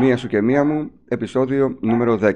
Μία 0.00 0.16
σου 0.16 0.26
και 0.28 0.40
μία 0.40 0.64
μου, 0.64 0.90
επεισόδιο 1.08 1.76
νούμερο 1.80 2.18
10. 2.22 2.32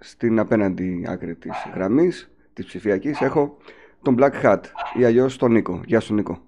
Στην 0.00 0.38
απέναντι 0.38 1.04
άκρη 1.08 1.34
της 1.34 1.52
γραμμής, 1.74 2.30
της 2.52 2.66
ψηφιακής, 2.66 3.20
έχω 3.20 3.56
τον 4.02 4.16
Black 4.18 4.42
Hat 4.44 4.60
ή 4.98 5.04
αλλιώς 5.04 5.36
τον 5.36 5.52
Νίκο. 5.52 5.80
Γεια 5.86 6.00
σου 6.00 6.14
Νίκο. 6.14 6.38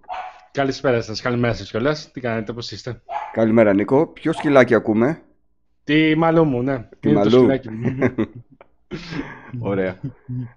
Καλησπέρα 0.52 1.00
σας, 1.00 1.20
καλημέρα 1.20 1.54
σας 1.54 1.70
κιόλας. 1.70 2.10
Τι 2.12 2.20
κάνετε, 2.20 2.52
πώς 2.52 2.70
είστε; 2.70 3.02
Καλημέρα 3.32 3.74
Νίκο. 3.74 4.06
Ποιο 4.06 4.32
σκυλάκι 4.32 4.74
ακούμε; 4.74 5.22
Τι 5.84 6.14
μαλλού 6.16 6.44
μου, 6.44 6.62
ναι. 6.62 6.88
Τη 7.00 7.08
Είναι 7.08 7.22
το 7.22 7.30
Μαλού. 7.30 7.38
σκυλάκι 7.38 7.70
μου. 7.70 7.96
Ωραία. 9.70 9.96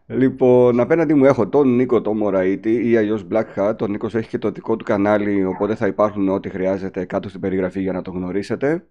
λοιπόν, 0.07 0.79
απέναντι 0.79 1.13
μου 1.13 1.25
έχω 1.25 1.47
τον 1.47 1.75
Νίκο 1.75 2.01
το 2.01 2.13
Μωραήτη 2.13 2.89
ή 2.89 2.97
αλλιώς 2.97 3.27
Black 3.31 3.45
Hat. 3.55 3.81
Ο 3.81 3.87
Νίκος 3.87 4.15
έχει 4.15 4.29
και 4.29 4.37
το 4.37 4.51
δικό 4.51 4.75
του 4.75 4.83
κανάλι, 4.85 5.45
οπότε 5.45 5.75
θα 5.75 5.87
υπάρχουν 5.87 6.29
ό,τι 6.29 6.49
χρειάζεται 6.49 7.05
κάτω 7.05 7.29
στην 7.29 7.41
περιγραφή 7.41 7.81
για 7.81 7.91
να 7.91 8.01
το 8.01 8.11
γνωρίσετε. 8.11 8.83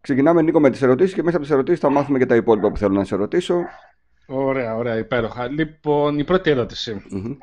Ξεκινάμε 0.00 0.42
Νίκο 0.42 0.60
με 0.60 0.70
τις 0.70 0.82
ερωτήσεις 0.82 1.14
και 1.14 1.22
μέσα 1.22 1.36
από 1.36 1.44
τις 1.44 1.54
ερωτήσεις 1.54 1.80
θα 1.80 1.90
μάθουμε 1.90 2.18
και 2.18 2.26
τα 2.26 2.34
υπόλοιπα 2.36 2.70
που 2.70 2.76
θέλω 2.76 2.94
να 2.94 3.04
σε 3.04 3.16
ρωτήσω. 3.16 3.60
Ωραία, 4.26 4.76
ωραία, 4.76 4.96
υπέροχα. 4.96 5.48
Λοιπόν, 5.48 6.18
η 6.18 6.24
πρώτη 6.24 6.50
ερώτηση. 6.50 7.02
Μμμ. 7.10 7.36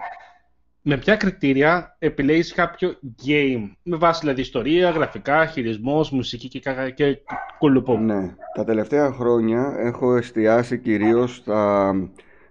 Με 0.82 0.98
ποια 0.98 1.16
κριτήρια 1.16 1.96
επιλέγεις 2.00 2.54
κάποιο 2.54 3.00
game, 3.28 3.72
με 3.84 3.98
βάση 3.98 4.20
δηλαδή 4.20 4.42
ιστορία, 4.42 4.90
γραφικά, 4.90 5.46
χειρισμός, 5.46 6.12
μουσική 6.12 6.48
και, 6.48 6.60
κα- 6.60 6.90
και 6.90 7.18
κουλουπού. 7.60 7.98
Ναι, 7.98 8.36
τα 8.56 8.64
τελευταία 8.64 9.12
χρόνια 9.12 9.76
έχω 9.78 10.16
εστιάσει 10.16 10.78
κυρίως 10.80 11.36
στα, 11.36 11.94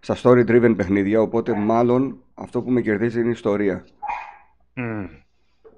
στα 0.01 0.16
story-driven 0.23 0.74
παιχνίδια, 0.77 1.20
οπότε 1.20 1.54
μάλλον 1.54 2.18
αυτό 2.34 2.62
που 2.62 2.70
με 2.70 2.80
κερδίζει 2.80 3.18
είναι 3.18 3.29
η 3.29 3.30
ιστορία. 3.30 3.84
Μμ. 4.74 5.04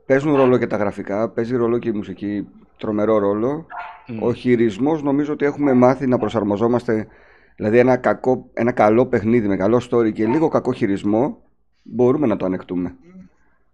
Παίζουν 0.08 0.36
ρόλο 0.36 0.58
και 0.58 0.66
τα 0.66 0.76
γραφικά, 0.76 1.28
παίζει 1.28 1.56
ρόλο 1.56 1.78
και 1.78 1.88
η 1.88 1.92
μουσική, 1.92 2.48
τρομερό 2.76 3.18
ρόλο. 3.18 3.66
Μμ. 4.06 4.22
Ο 4.22 4.32
χειρισμός 4.32 5.02
νομίζω 5.02 5.32
ότι 5.32 5.44
έχουμε 5.44 5.72
μάθει 5.72 6.06
να 6.06 6.18
προσαρμοζόμαστε, 6.18 7.06
δηλαδή 7.56 7.78
ένα, 7.78 7.96
κακό, 7.96 8.50
ένα 8.52 8.72
καλό 8.72 9.06
παιχνίδι 9.06 9.48
με 9.48 9.56
καλό 9.56 9.82
story 9.90 10.12
και 10.12 10.26
λίγο 10.26 10.48
κακό 10.48 10.72
χειρισμό, 10.72 11.42
μπορούμε 11.82 12.26
να 12.26 12.36
το 12.36 12.44
ανεχτούμε. 12.44 12.94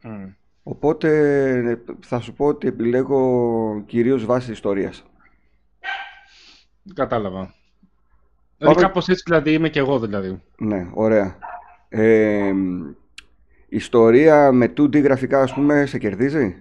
Μμ. 0.03 0.25
Οπότε 0.63 1.81
θα 2.01 2.21
σου 2.21 2.33
πω 2.33 2.47
ότι 2.47 2.69
επιλέγω 2.69 3.83
κυρίως 3.87 4.25
βάση 4.25 4.53
ιστορίας. 4.53 5.05
Κατάλαβα. 6.95 7.55
Δηλαδή, 8.59 8.75
Πάμε- 8.75 8.87
κάπως 8.87 9.09
έτσι 9.09 9.23
δηλαδή 9.27 9.53
είμαι 9.53 9.69
και 9.69 9.79
εγώ 9.79 9.99
δηλαδή. 9.99 10.43
Ναι, 10.59 10.89
ωραία. 10.95 11.39
Ε, 11.89 12.53
ιστορία 13.75 14.53
με 14.53 14.73
2D 14.77 15.03
γραφικά, 15.03 15.41
ας 15.43 15.55
πούμε, 15.55 15.87
σε 15.87 15.99
κερδίζει; 15.99 16.57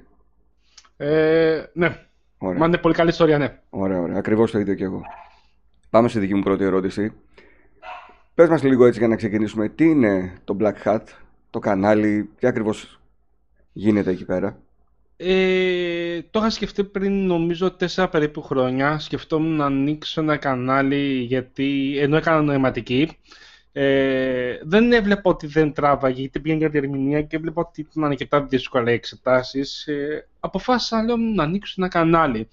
Ε, 0.97 1.63
ναι, 1.73 1.97
Ωραία, 2.37 2.59
μα 2.59 2.65
είναι 2.65 2.77
πολύ 2.77 2.93
καλή 2.93 3.09
ιστορία, 3.09 3.37
ναι. 3.37 3.59
ωραία, 3.69 3.99
ωραία. 3.99 4.17
Ακριβώς 4.17 4.51
το 4.51 4.59
ίδιο 4.59 4.73
και 4.73 4.83
εγώ. 4.83 5.01
Πάμε 5.89 6.07
στη 6.07 6.19
δική 6.19 6.33
μου 6.35 6.43
πρώτη 6.43 6.63
ερώτηση. 6.63 7.13
Πες 8.33 8.49
μας 8.49 8.63
λίγο 8.63 8.85
έτσι 8.85 8.99
για 8.99 9.07
να 9.07 9.15
ξεκινήσουμε. 9.15 9.69
Τι 9.69 9.85
είναι 9.85 10.33
το 10.43 10.57
Black 10.59 10.73
Hat, 10.83 11.01
το 11.49 11.59
κανάλι, 11.59 12.29
τι 12.39 12.47
ακριβώς 12.47 12.99
γίνεται 13.71 14.11
εκεί 14.11 14.25
πέρα; 14.25 14.57
Ε, 15.17 16.21
το 16.31 16.39
είχα 16.39 16.49
σκεφτεί 16.49 16.83
πριν 16.83 17.25
νομίζω 17.25 17.71
τέσσερα 17.71 18.09
περίπου 18.09 18.41
χρόνια. 18.41 18.99
Σκεφτόμουν 18.99 19.55
να 19.55 19.65
ανοίξω 19.65 20.21
ένα 20.21 20.37
κανάλι 20.37 21.19
γιατί 21.19 21.97
ενώ 21.99 22.17
έκανα 22.17 22.41
νοηματική 22.41 23.09
ε, 23.75 24.59
δεν 24.63 24.91
έβλεπα 24.91 25.29
ότι 25.29 25.47
δεν 25.47 25.73
τράβαγε 25.73 26.19
γιατί 26.19 26.39
πήγαινε 26.39 26.59
για 26.59 26.69
διερμηνία 26.69 27.21
και 27.21 27.35
έβλεπα 27.35 27.61
ότι 27.61 27.81
ήταν 27.81 28.03
αρκετά 28.03 28.43
δύσκολα 28.43 28.91
οι 28.91 28.93
εξετάσεις. 28.93 29.87
Ε, 29.87 30.27
αποφάσισα 30.39 31.03
λέω 31.03 31.17
να 31.17 31.43
ανοίξω 31.43 31.73
ένα 31.77 31.87
κανάλι. 31.87 32.47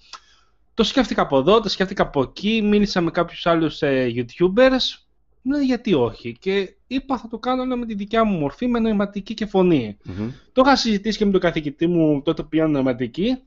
Το 0.73 0.83
σκέφτηκα 0.83 1.21
από 1.21 1.37
εδώ, 1.37 1.59
το 1.59 1.69
σκέφτηκα 1.69 2.03
από 2.03 2.21
εκεί, 2.21 2.61
μίλησα 2.61 3.01
με 3.01 3.11
κάποιους 3.11 3.45
άλλους 3.45 3.81
ε, 3.81 4.13
YouTubers. 4.15 5.01
Μου 5.41 5.51
λένε 5.51 5.63
γιατί 5.63 5.93
όχι 5.93 6.37
και 6.39 6.75
είπα 6.87 7.17
θα 7.17 7.27
το 7.27 7.37
κάνω 7.37 7.65
λέω, 7.65 7.77
με 7.77 7.85
τη 7.85 7.93
δικιά 7.93 8.23
μου 8.23 8.37
μορφή, 8.37 8.67
με 8.67 8.79
νοηματική 8.79 9.33
και 9.33 9.45
φωνή. 9.45 9.97
Μμμ. 10.03 10.31
Το 10.51 10.61
είχα 10.65 10.75
συζητήσει 10.75 11.17
και 11.17 11.25
με 11.25 11.31
τον 11.31 11.41
καθηγητή 11.41 11.87
μου 11.87 12.21
τότε 12.21 12.41
που 12.41 12.49
πήγα 12.49 12.67
νοηματική. 12.67 13.37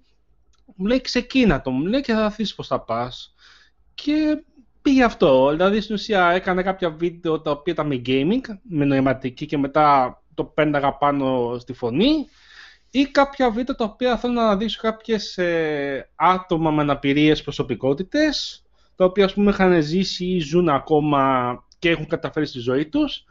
Μου 0.75 0.87
λέει 0.87 1.01
ξεκίνα 1.01 1.61
το, 1.61 1.71
μου 1.71 1.87
λέει 1.87 2.01
και 2.01 2.13
θα 2.13 2.29
δεις 2.29 2.55
πώς 2.55 2.67
θα 2.67 2.81
πας. 2.81 3.35
Και 3.95 4.43
πήγε 4.85 5.05
αυτό. 5.05 5.51
Δηλαδή 5.51 5.81
στην 5.81 5.95
ουσία 5.95 6.31
έκανα 6.31 6.63
κάποια 6.63 6.91
βίντεο 6.91 7.41
τα 7.41 7.51
οποία 7.51 7.73
ήταν 7.73 7.87
με 7.87 8.03
gaming, 8.07 8.41
με 8.63 8.85
νοηματική 8.85 9.47
και 9.47 9.59
μετά 9.59 10.19
το 10.35 10.45
πένταγα 10.45 10.93
πάνω 10.93 11.57
στη 11.59 11.73
φωνή. 11.73 12.27
Ή 12.91 13.05
κάποια 13.05 13.51
βίντεο 13.51 13.75
τα 13.75 13.85
οποία 13.85 14.17
θέλω 14.17 14.33
να 14.33 14.43
αναδείξω 14.43 14.81
κάποιες 14.81 15.39
ε, 15.39 16.09
άτομα 16.15 16.71
με 16.71 16.83
αναπηρίες 16.83 17.43
προσωπικότητες, 17.43 18.65
τα 18.97 19.05
οποία 19.05 19.25
ας 19.25 19.35
πούμε 19.35 19.51
είχαν 19.51 19.83
ζήσει 19.83 20.25
ή 20.25 20.39
ζουν 20.39 20.69
ακόμα 20.69 21.65
και 21.79 21.89
έχουν 21.91 22.07
καταφέρει 22.07 22.47
στη 22.47 22.59
ζωή 22.59 22.87
τους 22.87 23.25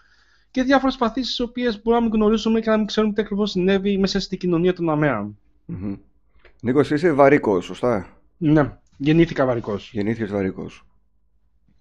και 0.52 0.64
διάφορες 0.64 0.96
παθήσεις 0.96 1.36
τις 1.36 1.40
οποίες 1.40 1.82
μπορούμε 1.82 2.04
να 2.04 2.10
μην 2.10 2.22
γνωρίζουμε 2.22 2.60
και 2.60 2.70
να 2.70 2.78
μην 2.78 2.86
ξέρουμε 2.86 3.14
τι 3.14 3.22
ακριβώς 3.22 3.52
συνέβη 3.52 3.98
μέσα 3.98 4.20
στην 4.20 4.38
κοινωνία 4.38 4.74
των 4.74 4.90
ΑΜΕΑ. 4.90 5.30
Μμμ. 5.66 5.96
Νίκος, 6.62 6.92
εσύ 6.92 6.94
είσαι 6.94 7.12
βαρήκοος, 7.14 7.66
σωστά; 7.66 8.08
Ναι, 8.38 8.78
γεννήθηκα 8.98 9.46
βαρήκοος. 9.46 9.90
Γεννήθηκες 9.94 10.32
βαρύκος. 10.32 10.86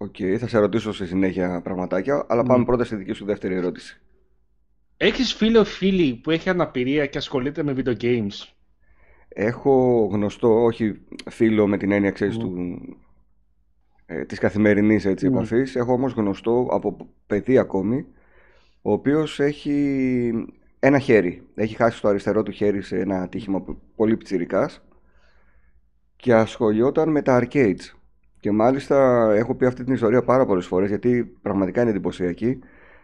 Οκ, 0.03 0.15
θα 0.39 0.47
σε 0.47 0.59
ρωτήσω 0.59 0.93
στη 0.93 1.05
συνέχεια 1.05 1.61
πραγματάκια, 1.61 2.25
αλλά 2.27 2.43
πάμε 2.43 2.59
Μμ. 2.61 2.65
πρώτα 2.65 2.83
στη 2.83 2.95
δική 2.95 3.13
σου 3.13 3.25
δεύτερη 3.25 3.55
ερώτηση. 3.55 4.01
Έχεις 4.97 5.33
φίλο 5.33 5.61
ή 5.61 5.65
φίλη 5.65 6.15
που 6.15 6.31
έχει 6.31 6.49
αναπηρία 6.49 7.05
και 7.05 7.17
ασχολείται 7.17 7.63
με 7.63 7.73
video 7.77 7.97
games; 8.01 8.53
Έχω 9.27 10.05
γνωστό, 10.11 10.63
όχι 10.63 11.01
φίλο 11.29 11.67
με 11.67 11.77
την 11.77 11.91
έννοια, 11.91 12.11
ξέρεις, 12.11 12.37
Μμ. 12.37 12.39
του, 12.41 12.79
ε, 14.05 14.25
της 14.25 14.39
καθημερινής 14.39 15.05
έτσι, 15.05 15.29
Μμ. 15.29 15.33
επαφής. 15.33 15.75
Έχω 15.75 15.93
όμως 15.93 16.13
γνωστό 16.13 16.67
από 16.71 17.09
παιδί 17.27 17.57
ακόμη, 17.57 18.05
ο 18.81 18.91
οποίος 18.91 19.39
έχει 19.39 20.31
ένα 20.79 20.99
χέρι. 20.99 21.47
Έχει 21.55 21.75
χάσει 21.75 22.01
το 22.01 22.07
αριστερό 22.07 22.43
του 22.43 22.51
χέρι 22.51 22.81
σε 22.81 22.99
ένα 22.99 23.21
ατύχημα 23.21 23.61
π- 23.61 23.77
πολύ 23.95 24.17
πιτσιρικάς 24.17 24.81
και 26.15 26.33
ασχολιόταν 26.33 27.09
με 27.09 27.21
τα 27.21 27.39
arcades. 27.43 27.93
Και 28.43 28.51
μάλιστα 28.51 29.29
έχω 29.33 29.55
πει 29.55 29.65
αυτή 29.65 29.83
την 29.83 29.93
ιστορία 29.93 30.23
πάρα 30.23 30.45
πολλές 30.45 30.65
φορές 30.65 30.89
γιατί 30.89 31.23
πραγματικά 31.41 31.81
είναι 31.81 31.89
εντυπωσιακή. 31.89 32.59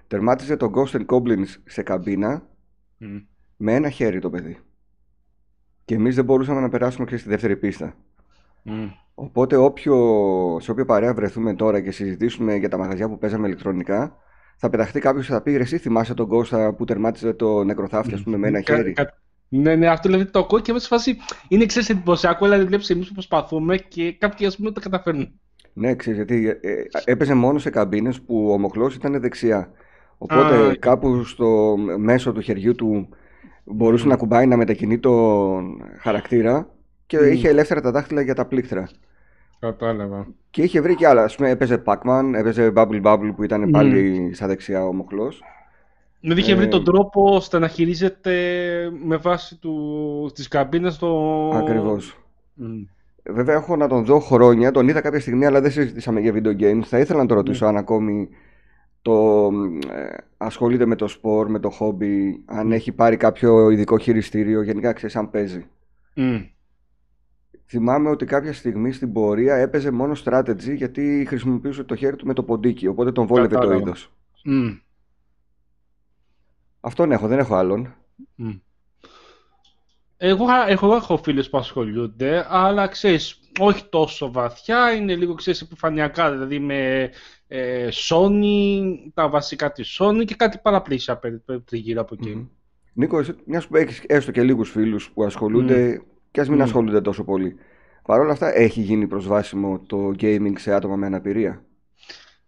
Τερμάτιζε 0.07 0.55
το 0.55 0.71
Ghost 0.75 0.95
and 0.97 1.05
Goblins 1.05 1.45
σε 1.65 1.83
καμπίνα 1.83 2.47
Μμ. 2.97 3.17
με 3.57 3.73
ένα 3.73 3.89
χέρι 3.89 4.19
το 4.19 4.29
παιδί. 4.29 4.57
Και 5.85 5.95
εμείς 5.95 6.15
δεν 6.15 6.25
μπορούσαμε 6.25 6.59
να 6.61 6.69
περάσουμε 6.69 7.05
και 7.05 7.17
στη 7.17 7.29
δεύτερη 7.29 7.57
πίστα. 7.57 7.93
Μμ. 8.63 8.85
Οπότε 9.13 9.55
όποιο, 9.55 9.95
σε 10.61 10.71
όποια 10.71 10.85
παρέα 10.85 11.13
βρεθούμε 11.13 11.53
τώρα 11.53 11.81
και 11.81 11.91
συζητήσουμε 11.91 12.55
για 12.55 12.69
τα 12.69 12.77
μαγαζιά 12.77 13.09
που 13.09 13.17
παίζαμε 13.17 13.47
ηλεκτρονικά, 13.47 14.15
θα 14.57 14.69
πεταχτεί 14.69 14.99
κάποιος 14.99 15.25
και 15.25 15.31
θα 15.31 15.41
πει: 15.41 15.51
«Ρε, 15.51 15.63
Εσύ 15.63 15.77
θυμάσαι 15.77 16.13
τον 16.13 16.27
Κώστα 16.27 16.73
που 16.73 16.85
τερμάτιζε 16.85 17.33
το 17.33 17.63
νεκροθάφτη, 17.63 18.13
ας 18.13 18.23
πούμε, 18.23 18.37
με 18.37 18.47
ένα 18.47 18.61
Κα- 18.61 18.75
χέρι. 18.75 18.93
κα- 18.93 19.17
Ναι, 19.49 19.75
ναι, 19.75 19.87
αυτό 19.87 20.09
δηλαδή 20.09 20.31
το 20.31 20.39
ακούω 20.39 20.59
και 20.59 20.73
μέσα 20.73 20.85
στη 20.85 20.95
φάση 20.95 21.17
είναι 21.47 21.65
ξέρεις 21.65 21.89
εντυπωσιακό, 21.89 22.45
δηλαδή 22.45 22.63
βλέπεις 22.65 22.89
εμείς 22.89 23.07
που 23.07 23.13
προσπαθούμε 23.13 23.77
και 23.77 24.13
κάποιοι 24.13 24.45
ας 24.45 24.57
πούμε 24.57 24.71
το 24.71 24.79
καταφέρνουν. 24.81 25.39
Ναι, 25.73 25.95
ξέρεις, 25.95 26.17
γιατί 26.17 26.47
ε, 26.61 26.69
ε, 26.71 26.83
έπαιζε 27.03 27.33
μόνο 27.33 27.59
σε 27.59 27.69
καμπίνες 27.69 28.21
που 28.21 28.51
ο 28.51 28.57
μοχλός 28.57 28.95
ήταν 28.95 29.19
δεξιά. 29.21 29.71
Οπότε 30.17 30.55
Α, 30.55 30.75
κάπου 30.75 31.23
στο 31.23 31.75
μέσο 31.97 32.31
του 32.31 32.41
χεριού 32.41 32.75
του 32.75 33.09
μπορούσε 33.63 34.05
Μμ. 34.05 34.09
να 34.09 34.15
κουμπάει 34.17 34.47
να 34.47 34.57
μετακινεί 34.57 34.99
τον 34.99 35.81
χαρακτήρα 35.97 36.69
και 37.05 37.17
Μμ. 37.19 37.31
είχε 37.31 37.49
ελεύθερα 37.49 37.81
τα 37.81 37.91
δάχτυλα 37.91 38.21
για 38.21 38.35
τα 38.35 38.45
πλήκτρα. 38.45 38.89
Κατάλαβα. 39.59 40.27
Και 40.49 40.61
είχε 40.61 40.81
βρει 40.81 40.95
και 40.95 41.07
άλλα. 41.07 41.23
Ας 41.23 41.35
πούμε, 41.35 41.49
έπαιζε 41.49 41.83
Pac-Man, 41.85 42.31
έπαιζε 42.35 42.73
Bubble 42.75 43.01
Bubble 43.03 43.31
που 43.35 43.43
ήταν 43.43 43.61
Μμ. 43.61 43.71
πάλι 43.71 44.31
στα 44.33 44.47
δεξιά 44.47 44.85
ο 44.85 44.93
μοχλός. 44.93 45.41
Δηλαδή 46.21 46.41
είχε 46.41 46.55
βρει 46.55 46.65
Ε, 46.65 46.67
τον 46.67 46.83
τρόπο 46.83 47.23
ώστε 47.35 47.59
να 47.59 47.67
χειρίζεται 47.67 48.33
με 49.03 49.17
βάση 49.17 49.55
του, 49.59 50.31
τις 50.35 50.47
καμπίνες 50.47 50.97
το... 50.97 51.49
Ακριβώς. 51.49 52.17
Μμ. 52.53 52.81
Βέβαια, 53.23 53.55
έχω 53.55 53.75
να 53.75 53.87
τον 53.87 54.05
δω 54.05 54.19
χρόνια. 54.19 54.71
Τον 54.71 54.87
είδα 54.87 55.01
κάποια 55.01 55.19
στιγμή, 55.19 55.45
αλλά 55.45 55.61
δεν 55.61 55.71
συζητήσαμε 55.71 56.19
για 56.19 56.33
video 56.35 56.61
games. 56.61 56.81
Θα 56.83 56.99
ήθελα 56.99 57.19
να 57.19 57.25
το 57.27 57.33
ρωτήσω 57.33 57.65
αν 57.65 57.77
ακόμη 57.77 58.29
το, 59.01 59.49
ε, 59.93 60.15
ασχολείται 60.37 60.85
με 60.85 60.95
το 60.95 61.07
σπορ, 61.07 61.49
με 61.49 61.59
το 61.59 61.69
χόμπι, 61.69 62.43
αν 62.45 62.67
Μμ. 62.67 62.71
έχει 62.71 62.91
πάρει 62.91 63.17
κάποιο 63.17 63.69
ειδικό 63.69 63.97
χειριστήριο, 63.97 64.61
γενικά 64.61 64.93
ξέρεις 64.93 65.15
αν 65.15 65.29
παίζει. 65.29 65.65
Μμ. 66.15 66.37
Θυμάμαι 67.65 68.09
ότι 68.09 68.25
κάποια 68.25 68.53
στιγμή 68.53 68.91
στην 68.91 69.13
πορεία 69.13 69.55
έπαιζε 69.55 69.91
μόνο 69.91 70.13
strategy 70.25 70.75
γιατί 70.75 71.25
χρησιμοποιούσε 71.27 71.83
το 71.83 71.95
χέρι 71.95 72.15
του 72.15 72.25
με 72.25 72.33
το 72.33 72.43
ποντίκι, 72.43 72.87
οπότε 72.87 73.11
τον 73.11 73.25
βόλευε 73.27 73.47
το 73.47 73.59
Κατάλαβα. 73.59 73.81
είδος. 73.81 74.11
Μμ. 74.43 74.67
Αυτόν 76.79 77.11
έχω, 77.11 77.27
δεν 77.27 77.39
έχω 77.39 77.55
άλλον. 77.55 77.95
Μμ. 78.35 78.49
Εγώ, 80.17 80.45
εγώ 80.67 80.95
έχω 80.95 81.17
φίλους 81.17 81.49
που 81.49 81.57
ασχολούνται, 81.57 82.45
αλλά 82.49 82.87
ξέρεις, 82.87 83.39
όχι 83.59 83.85
τόσο 83.89 84.31
βαθιά, 84.31 84.91
είναι 84.91 85.15
λίγο 85.15 85.33
ξέρεις 85.33 85.61
επιφανειακά, 85.61 86.31
δηλαδή 86.31 86.59
με 86.59 87.09
ε, 87.47 87.87
Sony, 87.91 88.81
τα 89.13 89.29
βασικά 89.29 89.71
της 89.71 89.97
Sony 90.01 90.25
και 90.25 90.35
κάτι 90.35 90.59
παραπλήσια 90.61 91.17
περί- 91.17 91.41
περί- 91.45 91.63
γύρω 91.71 92.01
από 92.01 92.15
εκεί. 92.19 92.29
Μμμ. 92.29 92.45
Νίκος, 92.93 93.29
εσύ, 93.29 93.37
μιας 93.45 93.67
που 93.67 93.75
έχεις 93.75 94.03
έστω 94.07 94.31
και 94.31 94.43
λίγους 94.43 94.69
φίλους 94.69 95.09
που 95.11 95.23
ασχολούνται 95.23 96.01
και 96.31 96.41
ας 96.41 96.47
μην 96.49 96.57
Μμ. 96.57 96.61
ασχολούνται 96.61 97.01
τόσο 97.01 97.23
πολύ. 97.23 97.55
Παρ' 98.05 98.19
όλα 98.19 98.31
αυτά, 98.31 98.55
έχει 98.55 98.81
γίνει 98.81 99.07
προσβάσιμο 99.07 99.79
το 99.79 100.07
gaming 100.19 100.53
σε 100.55 100.73
άτομα 100.73 100.95
με 100.95 101.05
αναπηρία; 101.05 101.63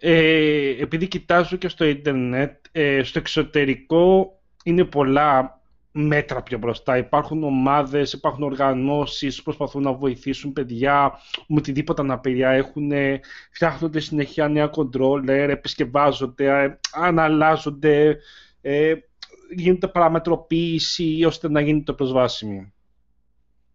Ε, 0.03 0.75
επειδή 0.79 1.07
κοιτάζω 1.07 1.57
και 1.57 1.67
στο 1.67 1.85
ίντερνετ, 1.85 2.65
ε, 2.71 3.03
στο 3.03 3.19
εξωτερικό 3.19 4.33
είναι 4.63 4.83
πολλά 4.83 5.61
μέτρα 5.91 6.41
πιο 6.41 6.57
μπροστά. 6.57 6.97
Υπάρχουν 6.97 7.43
ομάδες, 7.43 8.13
υπάρχουν 8.13 8.43
οργανώσεις 8.43 9.37
που 9.37 9.43
προσπαθούν 9.43 9.81
να 9.83 9.93
βοηθήσουν 9.93 10.53
παιδιά 10.53 11.19
με 11.47 11.55
οτιδήποτε 11.57 12.01
αναπηρία 12.01 12.49
έχουν. 12.49 12.91
Φτιάχνονται 13.51 13.99
συνεχεία 13.99 14.47
νέα 14.47 14.67
κοντρόλερ, 14.67 15.49
επισκευάζονται, 15.49 16.63
ε, 16.63 16.79
αναλάζονται, 16.93 18.17
ε, 18.61 18.93
γίνεται 19.55 19.87
παραμετροποίηση 19.87 21.23
ώστε 21.27 21.49
να 21.49 21.61
γίνεται 21.61 21.93
προσβάσιμη. 21.93 22.73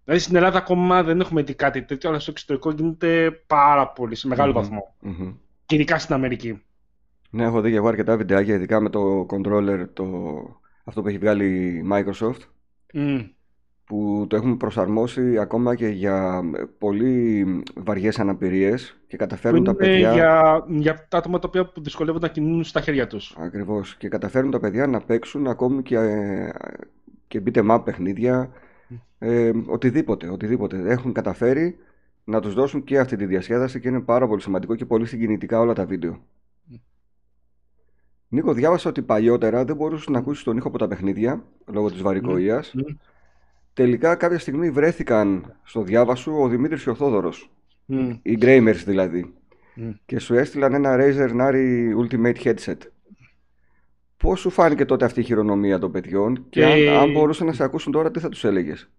Δηλαδή 0.04 0.22
στην 0.22 0.36
Ελλάδα 0.36 0.58
ακόμα 0.58 1.02
δεν 1.02 1.20
έχουμε 1.20 1.42
δει 1.42 1.54
κάτι 1.54 1.82
τέτοιο, 1.82 2.08
αλλά 2.08 2.18
στο 2.18 2.30
εξωτερικό 2.30 2.70
γίνεται 2.70 3.30
πάρα 3.46 3.88
πολύ, 3.88 4.14
σε 4.14 4.26
μεγάλο 4.26 4.52
βαθμό. 4.52 4.94
Και 5.66 5.74
ειδικά 5.74 5.98
στην 5.98 6.14
Αμερική. 6.14 6.62
Ναι, 7.30 7.44
έχω 7.44 7.60
δει 7.60 7.70
και 7.70 7.76
εγώ 7.76 7.88
αρκετά 7.88 8.16
βιντεάκια, 8.16 8.54
ειδικά 8.54 8.80
με 8.80 8.90
το 8.90 9.26
controller, 9.30 9.86
το... 9.92 10.04
αυτό 10.84 11.02
που 11.02 11.08
έχει 11.08 11.18
βγάλει 11.18 11.46
η 11.46 11.88
Microsoft. 11.92 12.40
Που 13.84 14.26
το 14.28 14.36
έχουμε 14.36 14.56
προσαρμόσει 14.56 15.38
ακόμα 15.38 15.74
και 15.74 15.88
για 15.88 16.42
πολύ 16.78 17.46
βαριές 17.74 18.18
αναπηρίες 18.18 19.00
και 19.06 19.16
καταφέρουν 19.16 19.64
τα 19.64 19.74
παιδιά. 19.74 20.12
Για, 20.12 20.64
για 20.68 21.06
τα 21.08 21.18
άτομα 21.18 21.38
τα 21.38 21.48
οποία 21.48 21.66
που 21.66 21.82
δυσκολεύονται 21.82 22.26
να 22.26 22.32
κινούν 22.32 22.64
στα 22.64 22.80
χέρια 22.80 23.06
τους. 23.06 23.36
Ακριβώς. 23.38 23.96
Και 23.96 24.08
καταφέρουν 24.08 24.50
τα 24.50 24.60
παιδιά 24.60 24.86
να 24.86 25.00
παίξουν 25.00 25.46
ακόμη 25.46 25.82
και, 25.82 25.98
και 27.28 27.42
beat'em 27.46 27.70
up 27.70 27.84
παιχνίδια. 27.84 28.50
Ε, 29.18 29.50
οτιδήποτε, 29.66 30.28
οτιδήποτε. 30.28 30.82
Έχουν 30.86 31.12
καταφέρει 31.12 31.78
να 32.28 32.40
τους 32.40 32.54
δώσουν 32.54 32.84
και 32.84 32.98
αυτή 32.98 33.16
τη 33.16 33.26
διασκέδαση 33.26 33.80
και 33.80 33.88
είναι 33.88 34.00
πάρα 34.00 34.26
πολύ 34.26 34.40
σημαντικό 34.40 34.74
και 34.74 34.84
πολύ 34.84 35.06
συγκινητικά 35.06 35.60
όλα 35.60 35.72
τα 35.72 35.86
βίντεο. 35.86 36.24
Νίκο, 38.28 38.52
διάβασα 38.52 38.88
ότι 38.88 39.02
παλιότερα 39.02 39.64
δεν 39.64 39.76
μπορούσες 39.76 40.08
να 40.08 40.18
ακούσεις 40.18 40.44
τον 40.44 40.56
ήχο 40.56 40.68
από 40.68 40.78
τα 40.78 40.88
παιχνίδια 40.88 41.44
λόγω 41.66 41.90
της 41.90 42.02
βαρικοίας. 42.02 42.74
Τελικά 43.72 44.14
κάποια 44.14 44.38
στιγμή 44.38 44.70
βρέθηκαν 44.70 45.56
στο 45.62 45.82
διάβασο 45.82 46.42
ο 46.42 46.48
Δημήτρης 46.48 46.82
και 46.82 46.90
ο 46.90 46.94
Θόδωρος. 46.94 47.50
Οι 48.22 48.38
Gramers 48.40 48.82
δηλαδή. 48.84 49.34
Και 50.06 50.18
σου 50.18 50.34
έστειλαν 50.34 50.74
ένα 50.74 50.96
Razer 50.98 51.30
Nari 51.40 51.90
Ultimate 52.02 52.36
Headset. 52.36 52.76
Πώς 54.16 54.40
σου 54.40 54.50
φάνηκε 54.50 54.84
τότε 54.84 55.04
αυτή 55.04 55.20
η 55.20 55.22
χειρονομία 55.22 55.78
των 55.78 55.92
παιδιών 55.92 56.46
και 56.48 56.64
αν, 56.64 56.70
ε, 56.70 56.96
αν 56.96 57.12
μπορούσαν 57.12 57.46
να 57.46 57.52
σε 57.52 57.64
ακούσουν 57.64 57.92
τώρα, 57.92 58.10
τι 58.10 58.20
θα 58.20 58.28
τους 58.28 58.44
έλεγες; 58.44 58.90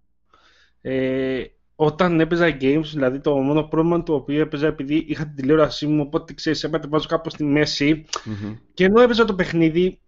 Ε, 0.82 1.44
όταν 1.80 2.20
έπαιζα 2.20 2.58
games, 2.62 2.84
δηλαδή 2.84 3.20
το 3.20 3.36
μόνο 3.36 3.64
πρόβλημα 3.64 4.04
το 4.04 4.14
οποίο 4.14 4.42
έπαιζα 4.42 4.68
επειδή 4.68 5.06
είχα 5.08 5.24
την 5.24 5.36
τηλεόρασή 5.36 5.88
μου, 5.88 6.04
οπότε 6.06 6.34
ξέρεις, 6.34 6.64
έπρεπε 6.64 6.88
βάζω 6.88 7.08
κάπου 7.08 7.30
στη 7.30 7.44
μέση. 7.44 8.06
Mm-hmm. 8.12 8.58
Και 8.74 8.86
ενώ 8.86 9.02
έπαιζα 9.02 9.26
το 9.26 9.36
παιχνίδι, 9.36 10.00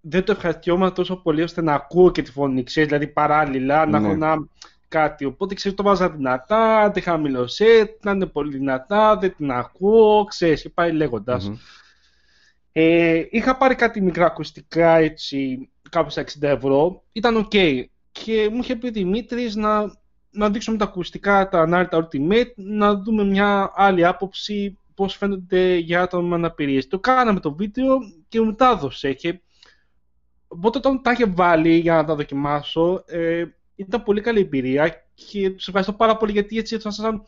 δεν 0.00 0.24
το 0.24 0.32
ευχαριστιόμουν 0.32 0.94
τόσο 0.94 1.16
πολύ 1.16 1.42
ώστε 1.42 1.62
να 1.62 1.74
ακούω 1.74 2.10
και 2.10 2.22
τη 2.22 2.30
φωνή, 2.30 2.62
ξέρεις, 2.62 2.88
δηλαδή 2.88 3.06
παράλληλα, 3.06 3.86
να 3.86 3.98
έχω 3.98 4.06
ναι. 4.06 4.12
ένα 4.12 4.48
κάτι. 4.88 5.24
Οπότε 5.24 5.54
ξέρεις, 5.54 5.76
το 5.76 5.82
βάζα 5.82 6.10
δυνατά, 6.10 6.90
τη 6.90 7.00
χαμηλωσέ, 7.00 7.96
να 8.02 8.10
είναι 8.10 8.26
πολύ 8.26 8.56
δυνατά, 8.56 9.16
δεν 9.16 9.34
την 9.36 9.50
ακούω, 9.50 10.24
ξέρεις, 10.24 10.62
και 10.62 10.68
πάει 10.68 10.92
λέγοντας. 10.92 11.50
Mm-hmm. 11.50 11.58
Ε, 12.72 13.22
είχα 13.30 13.56
πάρει 13.56 13.74
κάτι 13.74 14.00
μικρά 14.00 14.26
ακουστικά 14.26 14.96
έτσι, 14.96 15.68
κάπου 15.90 16.10
στα 16.10 16.22
60 16.22 16.42
ευρώ. 16.42 17.02
Ήταν 17.12 17.46
ok. 17.46 17.84
Και 18.12 18.48
μου 18.52 18.58
είχε 18.62 18.76
πει 18.76 18.86
ο 18.86 18.90
Δημήτρης 18.90 19.54
να, 19.54 19.92
να 20.34 20.50
δείξουμε 20.50 20.76
τα 20.76 20.84
ακουστικά, 20.84 21.48
τα 21.48 21.68
Narita 21.70 21.98
Ultimate, 21.98 22.52
να 22.54 22.94
δούμε 22.94 23.24
μια 23.24 23.72
άλλη 23.74 24.04
άποψη 24.04 24.78
πώς 24.94 25.16
φαίνονται 25.16 25.76
για 25.76 26.02
άτομα 26.02 26.28
με 26.28 26.34
αναπηρίες. 26.34 26.86
Το 26.86 26.98
κάναμε 26.98 27.40
το 27.40 27.54
βίντεο 27.54 27.98
και 28.28 28.40
μου 28.40 28.54
τα 28.54 28.70
έδωσε. 28.70 29.12
Και... 29.12 29.40
Οπότε 30.48 30.78
όταν 30.78 31.02
τα 31.02 31.12
είχε 31.12 31.26
βάλει 31.26 31.74
για 31.74 31.94
να 31.94 32.04
τα 32.04 32.14
δοκιμάσω, 32.14 33.02
ε, 33.06 33.44
ήταν 33.76 34.02
πολύ 34.02 34.20
καλή 34.20 34.40
εμπειρία 34.40 35.04
και 35.14 35.50
του 35.50 35.56
ευχαριστώ 35.58 35.92
πάρα 35.92 36.16
πολύ 36.16 36.32
γιατί 36.32 36.58
έτσι 36.58 36.74
έφτασα 36.74 37.24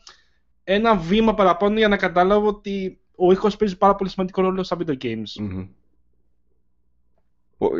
ένα 0.63 0.95
βήμα 0.95 1.33
παραπάνω 1.33 1.77
για 1.77 1.87
να 1.87 1.97
καταλάβω 1.97 2.47
ότι 2.47 2.99
ο 3.15 3.31
ήχος 3.31 3.57
παίζει 3.57 3.77
πάρα 3.77 3.95
πολύ 3.95 4.09
σημαντικό 4.09 4.41
ρόλο 4.41 4.63
στα 4.63 4.77
video 4.79 4.97
games. 5.01 5.41
Mm-hmm. 5.41 5.67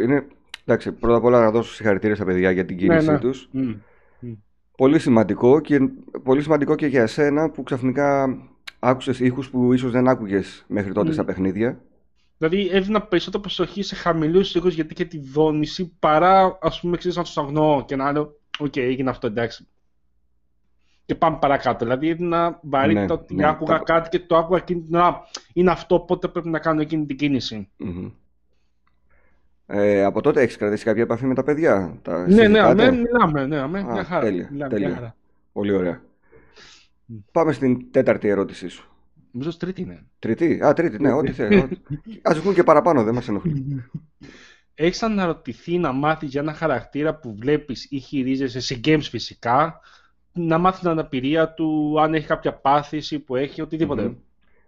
Είναι, 0.03 0.27
εντάξει, 0.65 0.91
πρώτα 0.91 1.17
απ' 1.17 1.23
όλα 1.23 1.39
να 1.39 1.51
δώσω 1.51 1.73
συγχαρητήρια 1.73 2.15
στα 2.15 2.25
παιδιά 2.25 2.51
για 2.51 2.65
την 2.65 2.77
κίνησή 2.77 3.05
ναι, 3.05 3.11
ναι. 3.11 3.19
τους. 3.19 3.49
Πολύ 4.77 4.99
σημαντικό 4.99 5.59
και 5.59 5.79
πολύ 6.23 6.41
σημαντικό 6.41 6.75
και 6.75 6.85
για 6.85 7.01
εσένα 7.01 7.49
που 7.49 7.63
ξαφνικά 7.63 8.37
άκουσες 8.79 9.19
ήχους 9.19 9.49
που 9.49 9.73
ίσως 9.73 9.91
δεν 9.91 10.07
άκουγες 10.07 10.65
μέχρι 10.67 10.91
τότε 10.91 11.11
στα 11.11 11.25
παιχνίδια. 11.25 11.81
Δηλαδή 12.37 12.69
έδινα 12.71 13.01
περισσότερο 13.01 13.41
προσοχή 13.41 13.83
σε 13.83 13.95
χαμηλούς 13.95 14.55
ήχους 14.55 14.73
γιατί 14.73 14.93
και 14.93 15.05
τη 15.05 15.19
δόνηση 15.19 15.95
παρά 15.99 16.57
ας 16.61 16.79
πούμε 16.79 16.97
ξέρεις 16.97 17.17
να 17.17 17.23
τους 17.23 17.37
αγνοώ 17.37 17.83
και 17.87 17.95
να 17.95 18.11
λέω: 18.11 18.39
OK, 18.59 18.65
okay, 18.67 18.79
έγινε 18.79 19.09
αυτό 19.09 19.27
εντάξει 19.27 19.67
και 21.07 21.15
πάμε 21.15 21.37
παρακάτω. 21.41 21.85
Δηλαδή 21.85 22.09
έδινα 22.09 22.59
βαρύτητα 22.63 23.05
ναι, 23.05 23.13
ότι 23.13 23.35
ναι, 23.35 23.47
άκουγα 23.47 23.77
κάτι 23.77 24.09
και 24.09 24.19
το 24.19 24.37
άκουγα 24.37 24.59
εκείνη 24.59 24.81
την 24.81 24.95
ώρα. 24.95 25.27
Είναι 25.53 25.71
αυτό, 25.71 25.95
οπότε 25.95 26.27
πρέπει 26.27 26.49
να 26.49 26.59
κάνω 26.59 26.81
εκείνη 26.81 27.05
την 27.05 27.17
κίνηση. 27.17 27.69
Mm-hmm. 27.79 28.11
Ε, 29.69 30.03
από 30.03 30.21
τότε 30.21 30.41
έχεις 30.41 30.57
κρατήσει 30.57 30.83
κάποια 30.83 31.01
επαφή 31.01 31.25
με 31.25 31.33
τα 31.33 31.43
παιδιά. 31.43 31.97
Τα 32.01 32.27
ναι, 32.27 32.47
ναι, 32.47 32.73
ναι, 32.73 32.91
μιλάμε. 32.91 33.45
Ναι, 33.45 33.67
με, 33.67 33.83
μια 33.83 34.03
χαρά. 34.03 34.21
Τέλεια, 34.21 34.47
μιλάμε, 34.51 34.73
τέλεια. 34.73 34.87
Μια 34.87 34.95
χαρά. 34.95 35.15
Πολύ 35.51 35.71
ωραία. 35.71 36.01
Mm. 37.11 37.15
Πάμε 37.31 37.51
στην 37.51 37.91
τέταρτη 37.91 38.27
ερώτησή 38.27 38.67
σου. 38.67 38.91
Νομίζω 39.31 39.57
τρίτη 39.57 39.81
είναι. 39.81 40.05
Τρίτη, 40.19 40.59
α, 40.65 40.73
τρίτη, 40.73 41.01
ναι, 41.01 41.11
ό,τι 41.11 41.31
θέλει. 41.31 41.57
Α 42.29 42.33
βγουν 42.33 42.53
και 42.53 42.63
παραπάνω, 42.63 43.03
δεν 43.03 43.13
μας 43.13 43.27
ενοχλεί. 43.27 43.83
Έχεις 44.73 45.03
αναρωτηθεί 45.03 45.77
να 45.77 45.91
μάθεις 45.91 46.29
για 46.29 46.41
ένα 46.41 46.53
χαρακτήρα 46.53 47.15
που 47.15 47.35
βλέπεις 47.35 47.87
ή 47.89 47.99
χειρίζεσαι 47.99 48.59
σε 48.59 48.79
games 48.85 49.01
φυσικά, 49.01 49.79
να 50.33 50.57
μάθεις 50.57 50.79
την 50.79 50.89
αναπηρία 50.89 51.53
του, 51.53 51.95
αν 52.01 52.13
έχει 52.13 52.27
κάποια 52.27 52.53
πάθηση 52.53 53.19
που 53.19 53.35
έχει, 53.35 53.67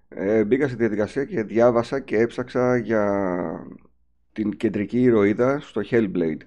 Ε, 0.07 0.43
μπήκα 0.43 0.67
στη 0.67 0.75
διαδικασία 0.75 1.25
και 1.25 1.43
διάβασα 1.43 1.99
και 1.99 2.17
έψαξα 2.17 2.77
για 2.77 3.03
την 4.41 4.57
κεντρική 4.57 5.01
ηρωίδα 5.01 5.59
στο 5.59 5.81
Hellblade. 5.89 6.41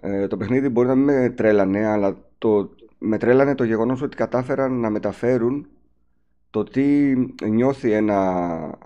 Ε, 0.00 0.26
το 0.26 0.36
παιχνίδι 0.36 0.68
μπορεί 0.68 0.88
να 0.88 0.94
μην 0.94 1.04
με 1.04 1.30
τρέλανε, 1.30 1.86
αλλά 1.86 2.16
το, 2.38 2.70
με 2.98 3.18
τρέλανε 3.18 3.54
το 3.54 3.64
γεγονός 3.64 4.02
ότι 4.02 4.16
κατάφεραν 4.16 4.72
να 4.72 4.90
μεταφέρουν 4.90 5.66
το 6.50 6.64
τι 6.64 7.14
νιώθει 7.48 7.92
ένα, 7.92 8.78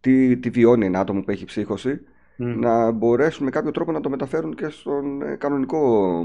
τι, 0.00 0.36
τι 0.36 0.50
βιώνει 0.50 0.86
ένα 0.86 1.00
άτομο 1.00 1.22
που 1.22 1.30
έχει 1.30 1.44
ψύχωση, 1.44 2.00
να 2.36 2.90
μπορέσουν 2.90 3.44
με 3.44 3.50
κάποιο 3.50 3.70
τρόπο 3.70 3.92
να 3.92 4.00
το 4.00 4.10
μεταφέρουν 4.10 4.54
και 4.54 4.68
στον 4.68 5.22
ε, 5.22 5.36
κανονικό 5.36 6.24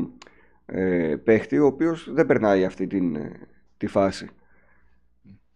ε, 0.65 1.15
παίχτη 1.23 1.59
ο 1.59 1.65
οποίος 1.65 2.13
δεν 2.13 2.25
περνάει 2.25 2.65
αυτή 2.65 2.87
την, 2.87 3.15
ε, 3.15 3.31
τη 3.77 3.87
φάση. 3.87 4.29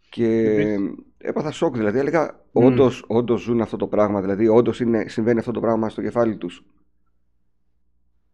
Και 0.09 0.55
έπαθα 1.21 1.51
σοκ, 1.51 1.75
δηλαδή 1.75 1.99
έλεγα 1.99 2.35
mm. 2.35 2.41
όντως, 2.51 3.03
όντως 3.07 3.41
ζουν 3.41 3.61
αυτό 3.61 3.77
το 3.77 3.87
πράγμα, 3.87 4.21
δηλαδή 4.21 4.47
όντως 4.47 4.79
είναι, 4.79 5.05
συμβαίνει 5.07 5.39
αυτό 5.39 5.51
το 5.51 5.59
πράγμα 5.59 5.89
στο 5.89 6.01
κεφάλι 6.01 6.37
τους. 6.37 6.65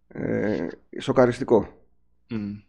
Ε, 0.07 0.67
σοκαριστικό. 0.99 1.67
Mm. 2.29 2.61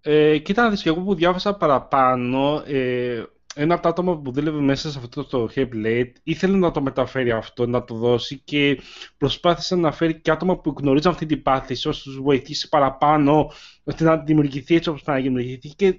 Ε, 0.00 0.38
κοίτα 0.38 0.62
να 0.62 0.70
δεις, 0.70 0.82
και 0.82 0.88
εγώ 0.88 1.00
που 1.00 1.14
διάβασα 1.14 1.56
παραπάνω, 1.56 2.62
ε, 2.66 3.22
ένα 3.54 3.74
από 3.74 3.82
τα 3.82 3.88
άτομα 3.88 4.18
που 4.18 4.32
δούλευε 4.32 4.60
μέσα 4.60 4.90
σε 4.90 4.98
αυτό 4.98 5.24
το 5.24 5.48
Hellblade 5.54 6.12
ήθελε 6.22 6.56
να 6.56 6.70
το 6.70 6.82
μεταφέρει 6.82 7.30
αυτό, 7.30 7.66
να 7.66 7.84
το 7.84 7.94
δώσει 7.94 8.40
και 8.44 8.80
προσπάθησε 9.16 9.76
να 9.76 9.92
φέρει 9.92 10.20
και 10.20 10.30
άτομα 10.30 10.58
που 10.58 10.74
γνωρίζουν 10.78 11.10
αυτή 11.10 11.26
την 11.26 11.42
πάθηση, 11.42 11.88
ώστε 11.88 12.10
τους 12.10 12.20
βοηθήσει 12.20 12.68
παραπάνω, 12.68 13.50
ώστε 13.84 14.04
να 14.04 14.16
δημιουργηθεί 14.16 14.74
έτσι 14.74 14.88
όπως 14.88 15.02
να 15.04 15.14
δημιουργηθεί. 15.14 15.68
Και 15.68 15.98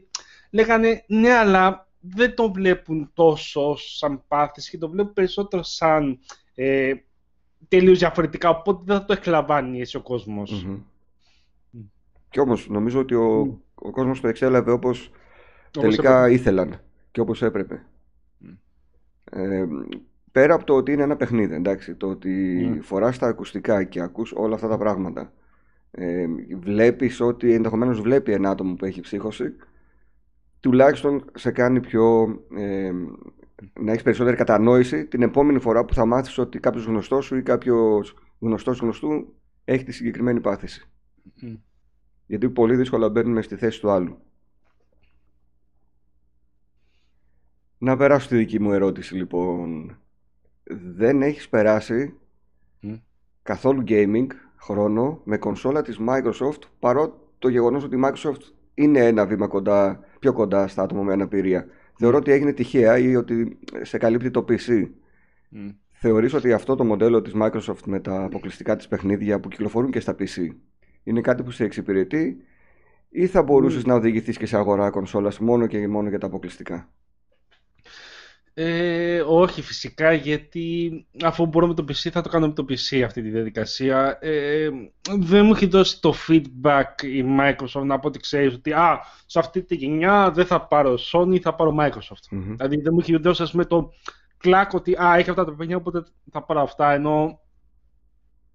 λέγανε, 0.51 1.03
ναι, 1.07 1.31
αλλά 1.31 1.87
δεν 2.05 2.35
το 2.35 2.51
βλέπουν 2.51 3.11
τόσο 3.13 3.75
σαν 3.75 4.23
πάθηση 4.27 4.69
και 4.69 4.77
το 4.77 4.89
βλέπουν 4.89 5.13
περισσότερο 5.13 5.63
σαν 5.63 6.19
ε, 6.55 6.93
τελείως 7.67 7.99
διαφορετικά, 7.99 8.49
οπότε 8.49 8.83
δεν 8.85 8.97
θα 8.97 9.05
το 9.05 9.13
εκλαμβάνει 9.13 9.79
έτσι 9.79 9.97
ο 9.97 10.01
κόσμος. 10.01 10.65
Mm-hmm. 10.67 10.79
Και 12.29 12.39
όμως 12.39 12.69
νομίζω 12.69 12.99
ότι 12.99 13.15
ο, 13.15 13.41
mm. 13.41 13.57
ο 13.75 13.91
κόσμος 13.91 14.21
το 14.21 14.27
εξέλαβε 14.27 14.71
όπως, 14.71 15.11
τελικά 15.71 16.29
ήθελαν 16.29 16.81
και 17.11 17.19
όπως 17.19 17.41
έπρεπε. 17.41 17.85
Ε, 19.31 19.65
πέρα 20.31 20.53
από 20.53 20.63
το 20.63 20.75
ότι 20.75 20.91
είναι 20.91 21.03
ένα 21.03 21.15
παιχνίδι, 21.15 21.53
εντάξει, 21.53 21.95
το 21.95 22.07
ότι 22.07 22.63
mm. 22.73 22.81
φοράς 22.81 23.17
τα 23.17 23.27
ακουστικά 23.27 23.83
και 23.83 24.01
ακούς 24.01 24.31
όλα 24.31 24.55
αυτά 24.55 24.67
τα 24.67 24.77
πράγματα, 24.77 25.33
ε, 25.91 26.25
βλέπεις 26.59 27.19
ότι 27.19 27.53
ενδεχομένως 27.53 28.01
βλέπει 28.01 28.31
ένα 28.31 28.49
άτομο 28.49 28.73
που 28.73 28.85
έχει 28.85 29.01
ψύχωση, 29.01 29.55
τουλάχιστον 30.63 31.25
σε 31.33 31.51
κάνει 31.51 31.79
πιο... 31.79 32.23
Ε, 32.55 32.91
να 33.79 33.91
έχεις 33.91 34.03
περισσότερη 34.03 34.35
κατανόηση 34.35 35.05
την 35.05 35.21
επόμενη 35.21 35.59
φορά 35.59 35.85
που 35.85 35.93
θα 35.93 36.05
μάθεις 36.05 36.37
ότι 36.37 36.59
κάποιος 36.59 36.85
γνωστός 36.85 37.25
σου 37.25 37.35
ή 37.35 37.43
κάποιος 37.43 38.15
γνωστός 38.39 38.79
γνωστού 38.79 39.33
έχει 39.65 39.83
τη 39.83 39.91
συγκεκριμένη 39.91 40.41
πάθηση. 40.41 40.89
Γιατί 42.25 42.49
πολύ 42.49 42.75
δύσκολα 42.75 43.09
μπαίνουμε 43.09 43.41
στη 43.41 43.55
θέση 43.55 43.79
του 43.79 43.89
άλλου. 43.89 44.17
Να 47.77 47.97
περάσω 47.97 48.25
στη 48.25 48.35
δική 48.35 48.59
μου 48.59 48.71
ερώτηση 48.71 49.15
λοιπόν. 49.15 49.97
Δεν 50.95 51.21
έχεις 51.21 51.49
περάσει 51.49 52.13
Μμ. 52.79 52.93
καθόλου 53.41 53.83
gaming 53.87 54.27
χρόνο 54.55 55.21
με 55.23 55.37
κονσόλα 55.37 55.81
της 55.81 55.99
Microsoft 56.07 56.61
παρότι 56.79 57.19
το 57.39 57.47
γεγονός 57.47 57.83
ότι 57.83 57.95
η 57.95 58.01
Microsoft 58.03 58.41
είναι 58.73 59.05
ένα 59.05 59.25
βήμα 59.25 59.47
κοντά, 59.47 59.99
πιο 60.23 60.33
κοντά 60.33 60.67
στα 60.67 60.83
άτομα 60.83 61.03
με 61.03 61.13
αναπηρία. 61.13 61.65
Θεωρώ 61.97 62.17
ότι 62.17 62.31
έγινε 62.31 62.53
τυχαία 62.53 62.97
ή 62.97 63.15
ότι 63.15 63.59
σε 63.81 63.97
καλύπτει 63.97 64.31
το 64.31 64.45
PC. 64.49 64.89
Μμ. 65.49 65.69
Θεωρείς 65.91 66.33
ότι 66.33 66.53
αυτό 66.53 66.75
το 66.75 66.83
μοντέλο 66.83 67.21
της 67.21 67.33
Microsoft 67.35 67.83
με 67.85 67.99
τα 67.99 68.23
αποκλειστικά 68.23 68.75
της 68.75 68.87
παιχνίδια 68.87 69.39
που 69.39 69.47
κυκλοφορούν 69.47 69.91
και 69.91 69.99
στα 69.99 70.15
PC 70.19 70.47
είναι 71.03 71.21
κάτι 71.21 71.43
που 71.43 71.51
σε 71.51 71.63
εξυπηρετεί 71.63 72.37
ή 73.09 73.27
θα 73.27 73.43
μπορούσες 73.43 73.85
να 73.85 73.93
οδηγηθείς 73.93 74.37
και 74.37 74.45
σε 74.45 74.57
αγορά 74.57 74.89
κονσόλας 74.89 75.39
μόνο 75.39 75.67
και 75.67 75.87
μόνο 75.87 76.09
για 76.09 76.17
τα 76.17 76.27
αποκλειστικά; 76.27 76.89
Ε, 78.55 79.21
όχι 79.27 79.61
φυσικά 79.61 80.13
γιατί 80.13 80.91
αφού 81.23 81.45
μπορώ 81.45 81.67
με 81.67 81.73
το 81.73 81.83
PC 81.83 82.09
θα 82.11 82.21
το 82.21 82.29
κάνω 82.29 82.47
με 82.47 82.53
το 82.53 82.65
PC 82.69 83.01
αυτή 83.01 83.21
τη 83.21 83.29
διαδικασία. 83.29 84.17
Ε, 84.21 84.69
δεν 85.19 85.45
μου 85.45 85.51
έχει 85.53 85.65
δώσει 85.65 86.01
το 86.01 86.13
feedback 86.27 87.03
η 87.03 87.25
Microsoft 87.39 87.85
να 87.85 87.99
πω 87.99 88.07
ότι 88.07 88.19
ξέρεις 88.19 88.53
ότι 88.53 88.73
α, 88.73 88.99
σε 89.25 89.39
αυτή 89.39 89.63
τη 89.63 89.75
γενιά 89.75 90.31
δεν 90.31 90.45
θα 90.45 90.67
πάρω 90.67 90.97
Sony, 91.11 91.39
θα 91.39 91.55
πάρω 91.55 91.75
Microsoft. 91.79 92.27
Μμμ. 92.29 92.55
Δηλαδή 92.55 92.81
δεν 92.81 92.93
μου 92.93 92.99
έχει 92.99 93.17
δώσει 93.17 93.41
ας 93.41 93.51
πούμε 93.51 93.65
το 93.65 93.91
κλακ 94.37 94.73
ότι 94.73 94.95
α, 95.03 95.15
έχει 95.15 95.29
αυτά 95.29 95.43
τα 95.43 95.49
παιχνίδια 95.51 95.77
οπότε 95.77 96.03
θα 96.31 96.43
πάρω 96.43 96.61
αυτά 96.61 96.93
ενώ 96.93 97.39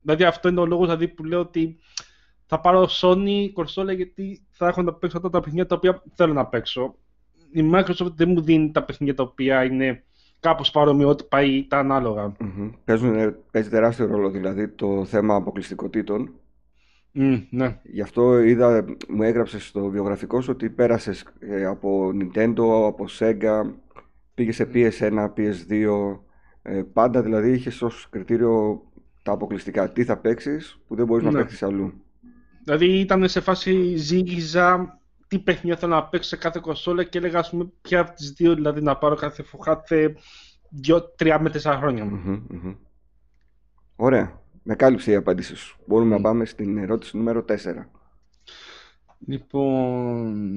δηλαδή 0.01 0.25
αυτό 0.25 0.49
είναι 0.49 0.61
ο 0.61 0.67
λόγος 0.67 0.87
δηλαδή, 0.87 1.09
που 1.09 1.25
λέω 1.25 1.41
ότι 1.41 1.79
θα 2.47 2.61
πάρω 2.61 2.89
Sony 3.01 3.51
κονσόλα 3.53 3.93
γιατί 3.93 4.47
θα 4.51 4.67
έχω 4.67 4.83
να 4.83 4.95
παίξω 4.95 5.17
αυτά 5.17 5.31
τα 5.31 5.41
παιχνίδια 5.41 5.67
τα 5.67 5.75
οποία 5.77 6.03
θέλω 6.15 6.33
να 6.33 6.47
παίξω. 6.47 6.95
Η 7.53 7.71
Microsoft 7.75 8.13
δεν 8.15 8.29
μου 8.29 8.41
δίνει 8.41 8.71
τα 8.71 8.83
παιχνίδια 8.85 9.15
τα 9.15 9.23
οποία 9.23 9.65
είναι 9.65 10.03
κάπως 10.41 10.71
παρομοιότυπα 10.71 11.43
ή 11.43 11.67
τα 11.69 11.79
ανάλογα. 11.79 12.37
Μμμ. 12.41 12.71
Παίζουν, 12.85 13.15
ε, 13.15 13.37
παίζει 13.51 13.69
τεράστιο 13.69 14.07
ρόλο 14.07 14.31
δηλαδή 14.31 14.69
το 14.69 15.05
θέμα 15.05 15.35
αποκλειστικότητων. 15.35 16.31
Μμ, 17.13 17.37
ναι. 17.51 17.79
Γι' 17.83 18.01
αυτό 18.01 18.39
είδα, 18.39 18.85
μου 19.09 19.23
έγραψες 19.23 19.67
στο 19.67 19.89
βιογραφικό 19.89 20.41
σου 20.41 20.51
ότι 20.53 20.71
πέρασες 20.71 21.25
ε, 21.39 21.65
από 21.65 22.11
Nintendo, 22.15 22.87
από 22.87 23.05
Sega, 23.19 23.71
πήγες 24.35 24.55
σε 24.55 24.69
PS1, 24.75 25.29
PS2, 25.37 26.19
ες, 26.63 26.85
πάντα 26.93 27.23
δηλαδή 27.23 27.53
είχες 27.53 27.83
ως 27.83 28.07
κριτήριο 28.11 28.83
τα 29.23 29.33
αποκλειστικά. 29.33 29.91
Τι 29.93 30.05
θα 30.05 30.17
παίξεις 30.17 30.81
που 30.89 30.95
δεν 30.95 31.07
μπορείς 31.07 31.25
να 31.25 31.31
Ναι. 31.31 31.39
παίξεις 31.39 31.63
αλλού. 31.63 31.93
Δηλαδή 32.65 32.99
ήταν 32.99 33.29
σε 33.29 33.41
φάση 33.41 33.97
ζήγιζα 33.97 34.98
τι 35.29 35.39
παιχνίδια 35.39 35.77
θέλω 35.77 35.95
να 35.95 36.05
παίξω 36.05 36.29
σε 36.29 36.37
κάθε 36.37 36.59
κονσόλα 36.63 37.05
και 37.05 37.19
έλεγα 37.19 37.39
ας 37.39 37.51
πούμε 37.51 37.67
ποια 37.83 38.01
από 38.01 38.13
τις 38.15 38.31
δύο 38.33 38.55
δηλαδή 38.55 38.81
να 38.83 38.97
πάρω 38.97 39.15
κάθε, 39.15 39.43
φο- 39.43 39.59
κάθε 39.59 40.15
δύο, 40.69 41.03
τρία 41.03 41.41
με 41.41 41.51
τέσσερα 41.51 41.77
χρόνια. 41.77 42.05
Μμμ, 42.05 42.43
μμμ. 42.49 42.75
Ωραία. 43.97 44.41
Με 44.63 44.75
κάλυψε 44.75 45.11
η 45.11 45.15
απάντηση 45.15 45.57
σου. 45.57 45.77
Μπορούμε 45.87 46.11
να 46.11 46.19
Μμ. 46.19 46.23
πάμε 46.23 46.45
στην 46.45 46.79
ερώτηση 46.79 47.17
νούμερο 47.17 47.45
4. 47.49 47.55
Λοιπόν, 49.27 50.55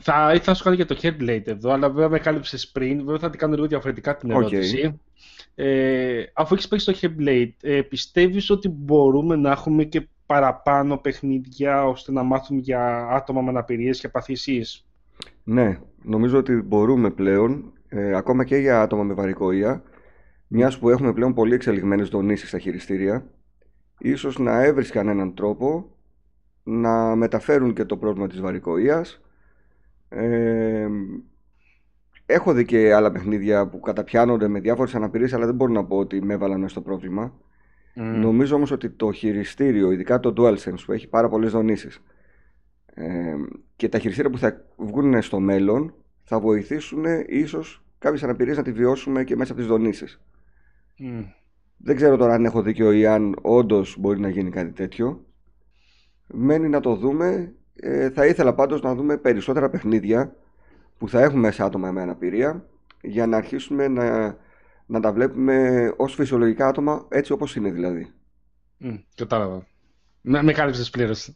θα 0.00 0.24
ήθελα 0.34 0.42
να 0.46 0.54
σου 0.54 0.62
κάνω 0.64 0.76
για 0.76 0.86
το 0.86 0.96
Hellblade 1.02 1.42
εδώ, 1.46 1.70
αλλά 1.70 1.88
βέβαια 1.90 2.08
με 2.08 2.18
κάλυψες 2.18 2.68
πριν, 2.68 2.98
βέβαια 2.98 3.18
θα 3.18 3.30
την 3.30 3.38
κάνω 3.38 3.54
λίγο 3.54 3.66
διαφορετικά 3.66 4.16
την 4.16 4.30
Οκ. 4.30 4.36
ερώτηση. 4.52 5.00
Ε, 5.54 6.24
αφού 6.32 6.54
έχεις 6.54 6.68
παίξει 6.68 6.86
το 6.86 6.98
Hellblade, 7.02 7.52
ε, 7.62 7.80
πιστεύεις 7.82 8.50
ότι 8.50 8.68
μπορούμε 8.68 9.36
να 9.36 9.50
έχουμε 9.50 9.84
και 9.84 10.08
παραπάνω 10.26 10.96
παιχνίδια 10.96 11.86
ώστε 11.86 12.12
να 12.12 12.22
μάθουμε 12.22 12.60
για 12.60 13.08
άτομα 13.10 13.42
με 13.42 13.48
αναπηρίες 13.48 14.00
και 14.00 14.08
παθήσεις. 14.08 14.86
Ναι, 15.44 15.78
νομίζω 16.02 16.38
ότι 16.38 16.54
μπορούμε 16.54 17.10
πλέον, 17.10 17.72
ε, 17.88 18.16
ακόμα 18.16 18.44
και 18.44 18.56
για 18.56 18.82
άτομα 18.82 19.02
με 19.02 19.14
βαρικοεία, 19.14 19.82
μιας 20.46 20.78
που 20.78 20.90
έχουμε 20.90 21.12
πλέον 21.12 21.34
πολύ 21.34 21.54
εξελιγμένες 21.54 22.08
δονήσεις 22.08 22.48
στα 22.48 22.58
χειριστήρια, 22.58 23.26
ίσως 23.98 24.38
να 24.38 24.62
έβρισκαν 24.62 25.08
έναν 25.08 25.34
τρόπο 25.34 25.90
να 26.62 27.16
μεταφέρουν 27.16 27.74
και 27.74 27.84
το 27.84 27.96
πρόβλημα 27.96 28.28
της 28.28 28.40
βαρικοείας. 28.40 29.20
Ε, 30.08 30.88
έχω 32.26 32.52
δει 32.52 32.64
και 32.64 32.94
άλλα 32.94 33.12
παιχνίδια 33.12 33.68
που 33.68 33.80
καταπιάνονται 33.80 34.48
με 34.48 34.60
διάφορες 34.60 34.94
αναπηρίες, 34.94 35.32
αλλά 35.32 35.46
δεν 35.46 35.54
μπορώ 35.54 35.72
να 35.72 35.84
πω 35.84 35.96
ότι 35.96 36.22
με 36.22 36.34
έβαλαν 36.34 36.58
μέσα 36.60 36.70
στο 36.70 36.80
πρόβλημα. 36.80 37.32
Μμ. 37.98 38.20
Νομίζω 38.20 38.56
όμως 38.56 38.70
ότι 38.70 38.90
το 38.90 39.12
χειριστήριο, 39.12 39.90
ειδικά 39.90 40.20
το 40.20 40.32
DualSense 40.36 40.84
που 40.86 40.92
έχει 40.92 41.08
πάρα 41.08 41.28
πολλές 41.28 41.52
δονήσεις 41.52 42.02
ε, 42.94 43.34
και 43.76 43.88
τα 43.88 43.98
χειριστήρια 43.98 44.30
που 44.30 44.38
θα 44.38 44.64
βγουν 44.76 45.22
στο 45.22 45.40
μέλλον 45.40 45.94
θα 46.22 46.40
βοηθήσουν 46.40 47.04
ίσως 47.26 47.84
κάποιες 47.98 48.22
αναπηρίες 48.22 48.56
να 48.56 48.62
τη 48.62 48.72
βιώσουμε 48.72 49.24
και 49.24 49.36
μέσα 49.36 49.52
από 49.52 49.60
τις 49.60 49.70
δονήσεις. 49.70 50.20
Μμ. 50.98 51.22
Δεν 51.76 51.96
ξέρω 51.96 52.16
τώρα 52.16 52.34
αν 52.34 52.44
έχω 52.44 52.62
δίκιο 52.62 52.92
ή 52.92 53.06
αν 53.06 53.36
όντως 53.42 53.96
μπορεί 53.98 54.20
να 54.20 54.28
γίνει 54.28 54.50
κάτι 54.50 54.72
τέτοιο. 54.72 55.24
Μένει 56.26 56.68
να 56.68 56.80
το 56.80 56.94
δούμε. 56.94 57.54
Ε, 57.74 58.10
θα 58.10 58.26
ήθελα 58.26 58.54
πάντως 58.54 58.82
να 58.82 58.94
δούμε 58.94 59.16
περισσότερα 59.16 59.70
παιχνίδια 59.70 60.36
που 60.98 61.08
θα 61.08 61.22
έχουν 61.22 61.38
μέσα 61.38 61.64
άτομα 61.64 61.90
με 61.90 62.02
αναπηρία 62.02 62.66
για 63.00 63.26
να 63.26 63.36
αρχίσουμε 63.36 63.88
να, 63.88 64.36
να 64.86 65.00
τα 65.00 65.12
βλέπουμε 65.12 65.92
ως 65.96 66.14
φυσιολογικά 66.14 66.66
άτομα 66.68 67.06
έτσι 67.08 67.32
όπως 67.32 67.56
είναι 67.56 67.70
δηλαδή. 67.70 68.12
Μμ, 68.78 68.94
κατάλαβα. 69.14 69.66
Με, 70.20 70.42
με 70.42 70.52
κάλυψες 70.52 70.90
πλήρως. 70.90 71.32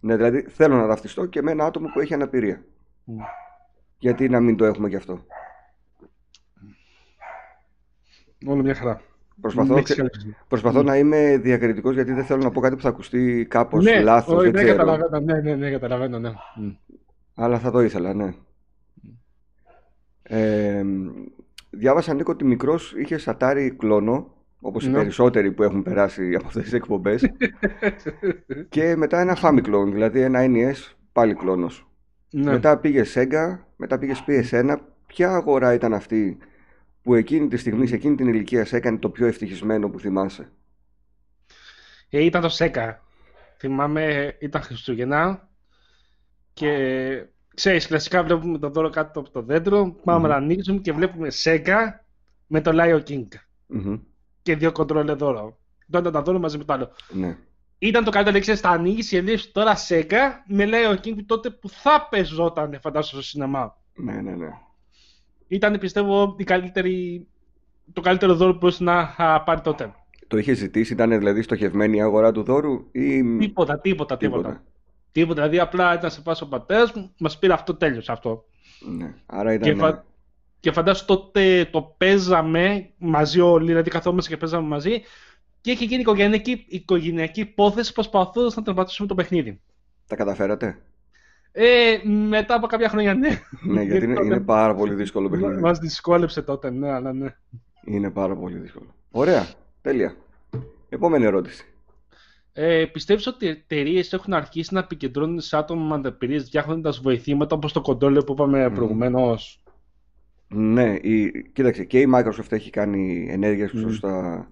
Ναι, 0.00 0.16
δηλαδή 0.16 0.40
θέλω 0.48 0.76
να 0.76 0.86
ταυτιστώ 0.86 1.26
και 1.26 1.42
με 1.42 1.50
ένα 1.50 1.64
άτομο 1.64 1.88
που 1.92 2.00
έχει 2.00 2.14
αναπηρία. 2.14 2.64
Μμ. 3.04 3.16
Γιατί 3.98 4.28
να 4.28 4.40
μην 4.40 4.56
το 4.56 4.64
έχουμε 4.64 4.88
κι 4.88 4.96
αυτό. 4.96 5.24
Όλο 8.46 8.62
μια 8.62 8.74
χαρά. 8.74 9.00
Προσπαθώ, 9.40 9.74
Με 9.74 9.82
ξε- 9.82 9.98
εξέλιξη. 9.98 10.36
προσπαθώ 10.48 10.82
να 10.82 10.96
είμαι 10.96 11.36
διακριτικός 11.36 11.94
γιατί 11.94 12.12
δεν 12.12 12.24
θέλω 12.24 12.42
να 12.42 12.50
πω 12.50 12.60
κάτι 12.60 12.74
που 12.76 12.80
θα 12.82 12.88
ακουστεί 12.88 13.46
κάπως 13.50 13.84
Ναι, 13.84 14.00
λάθος, 14.02 14.34
όχι, 14.34 14.42
δεν 14.50 14.52
ναι, 14.52 14.62
ξέρω. 14.62 14.76
καταλαβαίνω, 14.76 15.20
ναι, 15.20 15.40
ναι, 15.40 15.54
ναι, 15.54 15.70
καταλαβαίνω, 15.70 16.18
ναι. 16.18 16.30
Μμ. 16.56 16.70
Αλλά 17.34 17.58
θα 17.58 17.70
το 17.70 17.80
ήθελα, 17.80 18.14
ναι. 18.14 18.34
Ε, 20.22 20.84
διάβασα, 21.70 22.14
Νίκο, 22.14 22.32
ότι 22.32 22.44
μικρός 22.44 22.94
είχες 22.96 23.22
σατάρι 23.22 23.70
κλόνο, 23.78 24.34
όπως 24.60 24.84
οι 24.84 24.88
Ναι. 24.90 24.96
περισσότεροι 24.96 25.52
που 25.52 25.62
έχουν 25.62 25.82
περάσει 25.82 26.34
από 26.34 26.46
αυτές 26.46 26.62
τις 26.62 26.72
εκπομπές, 26.72 27.30
και 28.68 28.96
μετά 28.96 29.20
ένα 29.20 29.36
Famiclone, 29.42 29.88
δηλαδή 29.92 30.20
ένα 30.20 30.40
NES, 30.42 30.94
πάλι 31.12 31.34
κλόνος. 31.34 31.88
Ναι. 32.30 32.50
Μετά 32.52 32.78
πήγε 32.78 33.02
Sega, 33.14 33.58
μετά 33.76 33.98
πήγε 33.98 34.12
PS1. 34.26 34.76
Ποια 35.06 35.30
αγορά 35.34 35.74
ήταν 35.74 35.94
αυτή 35.94 36.38
που 37.02 37.14
εκείνη 37.14 37.48
τη 37.48 37.56
στιγμή, 37.56 37.86
σε 37.86 37.94
εκείνη 37.94 38.14
την 38.16 38.26
ηλικία, 38.28 38.64
σε 38.64 38.76
έκανε 38.76 38.98
το 38.98 39.10
πιο 39.10 39.26
ευτυχισμένο 39.26 39.90
που 39.90 39.98
θυμάσαι; 40.00 40.52
Ε, 42.10 42.24
ήταν 42.24 42.42
το 42.42 42.48
ΣΕΚΑ. 42.48 43.02
Θυμάμαι, 43.58 44.36
ήταν 44.40 44.62
Χριστούγεννα 44.62 45.48
και 46.52 46.68
ξέρεις, 47.54 47.86
κλασικά 47.86 48.22
βλέπουμε 48.22 48.58
το 48.58 48.68
δώρο 48.70 48.90
κάτω 48.90 49.20
από 49.20 49.30
το 49.30 49.42
δέντρο, 49.42 49.96
πάμε 50.04 50.18
Μμμ. 50.20 50.28
να 50.28 50.34
ανοίξουμε 50.36 50.78
και 50.78 50.92
βλέπουμε 50.92 51.30
ΣΕΚΑ 51.30 52.04
με 52.46 52.60
το 52.60 52.70
Lion 52.74 53.02
King 53.08 53.26
Μμμ, 53.66 53.98
και 54.42 54.56
δύο 54.56 54.72
κοντρόλε 54.72 55.12
δώρο. 55.12 55.58
Το 55.90 55.98
ένα 55.98 56.10
τα 56.10 56.22
δώρο 56.22 56.38
μαζί 56.38 56.58
με 56.58 56.64
το 56.64 56.72
άλλο. 56.72 56.90
Ναι. 57.08 57.36
Ήταν 57.78 58.04
το 58.04 58.10
καλύτερο, 58.10 58.38
ξέρεις, 58.38 58.60
θα 58.60 58.68
ανοίγεις 58.68 59.08
και 59.08 59.20
βλέπεις 59.22 59.52
τώρα 59.52 59.74
ΣΕΚΑ 59.76 60.44
με 60.48 60.64
Lion 60.68 60.94
King 61.06 61.16
τότε 61.26 61.50
που 61.50 61.68
θα 61.68 62.08
παίζονταν, 62.10 62.78
φαντάζομαι, 62.80 63.22
στο 63.22 63.30
σινεμά. 63.30 63.76
Ναι, 63.94 64.12
ναι, 64.20 64.34
ναι. 64.34 64.48
Ήταν, 65.48 65.78
πιστεύω, 65.78 66.34
η 66.38 66.44
καλύτερη, 66.44 67.26
το 67.92 68.00
καλύτερο 68.00 68.34
δώρο 68.34 68.52
που 68.52 68.58
μπορούσε 68.58 68.84
να 68.84 69.14
α, 69.16 69.42
πάρει 69.42 69.60
τότε. 69.60 69.94
Το 70.26 70.38
είχε 70.38 70.52
ζητήσει, 70.54 70.92
ήταν 70.92 71.18
δηλαδή 71.18 71.42
στοχευμένη 71.42 71.96
η 71.96 72.02
αγορά 72.02 72.32
του 72.32 72.42
δώρου 72.42 72.88
ή 72.92 73.36
Τίποτα, 73.38 73.78
τίποτα, 73.80 74.16
τίποτα. 74.16 74.16
τίποτα. 74.48 74.62
Τίποτα. 75.12 75.34
Δηλαδή, 75.40 75.58
απλά 75.58 75.94
ήταν 75.94 76.10
σε 76.10 76.20
φάση 76.20 76.42
ο 76.42 76.46
πατέρας 76.46 76.92
μου, 76.92 77.14
μας 77.18 77.38
πήρε 77.38 77.52
αυτό, 77.52 77.74
τέλειωσε 77.74 78.12
αυτό. 78.12 78.44
Ναι. 78.96 79.14
Άρα 79.26 79.56
Και, 79.56 79.70
ήταν. 79.70 79.78
φα... 79.78 80.04
και 80.60 80.72
φαντάσου 80.72 81.04
τότε 81.04 81.68
το 81.72 81.82
παίζαμε 81.82 82.90
μαζί 82.98 83.40
όλοι, 83.40 83.66
δηλαδή 83.66 83.90
καθόμαστε 83.90 84.30
και 84.30 84.36
παίζαμε 84.36 84.68
μαζί 84.68 85.02
και 85.60 85.70
είχε 85.70 85.84
γίνει 85.84 86.00
οικογενειακή, 86.00 86.64
οικογενειακή 86.68 87.40
υπόθεση 87.40 87.92
προσπαθώντας 87.92 88.56
να 88.56 88.62
τερματίσουμε 88.62 89.08
το 89.08 89.14
παιχνίδι. 89.14 89.60
Τα 90.06 90.16
καταφέρατε; 90.16 90.78
Ε, 91.52 91.98
μετά 92.04 92.54
από 92.54 92.66
κάποια 92.66 92.88
χρόνια, 92.88 93.14
ναι. 93.14 93.28
ναι, 93.62 93.82
γιατί 93.82 94.04
είναι, 94.04 94.20
είναι 94.24 94.40
πάρα 94.40 94.74
πολύ 94.74 94.94
δύσκολο 94.94 95.28
παιχνίδι. 95.28 95.60
Μας 95.60 95.78
δυσκόλεψε 95.78 96.42
τότε, 96.42 96.70
ναι, 96.70 96.90
αλλά 96.90 97.12
ναι. 97.12 97.34
Είναι 97.84 98.10
πάρα 98.10 98.36
πολύ 98.36 98.58
δύσκολο. 98.58 98.94
Ωραία. 99.10 99.46
Τέλεια. 99.82 100.16
Επόμενη 100.88 101.24
ερώτηση. 101.24 101.64
Ε, 102.52 102.84
πιστεύεις 102.92 103.26
ότι 103.26 103.46
οι 103.46 103.48
εταιρείες 103.48 104.12
έχουν 104.12 104.32
αρχίσει 104.32 104.74
να 104.74 104.80
επικεντρώνουν 104.80 105.40
σε 105.40 105.56
άτομα 105.56 105.86
με 105.86 105.94
αναπηρίες 105.94 106.44
διάχονοντας 106.48 106.98
βοηθήματα 107.00 107.56
όπως 107.56 107.72
το 107.72 107.80
κοντόλε 107.80 108.20
που 108.20 108.32
είπαμε 108.32 108.68
Μμμ. 108.68 108.74
προηγουμένως; 108.74 109.62
Ναι, 110.48 110.94
η... 110.94 111.32
κοίταξε, 111.52 111.84
και 111.84 112.00
η 112.00 112.06
Microsoft 112.14 112.52
έχει 112.52 112.70
κάνει 112.70 113.26
ενέργειες 113.30 113.72
Μμ. 113.72 113.86
mm. 113.88 113.92
στα 113.92 114.48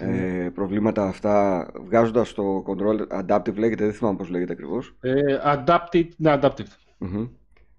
ε, 0.00 0.48
προβλήματα 0.54 1.04
αυτά, 1.06 1.66
βγάζοντας 1.84 2.32
το 2.32 2.64
control 2.66 3.20
adaptive 3.24 3.54
λέγεται, 3.56 3.84
δεν 3.84 3.92
θυμάμαι 3.94 4.16
πώς 4.16 4.28
λέγεται 4.28 4.52
ακριβώς, 4.52 4.96
Ε, 5.00 5.20
adapted, 5.44 6.08
ναι, 6.16 6.38
adapted. 6.42 6.66
Μμμ. 6.98 7.26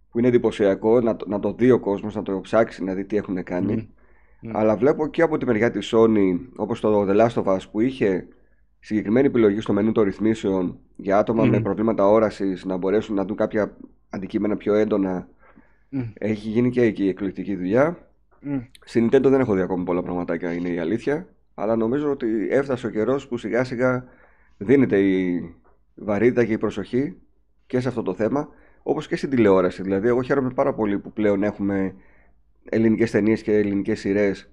που 0.09 0.19
είναι 0.19 0.27
εντυπωσιακό 0.27 1.01
να, 1.01 1.15
το- 1.15 1.25
να 1.29 1.39
το 1.39 1.53
δει 1.53 1.71
ο 1.71 1.79
κόσμος, 1.79 2.15
να 2.15 2.23
το 2.23 2.39
ψάξει, 2.41 2.83
να 2.83 2.93
δει 2.93 3.05
τι 3.05 3.17
έχουν 3.17 3.43
κάνει. 3.43 3.89
Μμ. 4.41 4.49
Αλλά 4.57 4.75
βλέπω 4.75 5.07
και 5.07 5.21
από 5.21 5.37
τη 5.37 5.45
μεριά 5.45 5.71
της 5.71 5.93
Sony, 5.95 6.39
όπως 6.55 6.79
το 6.79 7.05
The 7.09 7.15
Last 7.21 7.43
of 7.43 7.53
Us, 7.53 7.59
που 7.71 7.79
είχε 7.79 8.27
συγκεκριμένη 8.85 9.27
επιλογή 9.27 9.59
στο 9.59 9.73
μενού 9.73 9.91
των 9.91 10.03
ρυθμίσεων 10.03 10.79
για 10.95 11.17
άτομα 11.17 11.45
Μμ. 11.45 11.49
με 11.49 11.61
προβλήματα 11.61 12.07
όρασης 12.07 12.65
να 12.65 12.77
μπορέσουν 12.77 13.15
να 13.15 13.25
δουν 13.25 13.35
κάποια 13.35 13.77
αντικείμενα 14.09 14.57
πιο 14.57 14.73
έντονα. 14.73 15.27
Μμ. 15.89 16.01
Έχει 16.13 16.49
γίνει 16.49 16.69
και 16.69 16.81
εκεί 16.81 17.07
εκλεκτική 17.07 17.55
δουλειά. 17.55 18.09
Μμ. 18.39 18.57
Στην 18.85 19.05
Nintendo 19.07 19.23
δεν 19.23 19.39
έχω 19.39 19.53
δει 19.53 19.61
ακόμα 19.61 19.83
πολλά 19.83 20.03
πραγματάκια, 20.03 20.53
είναι 20.53 20.69
η 20.69 20.79
αλήθεια. 20.79 21.27
Αλλά 21.53 21.75
νομίζω 21.75 22.11
ότι 22.11 22.47
έφτασε 22.49 22.87
ο 22.87 22.89
καιρός 22.89 23.27
που 23.27 23.37
σιγά 23.37 23.63
σιγά 23.63 24.05
δίνεται 24.57 24.99
η 24.99 25.55
βαρύτητα 25.95 26.45
και 26.45 26.53
η 26.53 26.57
προσοχή 26.57 27.15
και 27.67 27.79
σε 27.79 27.87
αυτό 27.87 28.03
το 28.03 28.13
θέμα, 28.13 28.49
όπως 28.83 29.07
και 29.07 29.15
στην 29.15 29.29
τηλεόραση. 29.29 29.81
Δηλαδή, 29.81 30.07
εγώ 30.07 30.21
χαίρομαι 30.21 30.49
πάρα 30.49 30.73
πολύ 30.73 30.99
που 30.99 31.11
πλέον 31.11 31.43
έχουμε 31.43 31.95
ελληνικές 32.63 33.11
ταινίες 33.11 33.41
και 33.41 33.53
ελληνικές 33.53 33.99
σειρές 33.99 34.49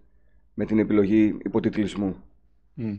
με 0.54 0.64
την 0.64 0.78
επιλογή 0.78 1.38
υποτιτλισμού. 1.44 2.16
Μμ. 2.74 2.94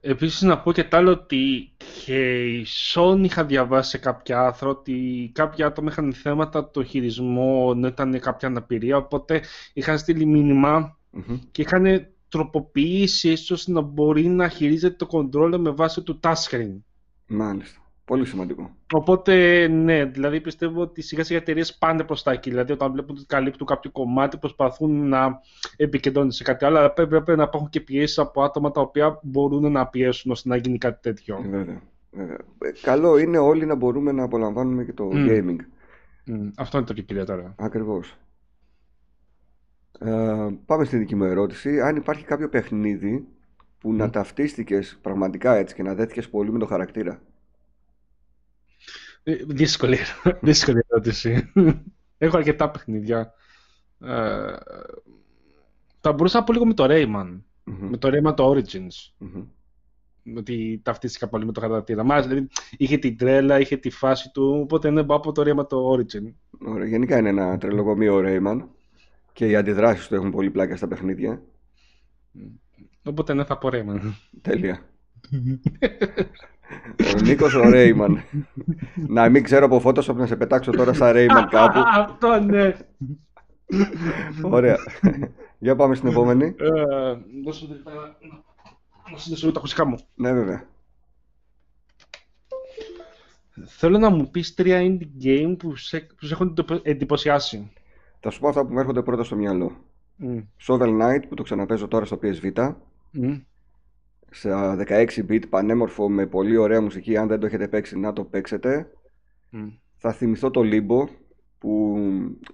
Επίσης 0.00 0.42
να 0.42 0.58
πω 0.58 0.72
και 0.72 0.84
τ' 0.84 0.94
άλλο 0.94 1.10
ότι 1.10 1.72
και 2.04 2.44
η 2.44 2.66
Sony 2.94 3.20
είχα 3.22 3.44
διαβάσει 3.44 3.90
σε 3.90 3.98
κάποια 3.98 4.40
άρθρα 4.40 4.68
ότι 4.68 5.30
κάποια 5.34 5.66
άτομα 5.66 5.90
είχαν 5.90 6.12
θέματα 6.12 6.70
το 6.70 6.84
χειρισμό 6.84 7.72
ενώ 7.74 7.86
ήταν 7.86 8.20
κάποια 8.20 8.48
αναπηρία 8.48 8.96
οπότε 8.96 9.42
είχαν 9.72 9.98
στείλει 9.98 10.24
μήνυμα 10.26 10.98
Μμμ. 11.10 11.38
και 11.50 11.62
είχαν 11.62 12.06
τροποποιήσει 12.28 13.28
έτσι 13.28 13.52
ώστε 13.52 13.72
να 13.72 13.80
μπορεί 13.80 14.26
να 14.26 14.48
χειρίζεται 14.48 15.06
το 15.06 15.08
controller 15.10 15.58
με 15.58 15.70
βάση 15.70 16.02
του 16.02 16.20
touchscreen. 16.22 16.80
Μάλιστα. 17.26 17.79
Πολύ 18.10 18.24
σημαντικό. 18.26 18.70
Οπότε, 18.92 19.66
ναι, 19.68 20.04
δηλαδή 20.04 20.40
πιστεύω 20.40 20.80
ότι 20.80 21.02
σιγά 21.02 21.24
σιγά 21.24 21.38
εταιρείες 21.38 21.74
πάνε 21.78 22.04
προς 22.04 22.22
τα 22.22 22.32
εκεί. 22.32 22.50
Δηλαδή, 22.50 22.72
όταν 22.72 22.92
βλέπουν 22.92 23.16
ότι 23.16 23.26
καλύπτουν 23.26 23.66
κάποιο 23.66 23.90
κομμάτι, 23.90 24.36
προσπαθούν 24.36 25.08
να 25.08 25.40
επικεντρώνουν 25.76 26.30
σε 26.30 26.42
κάτι 26.42 26.64
άλλο. 26.64 26.78
Αλλά 26.78 26.90
πρέπει, 26.92 27.10
πρέπει 27.22 27.36
να 27.38 27.42
υπάρχουν 27.42 27.68
και 27.68 27.80
πιέσεις 27.80 28.18
από 28.18 28.42
άτομα 28.42 28.70
τα 28.70 28.80
οποία 28.80 29.20
μπορούν 29.22 29.72
να 29.72 29.86
πιέσουν 29.86 30.30
ώστε 30.30 30.48
να 30.48 30.56
γίνει 30.56 30.78
κάτι 30.78 31.00
τέτοιο. 31.02 31.36
Ε, 31.44 31.48
Βέβαια. 31.48 31.82
βέβαια. 32.10 32.38
Ε, 32.58 32.70
Καλό 32.82 33.18
είναι 33.18 33.38
όλοι 33.38 33.66
να 33.66 33.74
μπορούμε 33.74 34.12
να 34.12 34.22
απολαμβάνουμε 34.22 34.84
και 34.84 34.92
το 34.92 35.04
Μμ. 35.04 35.26
gaming. 35.28 35.56
Μμ, 36.24 36.48
αυτό 36.56 36.76
είναι 36.78 36.86
το 36.86 36.94
κύριο 36.94 37.24
τώρα. 37.24 37.54
Ακριβώς. 37.58 38.16
Ε, 39.98 40.46
πάμε 40.66 40.84
στη 40.84 40.96
δική 40.96 41.14
μου 41.14 41.24
ερώτηση. 41.24 41.80
Αν 41.80 41.96
υπάρχει 41.96 42.24
κάποιο 42.24 42.48
παιχνίδι 42.48 43.26
που 43.78 43.92
να 43.92 44.06
Μμ. 44.06 44.10
ταυτίστηκες 44.10 44.98
πραγματικά 45.02 45.54
έτσι 45.54 45.74
και 45.74 45.82
να 45.82 45.94
δέθηκες 45.94 46.28
πολύ 46.28 46.52
με 46.52 46.58
το 46.58 46.66
χαρακτήρα. 46.66 47.20
Ε, 49.22 49.34
Δύσκολη, 49.46 49.98
δύσκολη 50.40 50.80
ερώτηση. 50.88 51.52
Έχω 52.18 52.36
αρκετά 52.36 52.70
παιχνίδια. 52.70 53.32
Ε, 54.00 54.56
θα 56.00 56.12
μπορούσα 56.12 56.38
να 56.38 56.44
πω 56.44 56.52
λίγο 56.52 56.66
με 56.66 56.74
το 56.74 56.84
Rayman. 56.88 57.40
Μμμ, 57.64 57.88
Με 57.88 57.96
το 57.96 58.08
Rayman 58.12 58.36
το 58.36 58.50
Origins. 58.50 59.12
μμμ. 59.18 59.44
ότι 60.36 60.80
ταυτίστηκα 60.84 61.28
πολύ 61.28 61.44
με 61.46 61.52
το 61.52 61.60
χαρακτήρα. 61.60 62.04
Μάλιστα, 62.04 62.28
δηλαδή 62.30 62.48
είχε 62.76 62.96
την 62.98 63.16
τρέλα, 63.16 63.60
είχε 63.60 63.76
τη 63.76 63.90
φάση 63.90 64.30
του, 64.30 64.60
οπότε 64.62 64.90
ναι, 64.90 65.04
πάω 65.04 65.16
από 65.16 65.32
το 65.32 65.42
ρέμα 65.42 65.66
το 65.66 65.92
Origin. 65.92 66.32
Ωραία. 66.66 66.86
Γενικά 66.86 67.18
είναι 67.18 67.28
ένα 67.28 67.58
τρελοκομείο 67.58 68.14
ο 68.16 68.20
Rayman 68.24 68.64
και 69.32 69.46
οι 69.46 69.56
αντιδράσεις 69.56 70.08
του 70.08 70.14
έχουν 70.14 70.30
πολύ 70.30 70.50
πλάκα 70.50 70.76
στα 70.76 70.88
παιχνίδια. 70.88 71.42
Οπότε 73.02 73.34
ναι, 73.34 73.44
θα 73.44 73.58
πω 73.58 73.68
Rayman. 73.72 74.00
Τέλεια. 74.42 74.80
Ο 77.16 77.20
Νίκος 77.22 77.54
ο 77.54 77.60
Rayman. 77.64 78.16
να 79.08 79.28
μην 79.28 79.42
ξέρω 79.42 79.64
από 79.64 79.82
Photoshop 79.84 80.14
να 80.14 80.26
σε 80.26 80.36
πετάξω 80.36 80.70
τώρα 80.70 80.92
σαν 80.92 81.12
Rayman 81.16 81.46
κάπου. 81.50 81.78
Αυτό 82.00 82.40
ναι. 82.40 82.76
Ωραία. 84.42 84.76
Για 85.58 85.76
πάμε 85.76 85.94
στην 85.94 86.08
επόμενη. 86.08 86.44
Ε, 86.44 86.70
Δώσε 87.44 87.66
μου 87.66 87.72
λεπτά 87.74 87.90
να- 87.90 88.42
να 89.12 89.18
συνδέσω 89.18 89.40
λίγο 89.40 89.52
τα 89.52 89.58
ακουστικά 89.58 89.86
μου. 89.86 89.98
Ναι, 90.14 90.32
βέβαια. 90.32 90.64
Θέλω 93.66 93.98
να 93.98 94.10
μου 94.10 94.30
πεις 94.30 94.54
τρία 94.54 94.80
indie 94.80 95.24
game 95.24 95.54
που 95.58 95.76
σε, 95.76 96.00
που 96.00 96.26
σε 96.26 96.34
έχουν 96.34 96.48
εντυπω- 96.48 96.80
εντυπωσιάσει. 96.82 97.70
Θα 98.20 98.30
σου 98.30 98.40
πω 98.40 98.48
αυτά 98.48 98.66
που 98.66 98.72
μου 98.72 98.78
έρχονται 98.78 99.02
πρώτα 99.02 99.24
στο 99.24 99.36
μυαλό. 99.36 99.76
Μμ. 100.16 100.38
Shovel 100.66 101.00
Knight 101.00 101.20
που 101.28 101.34
το 101.34 101.42
ξαναπέζω 101.42 101.88
τώρα 101.88 102.04
στο 102.04 102.18
PSV. 102.22 102.74
Μμ. 103.10 103.34
Σε 104.30 104.50
16 104.88 105.06
bit 105.28 105.48
πανέμορφο 105.48 106.08
με 106.08 106.26
πολύ 106.26 106.56
ωραία 106.56 106.80
μουσική. 106.80 107.16
Αν 107.16 107.28
δεν 107.28 107.40
το 107.40 107.46
έχετε 107.46 107.68
παίξει, 107.68 107.98
να 107.98 108.12
το 108.12 108.24
παίξετε. 108.24 108.90
Μμ. 109.50 109.68
Θα 109.96 110.12
θυμηθώ 110.12 110.50
το 110.50 110.60
Limbo 110.64 111.08
που 111.58 111.68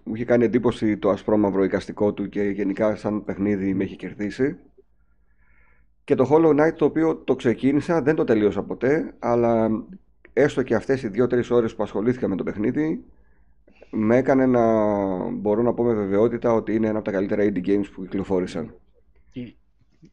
μου 0.04 0.14
είχε 0.14 0.24
κάνει 0.24 0.44
εντύπωση 0.44 0.98
το 0.98 1.10
ασπρόμαυρο 1.10 1.64
εικαστικό 1.64 2.12
του 2.12 2.28
και 2.28 2.42
γενικά 2.42 2.96
σαν 2.96 3.24
παιχνίδι 3.24 3.74
με 3.74 3.84
έχει 3.84 3.96
κερδίσει. 3.96 4.56
Και 6.04 6.14
το 6.14 6.28
Hollow 6.30 6.60
Knight 6.60 6.74
το 6.74 6.84
οποίο 6.84 7.16
το 7.16 7.36
ξεκίνησα, 7.36 8.02
δεν 8.02 8.14
το 8.14 8.24
τελείωσα 8.24 8.62
ποτέ, 8.62 9.14
αλλά 9.18 9.70
έστω 10.32 10.62
και 10.62 10.74
αυτές 10.74 11.02
οι 11.02 11.10
2-3 11.14 11.50
ώρες 11.50 11.74
που 11.74 11.82
ασχολήθηκα 11.82 12.28
με 12.28 12.36
το 12.36 12.42
παιχνίδι 12.44 13.04
με 13.90 14.16
έκανε 14.16 14.46
να 14.46 14.62
μπορώ 15.30 15.62
να 15.62 15.74
πω 15.74 15.84
με 15.84 15.94
βεβαιότητα 15.94 16.52
ότι 16.52 16.74
είναι 16.74 16.86
ένα 16.88 16.96
από 16.96 17.04
τα 17.04 17.12
καλύτερα 17.12 17.42
indie 17.44 17.66
games 17.66 17.84
που 17.94 18.02
κυκλοφόρησαν. 18.02 18.74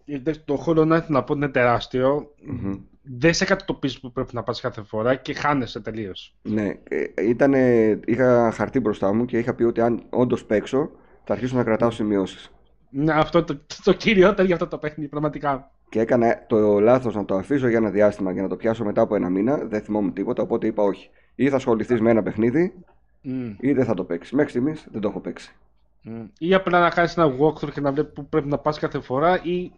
Η- 0.06 0.14
εντάξει, 0.14 0.42
Το 0.46 0.64
Hollow 0.68 0.92
Knight 0.94 1.06
να 1.08 1.24
πω 1.24 1.34
είναι 1.34 1.48
τεράστιο. 1.48 2.34
Μμμ. 2.46 2.74
Δεν 3.06 3.34
σε 3.34 3.46
κατατοπίζεις 3.46 4.00
που 4.00 4.12
πρέπει 4.12 4.36
να 4.36 4.44
πας 4.44 4.62
κάθε 4.62 4.82
φορά 4.84 5.16
και 5.16 5.34
χάνεσαι 5.34 5.80
τελείως. 5.80 6.36
Ναι, 6.42 6.74
ε, 6.84 7.04
ήτανε, 7.28 7.60
είχα 8.06 8.52
χαρτί 8.52 8.80
μπροστά 8.80 9.14
μου 9.14 9.26
και 9.26 9.38
είχα 9.38 9.54
πει 9.54 9.64
ότι 9.64 9.82
αν 9.82 10.04
όντως 10.10 10.46
παίξω 10.46 10.90
θα 11.24 11.34
αρχίσω 11.34 11.56
να 11.56 11.64
κρατάω 11.64 11.92
σημειώσεις. 11.92 12.52
Ναι, 12.90 13.14
αυτό 13.14 13.44
το, 13.44 13.60
το 13.84 13.94
κυριότερο 13.94 14.46
για 14.46 14.56
αυτό 14.56 14.68
το 14.68 14.78
παιχνίδι, 14.78 15.10
πραγματικά. 15.10 15.72
Και 15.90 16.00
έκανα 16.00 16.44
το 16.48 16.80
λάθος 16.80 17.16
να 17.16 17.26
το 17.26 17.36
αφήσω 17.36 17.68
για 17.68 17.78
ένα 17.78 17.90
διάστημα 17.90 18.32
για 18.32 18.42
να 18.42 18.48
το 18.48 18.56
πιάσω 18.56 18.84
μετά 18.84 19.02
από 19.02 19.16
ένα 19.16 19.30
μήνα. 19.30 19.58
Δεν 19.58 19.82
θυμόμουν 19.82 20.14
τίποτα, 20.14 20.42
οπότε 20.44 20.68
είπα 20.68 20.84
όχι. 20.84 21.10
Ή 21.36 21.50
θα 21.50 21.56
ασχοληθείς 21.56 22.02
με 22.02 22.10
ένα 22.10 22.24
παιχνίδι, 22.24 22.74
Μμ. 23.22 23.50
ή 23.60 23.72
δεν 23.74 23.86
θα 23.86 23.94
το 23.94 24.04
παίξεις. 24.04 24.32
Μέχρι 24.32 24.50
στιγμής 24.50 24.88
δεν 24.92 25.02
το 25.02 25.08
έχω 25.08 25.20
παίξει. 25.20 25.56
Μμ. 26.02 26.22
Ή 26.40 26.54
απλά 26.54 26.80
να 26.80 26.90
κάνεις 26.90 27.18
ένα 27.18 27.36
walkthrough 27.40 27.72
και 27.74 27.82
να 27.82 27.92
βλέπεις 27.92 28.14
που 28.14 28.26
πρέπει 28.26 28.48
να 28.48 28.58
πας 28.58 28.80
κάθε 28.80 29.00
φορά 29.00 29.40
ή 29.44 29.72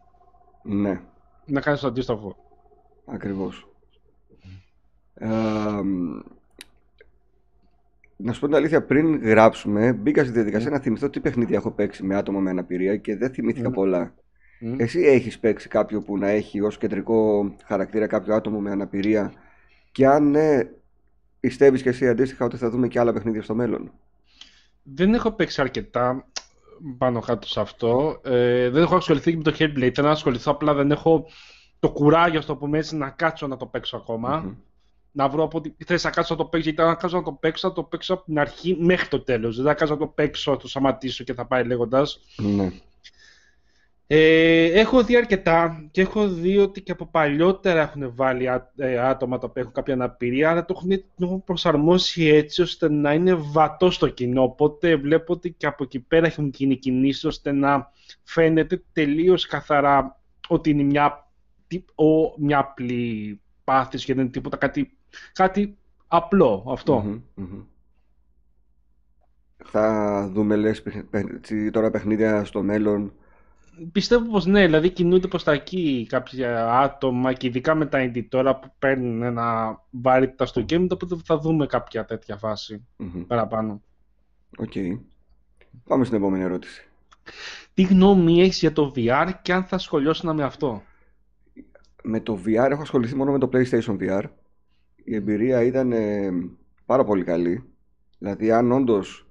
Ναι, 0.68 1.02
να 1.46 1.62
κάνεις 1.62 1.80
το 1.80 1.88
αντίστοιχο. 1.88 2.36
ακριβώς. 3.06 3.68
να 8.18 8.34
σου 8.34 8.40
πω 8.40 8.46
την 8.46 8.56
αλήθεια, 8.56 8.84
πριν 8.86 9.16
γράψουμε, 9.16 9.94
μπήκα 9.94 10.24
στη 10.24 10.32
διαδικασία 10.34 10.70
να 10.70 10.80
θυμηθώ 10.80 11.10
τι 11.10 11.20
παιχνίδια 11.20 11.58
έχω 11.58 11.72
παίξει 11.72 12.04
με 12.04 12.16
άτομα 12.16 12.40
με 12.40 12.50
αναπηρία 12.50 12.98
και 12.98 13.16
δεν 13.18 13.30
θυμήθηκα 13.34 13.70
Μμ. 13.70 13.72
πολλά. 13.74 14.14
Μμ. 14.60 14.80
Εσύ 14.80 15.00
έχεις 15.02 15.40
παίξει 15.40 15.68
κάποιο 15.68 16.02
που 16.02 16.18
να 16.18 16.28
έχει 16.28 16.62
ως 16.62 16.78
κεντρικό 16.78 17.56
χαρακτήρα 17.66 18.08
κάποιο 18.08 18.36
άτομο 18.36 18.60
με 18.60 18.72
αναπηρία; 18.72 19.34
Και 19.92 20.08
αν 20.08 20.30
ναι, 20.30 20.60
πιστεύεις 21.40 21.82
και 21.82 21.90
εσύ 21.90 22.08
αντίστοιχα 22.10 22.46
ότι 22.46 22.58
θα 22.58 22.70
δούμε 22.70 22.88
και 22.88 23.00
άλλα 23.00 23.14
παιχνίδια 23.14 23.42
στο 23.42 23.56
μέλλον; 23.56 23.92
Δεν 24.84 25.14
έχω 25.14 25.32
παίξει 25.32 25.62
αρκετά 25.62 26.28
πάνω 26.98 27.20
κάτω 27.20 27.48
σε 27.48 27.60
αυτό. 27.60 28.22
Ε, 28.24 28.70
δεν 28.70 28.84
έχω 28.84 28.96
ασχοληθεί 28.96 29.38
με 29.38 29.44
το 29.44 29.56
Hellblade. 29.60 29.92
Θέλω 29.94 30.08
να 30.08 30.14
ασχοληθώ, 30.14 30.52
απλά 30.52 30.74
δεν 30.74 30.92
έχω 30.92 31.26
το 31.80 31.92
κουράγιο, 31.92 32.42
στο 32.42 32.56
πούμε 32.56 32.78
έτσι, 32.78 32.96
να 32.96 33.10
κάτσω 33.10 33.48
να 33.48 33.58
το 33.58 33.66
παίξω 33.66 33.98
ακόμα. 33.98 34.38
Μμμ. 34.38 34.54
Να 35.12 35.30
βρω 35.30 35.44
από 35.44 35.58
ότι 35.58 35.76
θες 35.86 36.04
να 36.04 36.10
κάτσω 36.10 36.34
να 36.34 36.40
το 36.40 36.46
παίξω, 36.46 36.70
γιατί 36.70 36.90
αν 36.90 36.98
κάτσω 36.98 37.18
να 37.18 37.24
το 37.24 37.32
παίξω, 37.32 37.68
θα 37.68 37.74
το 37.74 37.84
παίξω 37.84 38.14
από 38.14 38.24
την 38.24 38.40
αρχή 38.40 38.78
μέχρι 38.80 39.08
το 39.08 39.20
τέλος. 39.20 39.56
Δεν 39.56 39.66
θα 39.66 39.74
κάτσω 39.74 39.94
να 39.94 40.00
το 40.00 40.08
παίξω, 40.08 40.52
θα 40.52 40.58
το 40.58 40.68
σταματήσω 40.68 41.24
και 41.24 41.34
θα 41.34 41.46
πάει 41.46 41.64
λέγοντας. 41.64 42.20
Ναι. 42.38 42.72
Ε, 44.08 44.66
έχω 44.80 45.04
δει 45.04 45.16
αρκετά 45.18 45.88
και 45.92 46.02
έχω 46.02 46.28
δει 46.30 46.58
ότι 46.58 46.82
και 46.82 46.92
από 46.92 47.06
παλιότερα 47.06 47.82
έχουν 47.82 48.16
βάλει 48.16 48.48
α- 48.50 48.72
ε, 48.76 48.98
άτομα 49.00 49.38
τα 49.38 49.48
οποία 49.50 49.62
έχουν 49.62 49.74
κάποια 49.74 49.94
αναπηρία, 49.94 50.50
αλλά 50.50 50.66
το 50.66 50.74
έχουν, 50.78 50.90
το 50.90 51.26
έχουν 51.26 51.44
προσαρμόσει 51.44 52.26
έτσι 52.26 52.62
ώστε 52.62 52.90
να 52.90 53.14
είναι 53.14 53.34
βατό 53.34 53.92
στο 53.92 54.08
κοινό. 54.10 54.44
Οπότε 54.44 54.96
βλέπω 54.96 55.34
ότι 55.34 55.52
και 55.52 55.66
από 55.68 55.84
εκεί 55.84 56.00
πέρα 56.00 56.26
έχουν 56.26 56.52
γίνει 56.56 56.76
κινήσεις 56.76 57.24
ώστε 57.26 57.52
να 57.52 57.92
φαίνεται 58.24 58.84
τελείως 58.94 59.46
καθαρά 59.46 60.22
ότι 60.48 60.70
είναι 60.70 60.84
μια, 60.84 61.28
τι- 61.68 61.86
ο, 61.96 62.34
μια 62.38 62.58
απλή 62.60 63.40
πάθηση 63.64 64.06
και 64.06 64.14
δεν 64.14 64.24
είναι 64.24 64.32
τίποτα 64.32 64.58
κάτι, 64.58 64.98
κάτι 65.34 65.78
απλό 66.08 66.66
αυτό. 66.70 67.00
Μμμ, 67.00 67.20
μμμ. 67.34 67.62
Θα 69.64 70.28
δούμε 70.34 70.56
λες 70.56 70.82
παιχ- 70.82 71.04
παιχ- 71.10 71.34
έτσι, 71.34 71.72
τώρα 71.72 71.92
παιχνίδια 71.92 72.46
στο 72.46 72.64
μέλλον. 72.64 73.14
Πιστεύω 73.92 74.30
πως 74.30 74.46
ναι, 74.46 74.66
δηλαδή 74.66 74.90
κινούνται 74.90 75.28
προς 75.28 75.44
τα 75.44 75.52
εκεί 75.52 76.06
κάποια 76.10 76.80
άτομα 76.80 77.34
και 77.34 77.48
ειδικά 77.48 77.76
με 77.76 77.86
τα 77.86 78.00
indie 78.06 78.26
τώρα 78.30 78.56
που 78.60 78.74
παίρνουν 78.80 79.22
ένα 79.22 79.78
βαρύτητα 79.90 80.46
στο 80.46 80.66
game, 80.70 80.88
οπότε 80.90 81.16
θα 81.26 81.38
δούμε 81.38 81.66
κάποια 81.66 82.06
τέτοια 82.06 82.38
φάση 82.38 82.86
Μμμ. 82.98 83.26
παραπάνω. 83.28 83.82
Οκ. 84.58 84.72
Πάμε 85.88 86.06
στην 86.06 86.18
επόμενη 86.18 86.44
ερώτηση. 86.44 86.88
Τι 87.74 87.82
γνώμη 87.82 88.42
έχεις 88.42 88.60
για 88.60 88.74
το 88.74 88.94
VR 88.96 89.32
και 89.42 89.54
αν 89.54 89.64
θα 89.64 89.78
ασχολιόσουν 89.78 90.36
με 90.36 90.44
αυτό; 90.44 90.82
Με 92.04 92.20
το 92.20 92.40
VR 92.46 92.68
έχω 92.72 92.82
ασχοληθεί 92.82 93.16
μόνο 93.16 93.32
με 93.32 93.40
το 93.40 93.50
PlayStation 93.54 93.98
VR. 94.00 94.24
Η 95.04 95.16
εμπειρία 95.16 95.64
ήταν 95.64 95.92
ε, 95.92 96.32
πάρα 96.86 97.04
πολύ 97.04 97.24
καλή. 97.24 97.64
Δηλαδή, 98.18 98.52
αν 98.52 98.72
όντως 98.72 99.25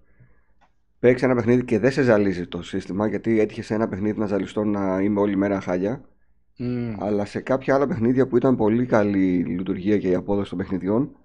παίξει 1.05 1.25
ένα 1.25 1.35
παιχνίδι 1.35 1.64
και 1.64 1.79
δεν 1.79 1.90
σε 1.90 2.03
ζαλίζει 2.03 2.47
το 2.47 2.62
σύστημα, 2.62 3.07
γιατί 3.07 3.40
έτυχε 3.40 3.62
σε 3.62 3.75
ένα 3.75 3.88
παιχνίδι 3.88 4.19
να 4.19 4.27
ζαλιστώ 4.27 4.64
να 4.64 5.01
είμαι 5.01 5.21
όλη 5.21 5.37
μέρα 5.37 5.61
χάλια. 5.61 6.01
Mm. 6.59 6.95
Αλλά 6.99 7.25
σε 7.25 7.40
κάποια 7.40 7.75
άλλα 7.75 7.87
παιχνίδια 7.87 8.27
που 8.27 8.37
ήταν 8.37 8.57
πολύ 8.57 8.87
καλή 8.87 9.35
η 9.35 9.45
λειτουργία 9.45 9.99
και 9.99 10.09
η 10.09 10.14
απόδοση 10.14 10.51
των 10.51 10.59
παιχνιδιών, 10.59 11.17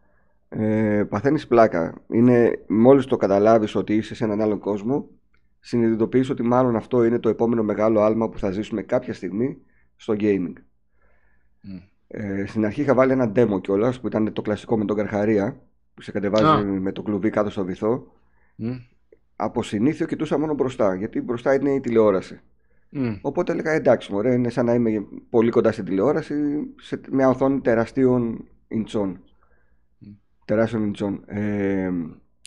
ε, 0.50 1.04
παθαίνεις 1.10 1.48
πλάκα. 1.48 1.94
Είναι 2.08 2.60
μόλις 2.68 3.06
το 3.06 3.18
καταλάβεις 3.18 3.76
ότι 3.76 3.96
είσαι 3.96 4.16
σε 4.16 4.24
έναν 4.24 4.42
άλλο 4.42 4.58
κόσμο, 4.58 5.10
συνειδητοποιείς 5.60 6.30
ότι 6.30 6.44
μάλλον 6.44 6.76
αυτό 6.76 7.04
είναι 7.04 7.20
το 7.20 7.30
επόμενο 7.30 7.64
μεγάλο 7.64 8.02
άλμα 8.02 8.30
που 8.30 8.40
θα 8.40 8.52
ζήσουμε 8.52 8.82
κάποια 8.82 9.14
στιγμή 9.14 9.58
στο 9.96 10.16
gaming. 10.20 10.54
Mm. 11.64 11.82
Ε, 12.08 12.46
στην 12.46 12.66
αρχή 12.66 12.82
είχα 12.82 12.94
βάλει 12.94 13.12
ένα 13.12 13.32
demo 13.36 13.62
κιόλας 13.62 14.00
που 14.00 14.08
ήταν 14.08 14.34
το 14.34 14.42
κλασικό 14.42 14.78
με 14.78 14.86
τον 14.86 14.96
Καρχαρία, 14.96 15.62
που 15.94 16.02
σε 16.02 16.12
κατεβάζει 16.12 16.46
Α. 16.46 16.64
με 16.64 16.92
το 16.92 17.02
κλουβί 17.02 17.30
κάτω 17.30 17.50
στο 17.50 17.66
βυθό. 17.66 18.12
Mm. 18.60 18.80
Από 19.42 19.64
συνήθιο 19.64 20.06
κοιτούσα 20.06 20.38
μόνο 20.38 20.54
μπροστά, 20.54 20.96
γιατί 20.96 21.22
μπροστά 21.22 21.54
είναι 21.54 21.74
η 21.74 21.80
τηλεόραση. 21.80 22.40
Mm. 22.94 23.20
Οπότε 23.22 23.52
έλεγα 23.52 23.72
εντάξει, 23.72 24.12
μωρέ, 24.12 24.34
είναι 24.34 24.50
σαν 24.50 24.66
να 24.66 24.74
είμαι 24.74 25.06
πολύ 25.30 25.50
κοντά 25.50 25.72
στην 25.72 25.86
τηλεόραση 25.86 26.36
σε 26.82 27.02
μια 27.12 27.30
οθόνη 27.30 27.60
τεραστίων 27.60 28.48
ιντσών. 28.68 29.24
Τεράστιων 30.46 30.84
ιντσών. 30.84 31.24
Ε, 31.26 31.92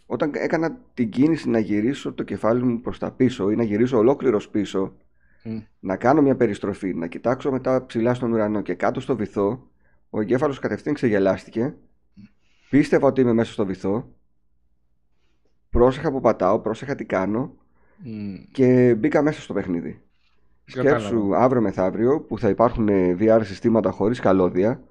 όταν 0.07 0.31
έκανα 0.35 0.79
την 0.95 1.11
κίνηση 1.11 1.49
να 1.51 1.59
γυρίσω 1.59 2.13
το 2.13 2.23
κεφάλι 2.23 2.63
μου 2.63 2.81
προς 2.81 2.99
τα 2.99 3.11
πίσω 3.11 3.51
ή 3.51 3.57
να 3.57 3.63
γυρίσω 3.63 3.99
ολόκληρος 3.99 4.49
πίσω, 4.49 4.97
Mm. 5.45 5.63
να 5.81 5.97
κάνω 5.97 6.23
μια 6.23 6.37
περιστροφή, 6.37 6.95
να 6.95 7.07
κοιτάξω 7.07 7.51
μετά 7.51 7.87
ψηλά 7.87 8.15
στον 8.15 8.33
ουρανό 8.33 8.61
και 8.63 8.75
κάτω 8.75 9.01
στο 9.01 9.17
βυθό, 9.17 9.71
ο 10.11 10.21
εγκέφαλος 10.21 10.59
κατευθείαν 10.59 10.95
ξεγελάστηκε, 10.95 11.75
πίστευα 12.71 13.07
ότι 13.07 13.21
είμαι 13.21 13.33
μέσα 13.33 13.53
στο 13.53 13.67
βυθό, 13.67 14.15
πρόσεχα 15.73 16.11
που 16.11 16.21
πατάω, 16.21 16.61
πρόσεχα 16.61 16.95
τι 16.95 17.05
κάνω 17.05 17.57
Mm. 18.05 18.47
και 18.53 18.95
μπήκα 18.99 19.23
μέσα 19.23 19.41
στο 19.41 19.53
παιχνίδι. 19.53 20.01
Κατάλαβα. 20.73 20.99
Σκέψου 21.07 21.37
αύριο 21.37 21.61
μεθαύριο 21.63 22.21
που 22.21 22.39
θα 22.39 22.49
υπάρχουν 22.49 22.89
ε, 22.89 23.17
VR 23.21 23.41
συστήματα 23.45 23.91
χωρίς 23.91 24.21
καλώδια 24.21 24.83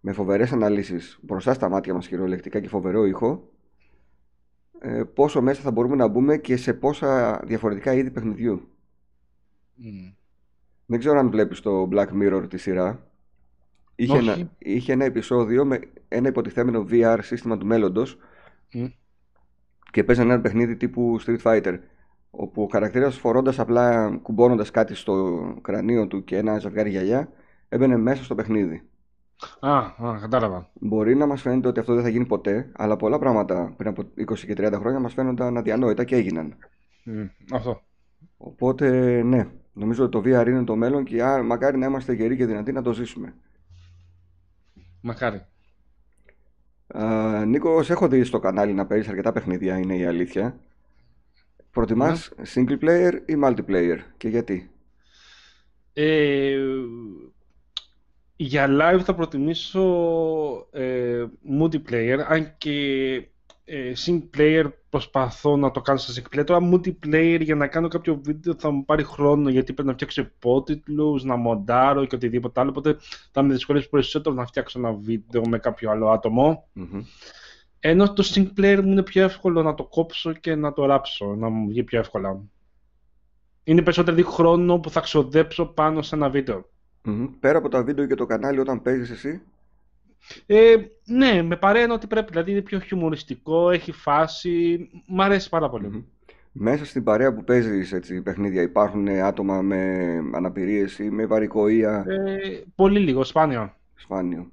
με 0.00 0.12
φοβερές 0.12 0.52
αναλύσεις 0.52 1.18
μπροστά 1.22 1.54
στα 1.54 1.68
μάτια 1.68 1.94
μας 1.94 2.08
κυριολεκτικά 2.08 2.60
και 2.60 2.68
φοβερό 2.68 3.04
ήχο 3.04 3.50
ε, 4.78 5.02
πόσο 5.14 5.42
μέσα 5.42 5.60
θα 5.62 5.70
μπορούμε 5.70 5.96
να 5.96 6.06
μπούμε 6.08 6.36
και 6.38 6.56
σε 6.56 6.74
πόσα 6.74 7.40
διαφορετικά 7.44 7.92
είδη 7.94 8.10
παιχνιδιού. 8.10 8.68
Mm. 9.78 10.14
Δεν 10.86 10.98
ξέρω 10.98 11.18
αν 11.18 11.30
βλέπεις 11.30 11.60
το 11.60 11.88
Black 11.92 12.08
Mirror 12.22 12.44
τη 12.48 12.56
σειρά. 12.56 13.10
Είχε 13.94 14.16
Όχι. 14.16 14.28
ένα, 14.28 14.50
είχε 14.58 14.92
ένα 14.92 15.04
επεισόδιο 15.04 15.64
με 15.64 15.80
ένα 16.08 16.28
υποτιθέμενο 16.28 16.86
VR 16.90 17.18
σύστημα 17.22 17.58
του 17.58 17.66
μέλλοντος 17.66 18.18
Mm. 18.74 18.92
Και 19.94 20.04
παίζανε 20.04 20.32
ένα 20.32 20.42
παιχνίδι 20.42 20.76
τύπου 20.76 21.20
Street 21.26 21.42
Fighter 21.42 21.78
όπου 22.30 22.62
ο 22.62 22.68
χαρακτήρας 22.72 23.16
φορώντας 23.16 23.58
απλά 23.58 24.16
κουμπώνοντας 24.22 24.70
κάτι 24.70 24.94
στο 24.94 25.42
κρανίο 25.62 26.06
του 26.06 26.24
και 26.24 26.36
ένα 26.36 26.58
ζευγάρι 26.58 26.90
γυαλιά 26.90 27.28
έμπαινε 27.68 27.96
μέσα 27.96 28.24
στο 28.24 28.34
παιχνίδι. 28.34 28.88
Α, 29.60 29.76
α, 29.78 30.18
κατάλαβα. 30.20 30.70
Μπορεί 30.80 31.14
να 31.14 31.26
μας 31.26 31.40
φαίνεται 31.40 31.68
ότι 31.68 31.80
αυτό 31.80 31.94
δεν 31.94 32.02
θα 32.02 32.08
γίνει 32.08 32.26
ποτέ, 32.26 32.70
αλλά 32.76 32.96
πολλά 32.96 33.18
πράγματα 33.18 33.74
πριν 33.76 33.88
από 33.88 34.02
20 34.02 34.38
και 34.38 34.54
30 34.56 34.72
χρόνια 34.78 35.00
μας 35.00 35.12
φαίνονταν 35.14 35.56
αδιανόητα 35.56 36.04
και 36.04 36.16
έγιναν. 36.16 36.54
Mm. 37.06 37.28
Αυτό. 37.52 37.82
Οπότε, 38.36 38.88
ναι, 39.22 39.48
νομίζω 39.72 40.04
ότι 40.04 40.12
το 40.12 40.18
VR 40.18 40.46
είναι 40.46 40.64
το 40.64 40.76
μέλλον 40.76 41.04
και 41.04 41.22
α, 41.22 41.42
μακάρι 41.42 41.78
να 41.78 41.86
είμαστε 41.86 42.12
γεροί 42.12 42.36
και 42.36 42.46
δυνατοί 42.46 42.72
να 42.72 42.82
το 42.82 42.92
ζήσουμε. 42.92 43.34
Μακάρι. 45.00 45.46
Α, 46.86 47.44
Νίκος, 47.46 47.86
σε 47.86 47.92
έχω 47.92 48.08
δει 48.08 48.24
στο 48.24 48.38
κανάλι 48.38 48.72
να 48.72 48.86
παίζεις 48.86 49.08
αρκετά 49.08 49.32
παιχνίδια, 49.32 49.78
είναι 49.78 49.96
η 49.96 50.04
αλήθεια. 50.04 50.58
Προτιμάς 51.70 52.32
single 52.54 52.78
player 52.80 53.12
ή 53.26 53.34
multiplayer 53.44 53.98
και 54.16 54.28
γιατί; 54.28 54.70
Ε, 55.92 56.58
για 58.36 58.66
live 58.70 59.00
θα 59.04 59.14
προτιμήσω 59.14 59.82
ε, 60.70 61.24
multiplayer, 61.60 62.18
αν 62.28 62.54
και 62.58 63.14
ε, 63.14 63.28
single 64.06 64.36
player 64.36 64.64
προσπαθώ 64.88 65.56
να 65.56 65.70
το 65.70 65.80
κάνω 65.80 65.98
σε 65.98 66.22
single 66.22 66.38
player. 66.38 66.44
Τώρα 66.46 66.70
multiplayer 66.72 67.40
για 67.40 67.54
να 67.54 67.66
κάνω 67.66 67.88
κάποιο 67.88 68.20
βίντεο 68.22 68.54
θα 68.58 68.70
μου 68.70 68.84
πάρει 68.84 69.04
χρόνο 69.04 69.48
γιατί 69.48 69.72
πρέπει 69.72 69.88
να 69.88 69.94
φτιάξω 69.94 70.20
υπότιτλους, 70.20 71.24
να 71.24 71.36
μοντάρω 71.36 72.04
και 72.04 72.14
οτιδήποτε 72.14 72.60
άλλο. 72.60 72.70
Οπότε 72.70 72.96
θα 73.32 73.42
με 73.42 73.52
δυσκολεύσει 73.52 73.88
περισσότερο 73.88 74.34
να 74.34 74.46
φτιάξω 74.46 74.78
ένα 74.78 74.92
βίντεο 74.92 75.42
με 75.48 75.58
κάποιο 75.58 75.90
άλλο 75.90 76.08
άτομο. 76.08 76.68
Μμμ. 76.72 77.02
Ενώ 77.80 78.12
το 78.12 78.24
single 78.26 78.60
player 78.60 78.80
μου 78.82 78.90
είναι 78.90 79.02
πιο 79.02 79.24
εύκολο 79.24 79.62
να 79.62 79.74
το 79.74 79.84
κόψω 79.84 80.32
και 80.32 80.54
να 80.54 80.72
το 80.72 80.84
ράψω, 80.84 81.34
να 81.34 81.48
μου 81.48 81.68
βγει 81.68 81.82
πιο 81.82 81.98
εύκολα. 81.98 82.40
Είναι 83.64 83.82
περισσότερο 83.82 84.16
δηλαδή 84.16 84.34
χρόνο 84.34 84.78
που 84.78 84.90
θα 84.90 85.00
ξοδέψω 85.00 85.66
πάνω 85.66 86.02
σε 86.02 86.14
ένα 86.14 86.28
βίντεο. 86.30 86.68
Μμμ. 87.02 87.26
Πέρα 87.40 87.58
από 87.58 87.68
τα 87.68 87.82
βίντεο 87.82 88.06
και 88.06 88.14
το 88.14 88.26
κανάλι 88.26 88.60
όταν 88.60 88.82
παίζεις 88.82 89.10
εσύ, 89.10 89.42
Ε, 90.46 90.74
ναι, 91.04 91.42
με 91.42 91.56
παρέα 91.56 91.82
είναι 91.82 91.92
ότι 91.92 92.06
πρέπει. 92.06 92.30
Δηλαδή 92.30 92.50
είναι 92.50 92.60
πιο 92.62 92.78
χιουμοριστικό, 92.80 93.70
έχει 93.70 93.92
φάση. 93.92 94.78
Μ' 95.06 95.20
αρέσει 95.20 95.48
πάρα 95.48 95.68
πολύ. 95.70 95.88
Μμμ. 95.88 96.02
Μέσα 96.56 96.84
στην 96.84 97.04
παρέα 97.04 97.34
που 97.34 97.44
παίζεις 97.44 97.92
έτσι, 97.92 98.22
παιχνίδια 98.22 98.62
υπάρχουν 98.62 99.06
ε, 99.08 99.20
άτομα 99.20 99.62
με 99.62 100.20
αναπηρίες 100.32 100.98
ή 100.98 101.10
με 101.10 101.26
βαρικοία, 101.26 102.04
Ε, 102.08 102.62
πολύ 102.74 102.98
λίγο, 103.00 103.24
σπάνιο. 103.24 103.72
σπάνιο. 103.94 104.50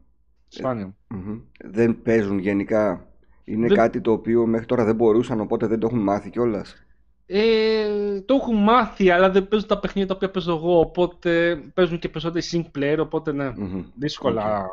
Σπάνιο. 0.48 0.96
Μμμ. 1.08 1.40
Δεν 1.64 2.02
παίζουν 2.02 2.40
γενικά; 2.40 3.06
Είναι 3.44 3.68
Δεν- 3.68 3.78
κάτι 3.78 4.02
το 4.02 4.12
οποίο 4.12 4.46
μέχρι 4.46 4.66
τώρα 4.66 4.84
δεν 4.86 4.96
μπορούσαν, 4.96 5.40
οπότε 5.40 5.68
δεν 5.68 5.80
το 5.80 5.88
έχουν 5.88 6.00
μάθει 6.00 6.30
κιόλας; 6.30 6.86
Ε, 7.26 8.22
το 8.26 8.34
έχουν 8.34 8.56
μάθει, 8.64 9.10
αλλά 9.10 9.30
δεν 9.32 9.48
παίζουν 9.48 9.68
τα 9.68 9.80
παιχνίδια 9.80 10.08
τα 10.10 10.16
οποία 10.16 10.32
παίζω 10.32 10.56
εγώ. 10.56 10.80
Οπότε 10.80 11.56
παίζουν 11.74 12.00
και 12.00 12.10
περισσότεροι 12.10 12.46
single 12.52 12.78
player, 12.80 12.98
οπότε 13.00 13.32
ναι, 13.32 13.54
δύσκολα. 13.96 14.66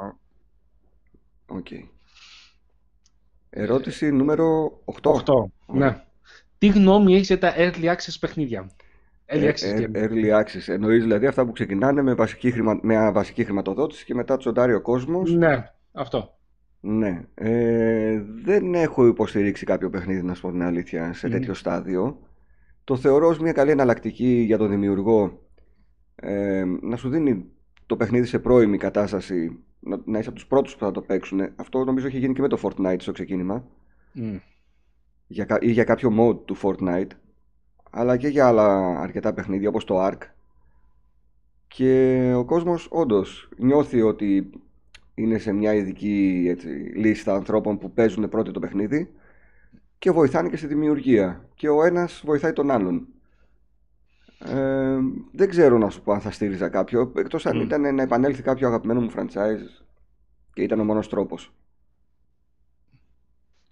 Οκ. 1.48 1.66
Ερώτηση 3.50 4.10
νούμερο 4.12 4.78
8. 4.84 5.10
8. 5.12 5.22
Ωραία. 5.66 5.88
Ναι. 5.90 6.04
Τι 6.58 6.66
γνώμη 6.66 7.14
έχεις 7.14 7.26
για 7.26 7.38
τα 7.38 7.54
early 7.56 7.84
access 7.84 8.16
παιχνίδια; 8.20 8.70
Early 9.26 9.42
Ε, 9.42 9.50
access 9.52 9.80
ε, 9.80 9.86
game. 9.92 9.96
early 9.96 10.42
access. 10.42 10.66
Εννοείς 10.72 11.02
δηλαδή 11.02 11.26
αυτά 11.26 11.46
που 11.46 11.52
ξεκινάνε 11.52 12.02
με, 12.02 12.14
βασική 12.14 12.50
χρημα... 12.50 12.78
με 12.82 13.10
βασική 13.10 13.44
χρηματοδότηση 13.44 14.04
και 14.04 14.14
μετά 14.14 14.36
τσοντάρει 14.36 14.74
ο 14.74 14.80
κόσμος; 14.80 15.32
Ναι, 15.34 15.70
αυτό. 15.92 16.36
Ναι. 16.80 17.22
Ε, 17.34 18.22
δεν 18.44 18.74
έχω 18.74 19.06
υποστηρίξει 19.06 19.64
κάποιο 19.64 19.90
παιχνίδι, 19.90 20.22
να 20.22 20.34
σου 20.34 20.40
πω 20.42 20.50
την 20.50 20.62
αλήθεια, 20.62 21.12
σε 21.12 21.26
Μμμ. 21.26 21.32
τέτοιο 21.34 21.54
στάδιο. 21.54 22.18
Το 22.84 22.96
θεωρώ 22.96 23.28
ως 23.28 23.38
μια 23.38 23.52
καλή 23.52 23.70
εναλλακτική 23.70 24.26
για 24.46 24.58
τον 24.58 24.70
δημιουργό 24.70 25.42
ε, 26.14 26.64
να 26.82 26.96
σου 26.96 27.08
δίνει 27.08 27.44
το 27.86 27.96
παιχνίδι 27.96 28.26
σε 28.26 28.38
πρώιμη 28.38 28.78
κατάσταση, 28.78 29.58
να, 29.80 30.00
να 30.04 30.18
είσαι 30.18 30.28
από 30.28 30.38
τους 30.38 30.46
πρώτους 30.46 30.72
που 30.76 30.84
θα 30.84 30.90
το 30.90 31.00
παίξουν. 31.02 31.40
Αυτό 31.56 31.84
νομίζω 31.84 32.06
έχει 32.06 32.18
γίνει 32.18 32.34
και 32.34 32.40
με 32.40 32.48
το 32.48 32.58
Fortnite 32.62 32.96
στο 32.98 33.12
ξεκίνημα 33.12 33.64
Μμ. 34.12 34.36
για, 35.26 35.44
κα- 35.44 35.58
ή 35.60 35.70
για 35.70 35.84
κάποιο 35.84 36.12
mode 36.18 36.44
του 36.44 36.56
Fortnite 36.62 37.08
αλλά 37.90 38.16
και 38.16 38.28
για 38.28 38.46
άλλα 38.46 38.98
αρκετά 39.00 39.32
παιχνίδια 39.34 39.68
όπως 39.68 39.84
το 39.84 40.06
Ark 40.06 40.18
και 41.68 42.32
ο 42.36 42.44
κόσμος 42.44 42.88
όντως 42.90 43.48
νιώθει 43.56 44.00
ότι 44.02 44.50
είναι 45.14 45.38
σε 45.38 45.52
μια 45.52 45.74
ειδική 45.74 46.46
έτσι, 46.48 46.68
λίστα 46.94 47.34
ανθρώπων 47.34 47.78
που 47.78 47.90
παίζουν 47.92 48.28
πρώτοι 48.28 48.50
το 48.50 48.60
παιχνίδι 48.60 49.10
και 49.98 50.10
βοηθάνε 50.10 50.48
και 50.48 50.56
στη 50.56 50.66
δημιουργία 50.66 51.48
και 51.54 51.68
ο 51.68 51.82
ένας 51.84 52.22
βοηθάει 52.24 52.52
τον 52.52 52.70
άλλον 52.70 53.06
ε, 54.38 54.98
δεν 55.32 55.48
ξέρω 55.48 55.78
να 55.78 55.90
σου 55.90 56.02
πω 56.02 56.12
αν 56.12 56.20
θα 56.20 56.30
στήριζα 56.30 56.68
κάποιο 56.68 57.12
εκτός 57.16 57.46
αν 57.46 57.56
Μμ. 57.56 57.60
ήταν 57.60 57.94
να 57.94 58.02
επανέλθει 58.02 58.42
κάποιο 58.42 58.66
αγαπημένο 58.68 59.00
μου 59.00 59.12
franchise 59.16 59.84
και 60.52 60.62
ήταν 60.62 60.80
ο 60.80 60.84
μόνος 60.84 61.08
τρόπος 61.08 61.52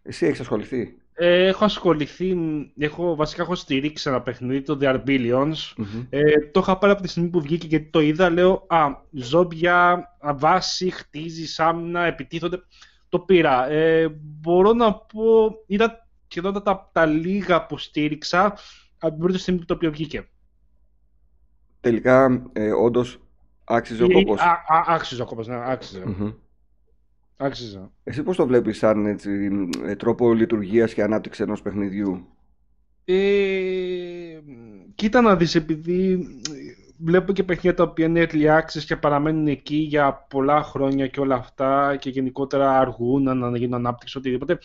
εσύ 0.03 0.27
έχεις 0.27 0.41
ασχοληθεί; 0.41 0.99
Ε, 1.13 1.47
έχω 1.47 1.65
ασχοληθεί, 1.65 2.35
μ, 2.35 2.63
έχω, 2.79 3.15
βασικά 3.15 3.43
έχω 3.43 3.55
στηρίξει 3.55 4.09
ένα 4.09 4.23
παιχνίδι, 4.23 4.63
το 4.63 4.79
The 4.81 4.95
Arbelions. 4.95 5.73
Μμμ. 5.77 6.07
Ε, 6.11 6.23
το 6.53 6.61
είχα 6.61 6.79
πάρει 6.79 6.93
από 6.93 7.03
τη 7.03 7.09
στιγμή 7.09 7.29
που 7.29 7.41
βγήκε 7.41 7.67
και 7.67 7.81
το 7.81 8.01
είδα, 8.01 8.31
λέω, 8.31 8.67
α, 8.69 8.87
ζόμπια, 9.11 9.91
α, 10.19 10.35
βάση, 10.35 10.91
χτίζει, 10.91 11.63
άμυνα, 11.63 12.05
επιτίθονται. 12.05 12.63
Το 13.09 13.19
πήρα. 13.19 13.69
Ε, 13.71 14.09
μπορώ 14.23 14.73
να 14.73 14.95
πω, 14.95 15.55
είδα 15.67 16.09
σχεδόν 16.29 16.63
τα, 16.63 16.91
τα 16.93 17.07
λίγα 17.07 17.67
που 17.67 17.79
στήριξα 17.79 18.45
από 18.99 19.13
την 19.13 19.19
πρώτη 19.19 19.39
στιγμή 19.39 19.61
που 19.61 19.67
το 19.67 19.75
οποίο 19.75 19.91
βγήκε. 19.91 20.29
Τελικά, 21.87 22.43
ε, 22.53 22.71
όντως 22.73 23.21
άξιζε 23.65 24.03
ο 24.03 24.07
Ε, 24.11 24.13
κόπος. 24.13 24.41
α, 24.41 24.51
α, 24.51 24.85
άξιζε 24.87 25.23
ο 25.23 25.25
κόπος, 25.27 25.47
ναι, 25.47 25.57
άξιζε. 25.71 26.03
Μμμ. 26.07 26.31
Άξιζε. 27.37 27.91
Εσύ 28.05 28.23
πώς 28.23 28.37
το 28.37 28.47
βλέπεις 28.47 28.79
σαν 28.79 29.07
έτσι, 29.07 29.31
ε, 29.85 29.97
τρόπο 29.97 30.33
λειτουργίας 30.33 30.95
και 30.95 31.03
ανάπτυξη 31.03 31.43
ενός 31.43 31.63
παιχνιδιού; 31.63 32.27
Ε, 33.05 33.15
κοίτα 34.95 35.21
να 35.21 35.37
δεις, 35.37 35.55
επειδή 35.55 36.27
βλέπω 36.99 37.33
και 37.33 37.43
παιχνίδια 37.45 37.75
τα 37.75 37.83
οποία 37.83 38.07
είναι 38.07 38.27
early 38.31 38.59
access 38.59 38.83
και 38.87 38.97
παραμένουν 38.97 39.47
εκεί 39.47 39.77
για 39.77 40.27
πολλά 40.31 40.63
χρόνια 40.63 41.07
και 41.07 41.21
όλα 41.21 41.35
αυτά 41.35 41.97
και 41.97 42.11
γενικότερα 42.11 42.79
αργούν 42.79 43.23
να, 43.23 43.35
να 43.35 43.57
γίνουν 43.59 43.75
ανάπτυξη 43.75 44.19
οτιδήποτε. 44.19 44.59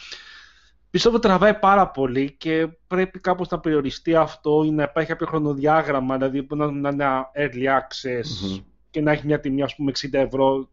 Πιστεύω 0.91 1.15
ότι 1.15 1.27
τραβάει 1.27 1.53
πάρα 1.59 1.87
πολύ 1.87 2.31
και 2.37 2.67
πρέπει 2.87 3.19
κάπως 3.19 3.49
να 3.49 3.59
περιοριστεί 3.59 4.15
αυτό 4.15 4.63
ή 4.65 4.71
να 4.71 4.83
υπάρχει 4.83 5.09
κάποιο 5.09 5.27
χρονοδιάγραμμα, 5.27 6.15
δηλαδή 6.17 6.43
που 6.43 6.55
να, 6.55 6.71
να 6.71 6.89
είναι 6.89 7.05
early 7.35 7.65
access 7.79 8.61
και 8.89 9.01
να 9.01 9.11
έχει 9.11 9.25
μια 9.25 9.39
τιμή 9.39 9.61
ας 9.61 9.75
πούμε 9.75 9.91
60 10.01 10.13
ευρώ 10.13 10.69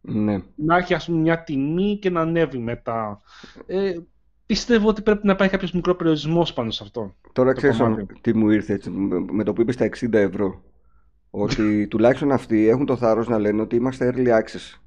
Ναι. 0.00 0.42
να 0.54 0.76
έχει 0.76 0.94
ας 0.94 1.06
πούμε 1.06 1.18
μια 1.18 1.42
τιμή 1.42 1.98
και 1.98 2.10
να 2.10 2.20
ανέβει 2.20 2.58
μετά. 2.58 3.20
Ε, 3.66 3.94
πιστεύω 4.46 4.88
ότι 4.88 5.02
πρέπει 5.02 5.26
να 5.26 5.32
υπάρχει 5.32 5.52
κάποιος 5.52 5.72
μικρός 5.72 5.96
περιορισμός 5.96 6.52
πάνω 6.52 6.70
σε 6.70 6.82
αυτό. 6.82 7.14
Τώρα 7.32 7.52
το 7.52 7.56
ξέρεις 7.56 7.78
κομμάτι. 7.78 8.06
τι 8.20 8.34
μου 8.34 8.50
ήρθε 8.50 8.72
έτσι, 8.72 8.90
με 8.90 9.24
με 9.30 9.44
το 9.44 9.52
που 9.52 9.60
είπες 9.60 9.76
τα 9.76 9.88
60 10.00 10.12
ευρώ. 10.12 10.62
Ότι 11.30 11.86
τουλάχιστον 11.90 12.32
αυτοί 12.32 12.68
έχουν 12.68 12.86
το 12.86 12.96
θάρρος 12.96 13.28
να 13.28 13.38
λένε 13.38 13.60
ότι 13.62 13.76
είμαστε 13.76 14.12
early 14.14 14.28
access. 14.28 14.78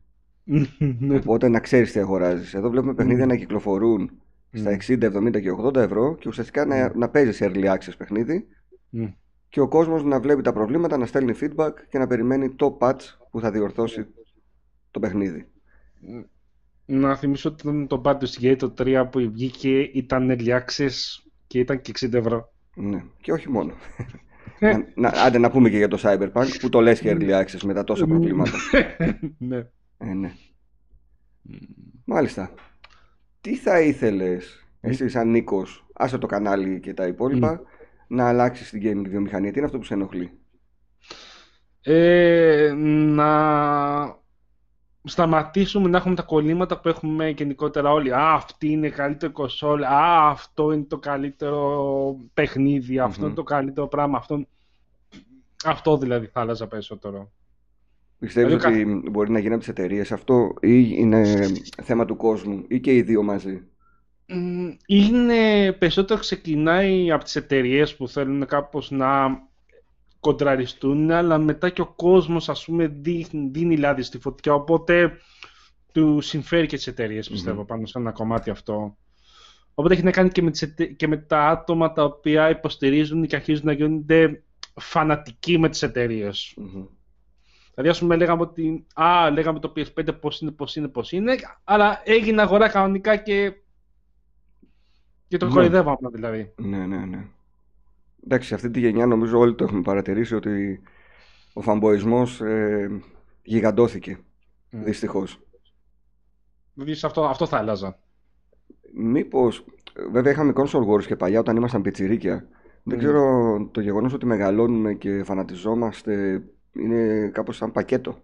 Ναι. 0.99 1.15
Οπότε 1.15 1.47
να 1.47 1.59
ξέρεις 1.59 1.91
τι 1.91 1.99
αγοράζεις. 1.99 2.53
Εδώ 2.53 2.69
βλέπουμε 2.69 2.93
παιχνίδια 2.93 3.25
να 3.25 3.35
κυκλοφορούν 3.35 4.11
στα 4.51 4.77
60, 4.87 5.03
70 5.03 5.41
και 5.41 5.51
80 5.63 5.75
ευρώ 5.75 6.15
και 6.15 6.27
ουσιαστικά 6.27 6.65
να, 6.65 6.95
να 6.95 7.09
παίζεις 7.09 7.39
early 7.41 7.65
access 7.65 7.93
παιχνίδι 7.97 8.47
Μμ. 8.89 9.05
και 9.49 9.59
ο 9.59 9.67
κόσμος 9.67 10.03
να 10.03 10.19
βλέπει 10.19 10.41
τα 10.41 10.53
προβλήματα, 10.53 10.97
να 10.97 11.05
στέλνει 11.05 11.33
feedback 11.41 11.71
και 11.89 11.97
να 11.97 12.07
περιμένει 12.07 12.49
το 12.49 12.77
patch 12.81 13.01
που 13.31 13.39
θα 13.39 13.51
διορθώσει 13.51 14.07
το 14.91 14.99
παιχνίδι. 14.99 15.47
Να 16.85 17.15
θυμίσω 17.15 17.49
ότι 17.49 17.67
ήταν 17.67 17.87
το 17.87 18.01
Baldur's 18.05 18.41
Gate 18.41 18.55
το 18.57 18.73
3 18.77 19.07
που 19.11 19.19
βγήκε 19.19 19.79
ήταν 19.79 20.37
early 20.37 20.59
access 20.59 20.91
και 21.47 21.59
ήταν 21.59 21.81
και 21.81 21.91
60 21.99 22.13
ευρώ. 22.13 22.53
Ναι, 22.75 23.03
και 23.21 23.31
όχι 23.31 23.49
μόνο. 23.49 23.73
Ε. 24.59 24.71
να, 24.71 24.85
να, 24.95 25.09
άντε 25.09 25.37
να 25.37 25.51
πούμε 25.51 25.69
και 25.69 25.77
για 25.77 25.87
το 25.87 25.97
Cyberpunk 26.01 26.47
που 26.61 26.69
το 26.69 26.81
λες 26.81 26.99
και 26.99 27.17
early 27.17 27.41
access 27.41 27.61
με 27.63 27.73
τα 27.73 27.83
τόσα 27.83 28.05
προβλήματα. 28.07 28.51
ναι. 29.37 29.67
Ε, 29.97 30.13
ναι. 30.13 30.33
Μάλιστα. 32.05 32.53
Τι 33.41 33.55
θα 33.55 33.81
ήθελες 33.81 34.65
εσύ 34.79 35.09
σαν 35.09 35.29
Νίκος, 35.29 35.85
άσε 35.93 36.17
το 36.17 36.27
κανάλι 36.27 36.79
και 36.79 36.93
τα 36.93 37.07
υπόλοιπα, 37.07 37.61
να 38.07 38.27
αλλάξεις 38.27 38.67
στην 38.67 38.81
gaming 38.83 39.09
βιομηχανία. 39.09 39.51
Τι 39.51 39.57
είναι 39.57 39.65
αυτό 39.65 39.77
που 39.77 39.83
σε 39.83 39.93
ενοχλεί; 39.93 40.39
Ε, 41.81 42.73
να 42.75 44.19
σταματήσουμε 45.03 45.89
να 45.89 45.97
έχουμε 45.97 46.15
τα 46.15 46.23
κολλήματα 46.23 46.79
που 46.79 46.87
έχουμε 46.87 47.29
γενικότερα 47.29 47.91
όλοι. 47.91 48.13
Α, 48.13 48.33
αυτή 48.33 48.67
είναι 48.67 48.87
η 48.87 48.91
καλύτερη 48.91 49.31
κονσόλ. 49.31 49.83
Α, 49.83 50.29
αυτό 50.29 50.71
είναι 50.71 50.83
το 50.83 50.99
καλύτερο 50.99 52.17
παιχνίδι. 52.33 52.99
Αυτό 52.99 53.19
Μμμ. 53.19 53.25
είναι 53.25 53.35
το 53.35 53.43
καλύτερο 53.43 53.87
πράγμα. 53.87 54.17
Αυτό, 54.17 54.47
αυτό 55.65 55.97
δηλαδή 55.97 56.25
θα 56.27 56.39
άλλαζα 56.39 56.67
περισσότερο. 56.67 57.31
Πιστεύεις 58.21 58.55
Δηλαδή, 58.55 58.81
ότι 58.83 59.09
μπορεί 59.09 59.31
να 59.31 59.39
γίνει 59.39 59.51
από 59.53 59.59
τις 59.59 59.69
εταιρείες 59.69 60.11
αυτό 60.11 60.53
ή 60.61 60.89
είναι 60.91 61.47
θέμα 61.83 62.05
του 62.05 62.15
κόσμου 62.15 62.65
ή 62.67 62.79
και 62.79 62.95
οι 62.95 63.01
δύο 63.01 63.23
μαζί; 63.23 63.63
Μ, 64.27 64.67
Είναι 64.85 65.71
περισσότερο 65.71 66.19
ξεκινάει 66.19 67.11
από 67.11 67.23
τις 67.23 67.35
εταιρείες 67.35 67.95
που 67.95 68.07
θέλουν 68.07 68.45
κάπως 68.45 68.91
να 68.91 69.41
κοντραριστούν, 70.19 71.11
αλλά 71.11 71.37
μετά 71.37 71.69
και 71.69 71.81
ο 71.81 71.93
κόσμος 71.95 72.49
ας 72.49 72.65
πούμε 72.65 72.87
δίνει, 72.87 73.49
δίνει 73.51 73.77
λάδι 73.77 74.01
στη 74.01 74.19
φωτιά, 74.19 74.53
οπότε 74.53 75.17
του 75.91 76.21
συμφέρει 76.21 76.67
και 76.67 76.75
τις 76.75 76.87
εταιρείες 76.87 77.29
πιστεύω 77.29 77.65
πάνω 77.65 77.85
σε 77.85 77.99
ένα 77.99 78.11
κομμάτι 78.11 78.49
αυτό. 78.49 78.97
Οπότε 79.73 79.93
έχει 79.93 80.03
να 80.03 80.11
κάνει 80.11 80.29
και 80.29 80.41
με, 80.41 80.51
τις 80.51 80.61
εται- 80.61 80.85
και 80.95 81.07
με 81.07 81.17
τα 81.17 81.47
άτομα 81.47 81.91
τα 81.93 82.03
οποία 82.03 82.49
υποστηρίζουν 82.49 83.27
και 83.27 83.35
αρχίζουν 83.35 83.65
να 83.65 83.71
γίνονται 83.73 84.43
φανατικοί 84.75 85.59
με 85.59 85.69
τις 85.69 85.81
εταιρείες. 85.81 86.53
Μμμ. 86.57 86.85
Δηλαδή, 87.73 87.89
ας 87.89 87.99
πούμε, 87.99 88.15
λέγαμε 88.15 88.41
ότι 88.41 88.85
α, 88.93 89.29
λέγαμε 89.31 89.59
το 89.59 89.73
PS5 89.75 90.19
πώς 90.21 90.41
είναι, 90.41 90.51
πώς 90.51 90.75
είναι, 90.75 90.87
πώς 90.87 91.11
είναι, 91.11 91.35
αλλά 91.63 92.01
έγινε 92.03 92.41
αγορά 92.41 92.69
κανονικά 92.69 93.15
και, 93.15 93.53
και 95.27 95.37
το 95.37 95.45
Ναι. 95.45 95.51
κοροϊδεύαμε 95.53 96.09
δηλαδή. 96.13 96.53
Ναι, 96.55 96.85
ναι, 96.85 96.97
ναι. 96.97 97.25
Εντάξει, 98.23 98.47
σε 98.47 98.55
αυτή 98.55 98.69
τη 98.69 98.79
γενιά 98.79 99.05
νομίζω 99.05 99.39
όλοι 99.39 99.55
το 99.55 99.63
έχουμε 99.63 99.81
παρατηρήσει 99.81 100.35
ότι 100.35 100.81
ο 101.53 101.61
φαμποϊσμός 101.61 102.41
ε, 102.41 103.01
γιγαντώθηκε, 103.43 104.19
Mm. 104.73 104.77
δυστυχώς. 104.83 105.39
Δηλαδή, 106.73 106.93
σε 106.93 107.05
αυτό, 107.05 107.25
αυτό 107.25 107.45
θα 107.45 107.57
άλλαζα. 107.57 107.99
Μήπως, 108.93 109.65
βέβαια 110.11 110.31
είχαμε 110.31 110.53
console 110.55 110.87
wars 110.93 111.05
και 111.05 111.15
παλιά 111.15 111.39
όταν 111.39 111.55
ήμασταν 111.55 111.81
πιτσιρίκια. 111.81 112.47
Δεν 112.83 112.97
Mm. 112.97 112.99
ξέρω 112.99 113.23
το 113.71 113.81
γεγονός 113.81 114.13
ότι 114.13 114.25
μεγαλώνουμε 114.25 114.93
και 114.93 115.23
φανατιζόμαστε 115.23 116.43
είναι 116.73 117.29
κάπως 117.33 117.55
σαν 117.55 117.71
πακέτο. 117.71 118.21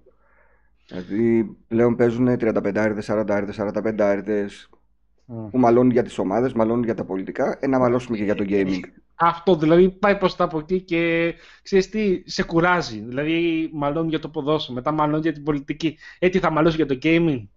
Δηλαδή 0.87 1.57
πλέον 1.67 1.95
παίζουν 1.95 2.27
35 2.39 3.01
40 3.01 3.49
45 3.51 4.67
Mm. 5.29 5.47
που 5.51 5.59
μαλώνουν 5.59 5.91
για 5.91 6.03
τις 6.03 6.17
ομάδες, 6.17 6.53
μαλώνουν 6.53 6.83
για 6.83 6.93
τα 6.93 7.03
πολιτικά, 7.03 7.57
ε, 7.61 7.67
να 7.67 7.79
μαλώσουμε 7.79 8.17
και 8.17 8.23
για 8.23 8.35
το 8.35 8.45
gaming. 8.47 8.79
Αυτό 9.15 9.55
δηλαδή 9.55 9.89
πάει 9.89 10.17
προς 10.17 10.35
τα 10.35 10.43
από 10.43 10.59
εκεί 10.59 10.81
και 10.81 11.33
ξέρεις 11.61 11.89
τι, 11.89 12.23
σε 12.25 12.43
κουράζει. 12.43 12.99
Δηλαδή, 12.99 13.69
μάλλον 13.73 14.09
για 14.09 14.19
το 14.19 14.29
ποδόσφαιρο, 14.29 14.75
μετά 14.75 14.91
μάλλον 14.91 15.21
για 15.21 15.31
την 15.31 15.43
πολιτική. 15.43 15.97
Ε, 16.19 16.29
τι 16.29 16.39
θα 16.39 16.51
μαλώσει 16.51 16.75
για 16.75 16.85
το 16.85 16.97
gaming; 17.01 17.47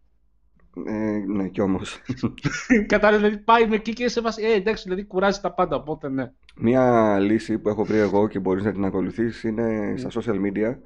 Ε, 0.86 1.22
ναι, 1.26 1.48
κι 1.48 1.60
όμως. 1.60 2.02
Κατάλαβες, 2.86 3.26
δηλαδή 3.26 3.44
πάει 3.44 3.66
με 3.68 3.74
εκεί 3.74 3.92
και 3.92 4.08
σε 4.08 4.20
βάση. 4.20 4.42
Ε, 4.44 4.52
εντάξει, 4.54 4.82
δηλαδή 4.82 5.04
κουράζει 5.04 5.40
τα 5.40 5.52
πάντα, 5.52 5.76
οπότε 5.76 6.08
ναι. 6.08 6.32
Μία 6.56 7.18
λύση 7.18 7.58
που 7.58 7.68
έχω 7.68 7.84
βρει 7.84 7.98
εγώ 7.98 8.28
και 8.28 8.38
μπορείς 8.38 8.64
να 8.64 8.72
την 8.72 8.84
ακολουθήσεις 8.84 9.42
είναι 9.42 9.94
στα 9.96 10.08
social 10.20 10.40
media 10.46 10.76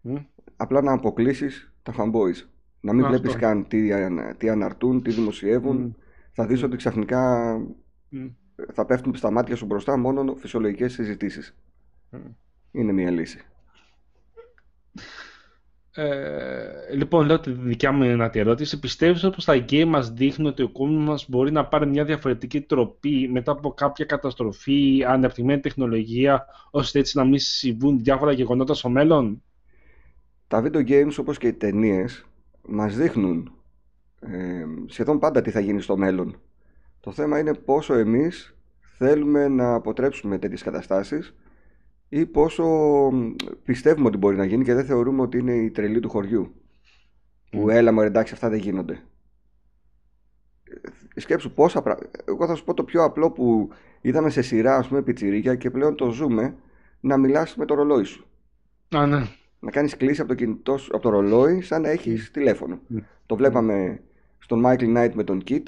Μμ. 0.00 0.14
απλά 0.56 0.82
να 0.82 0.92
αποκλείσεις 0.92 1.72
τα 1.82 1.92
fanboys. 1.96 2.46
Να 2.80 2.92
μην 2.92 3.04
Αυτό. 3.04 3.16
βλέπεις 3.18 3.36
καν 3.40 3.66
τι, 3.68 3.92
ανα- 3.92 4.34
τι 4.36 4.48
αναρτούν, 4.48 5.02
τι 5.02 5.10
δημοσιεύουν. 5.10 5.76
Μμ. 5.76 5.90
Θα 6.32 6.46
δεις 6.46 6.62
ότι 6.62 6.76
ξαφνικά 6.76 7.54
Μμ. 8.08 8.26
θα 8.72 8.84
πέφτουν 8.86 9.14
στα 9.14 9.30
μάτια 9.30 9.56
σου 9.56 9.66
μπροστά 9.66 9.96
μόνο 9.96 10.34
φυσιολογικές 10.34 10.92
συζητήσεις. 10.92 11.56
Μμ. 12.10 12.18
Είναι 12.72 12.92
μία 12.92 13.10
λύση. 13.10 13.38
Ε, 15.96 16.94
λοιπόν, 16.94 17.26
λέω 17.26 17.40
τη 17.40 17.50
δικιά 17.50 17.92
μου 17.92 18.02
δυνατή 18.04 18.38
ερώτηση. 18.38 18.78
Πιστεύεις 18.78 19.20
πως 19.20 19.44
τα 19.44 19.56
γκέι 19.56 19.84
μας 19.84 20.10
δείχνουν 20.10 20.48
ότι 20.48 20.62
ο 20.62 20.68
κόσμος 20.68 21.04
μας 21.04 21.28
μπορεί 21.28 21.52
να 21.52 21.66
πάρει 21.66 21.86
μια 21.86 22.04
διαφορετική 22.04 22.60
τροπή 22.60 23.28
μετά 23.32 23.52
από 23.52 23.72
κάποια 23.72 24.04
καταστροφή 24.04 24.96
ή 24.96 25.04
ανεπτυγμένη 25.04 25.60
τεχνολογία, 25.60 26.46
ώστε 26.70 26.98
έτσι 26.98 27.18
να 27.18 27.24
μην 27.24 27.38
συμβούν 27.38 27.98
διάφορα 28.02 28.32
γεγονότα 28.32 28.74
στο 28.74 28.88
μέλλον; 28.88 29.42
Τα 30.48 30.62
video 30.64 30.88
games 30.88 31.14
όπως 31.18 31.38
και 31.38 31.46
οι 31.46 31.52
ταινίες 31.52 32.24
μας 32.62 32.96
δείχνουν 32.96 33.52
ε, 34.20 34.64
σχεδόν 34.86 35.18
πάντα 35.18 35.42
τι 35.42 35.50
θα 35.50 35.60
γίνει 35.60 35.80
στο 35.80 35.96
μέλλον. 35.96 36.36
Το 37.00 37.12
θέμα 37.12 37.38
είναι 37.38 37.54
πόσο 37.54 37.94
εμείς 37.94 38.56
θέλουμε 38.96 39.48
να 39.48 39.74
αποτρέψουμε 39.74 40.38
τέτοιες 40.38 40.62
καταστάσεις 40.62 41.34
ή 42.14 42.26
πόσο 42.26 42.64
μ, 43.12 43.34
πιστεύουμε 43.64 44.06
ότι 44.08 44.16
μπορεί 44.16 44.36
να 44.36 44.44
γίνει 44.44 44.64
και 44.64 44.74
δεν 44.74 44.84
θεωρούμε 44.84 45.22
ότι 45.22 45.38
είναι 45.38 45.54
η 45.54 45.70
τρελή 45.70 46.00
του 46.00 46.08
χωριού. 46.08 46.54
Που 47.50 47.60
Μμ. 47.60 47.68
έλα 47.68 47.92
μου 47.92 48.00
εντάξει 48.00 48.32
αυτά 48.34 48.48
δεν 48.48 48.58
γίνονται. 48.58 49.02
Ε, 51.14 51.20
Σκέψου 51.20 51.52
πόσα 51.52 51.82
πράγματα. 51.82 52.10
Εγώ 52.24 52.46
θα 52.46 52.54
σου 52.54 52.64
πω 52.64 52.74
το 52.74 52.84
πιο 52.84 53.02
απλό 53.04 53.30
που 53.30 53.68
είδαμε 54.00 54.30
σε 54.30 54.42
σειρά 54.42 54.76
ας 54.76 54.88
πούμε 54.88 55.02
πιτσιρίκια 55.02 55.54
και 55.54 55.70
πλέον 55.70 55.94
το 55.94 56.10
ζούμε 56.10 56.56
να 57.00 57.16
μιλάς 57.16 57.56
με 57.56 57.64
το 57.64 57.74
ρολόι 57.74 58.04
σου. 58.04 58.26
Α, 58.96 59.06
ναι. 59.06 59.22
Να 59.60 59.70
κάνεις 59.70 59.96
κλίση 59.96 60.20
από 60.20 60.28
το 60.28 60.34
κινητό 60.34 60.76
σου, 60.76 60.90
από 60.94 61.02
το 61.02 61.08
ρολόι 61.08 61.60
σαν 61.60 61.82
να 61.82 61.88
έχεις 61.88 62.30
τηλέφωνο. 62.30 62.78
Μμ. 62.86 62.98
Το 63.26 63.36
βλέπαμε 63.36 64.02
στον 64.38 64.62
Michael 64.66 64.96
Knight 64.96 65.10
με 65.14 65.24
τον 65.24 65.42
Kit 65.48 65.62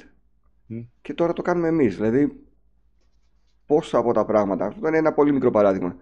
Μμ. 0.67 0.79
και 1.03 1.15
τώρα 1.15 1.33
το 1.33 1.43
κάνουμε 1.43 1.69
εμείς. 1.69 1.97
Δηλαδή 1.97 2.41
πόσα 3.67 3.99
από 3.99 4.13
τα 4.13 4.25
πράγματα. 4.25 4.67
Αυτό 4.67 4.89
είναι 4.89 4.97
ένα 4.97 5.13
πολύ 5.13 5.33
μικρό 5.33 5.51
παράδειγμα. 5.51 5.97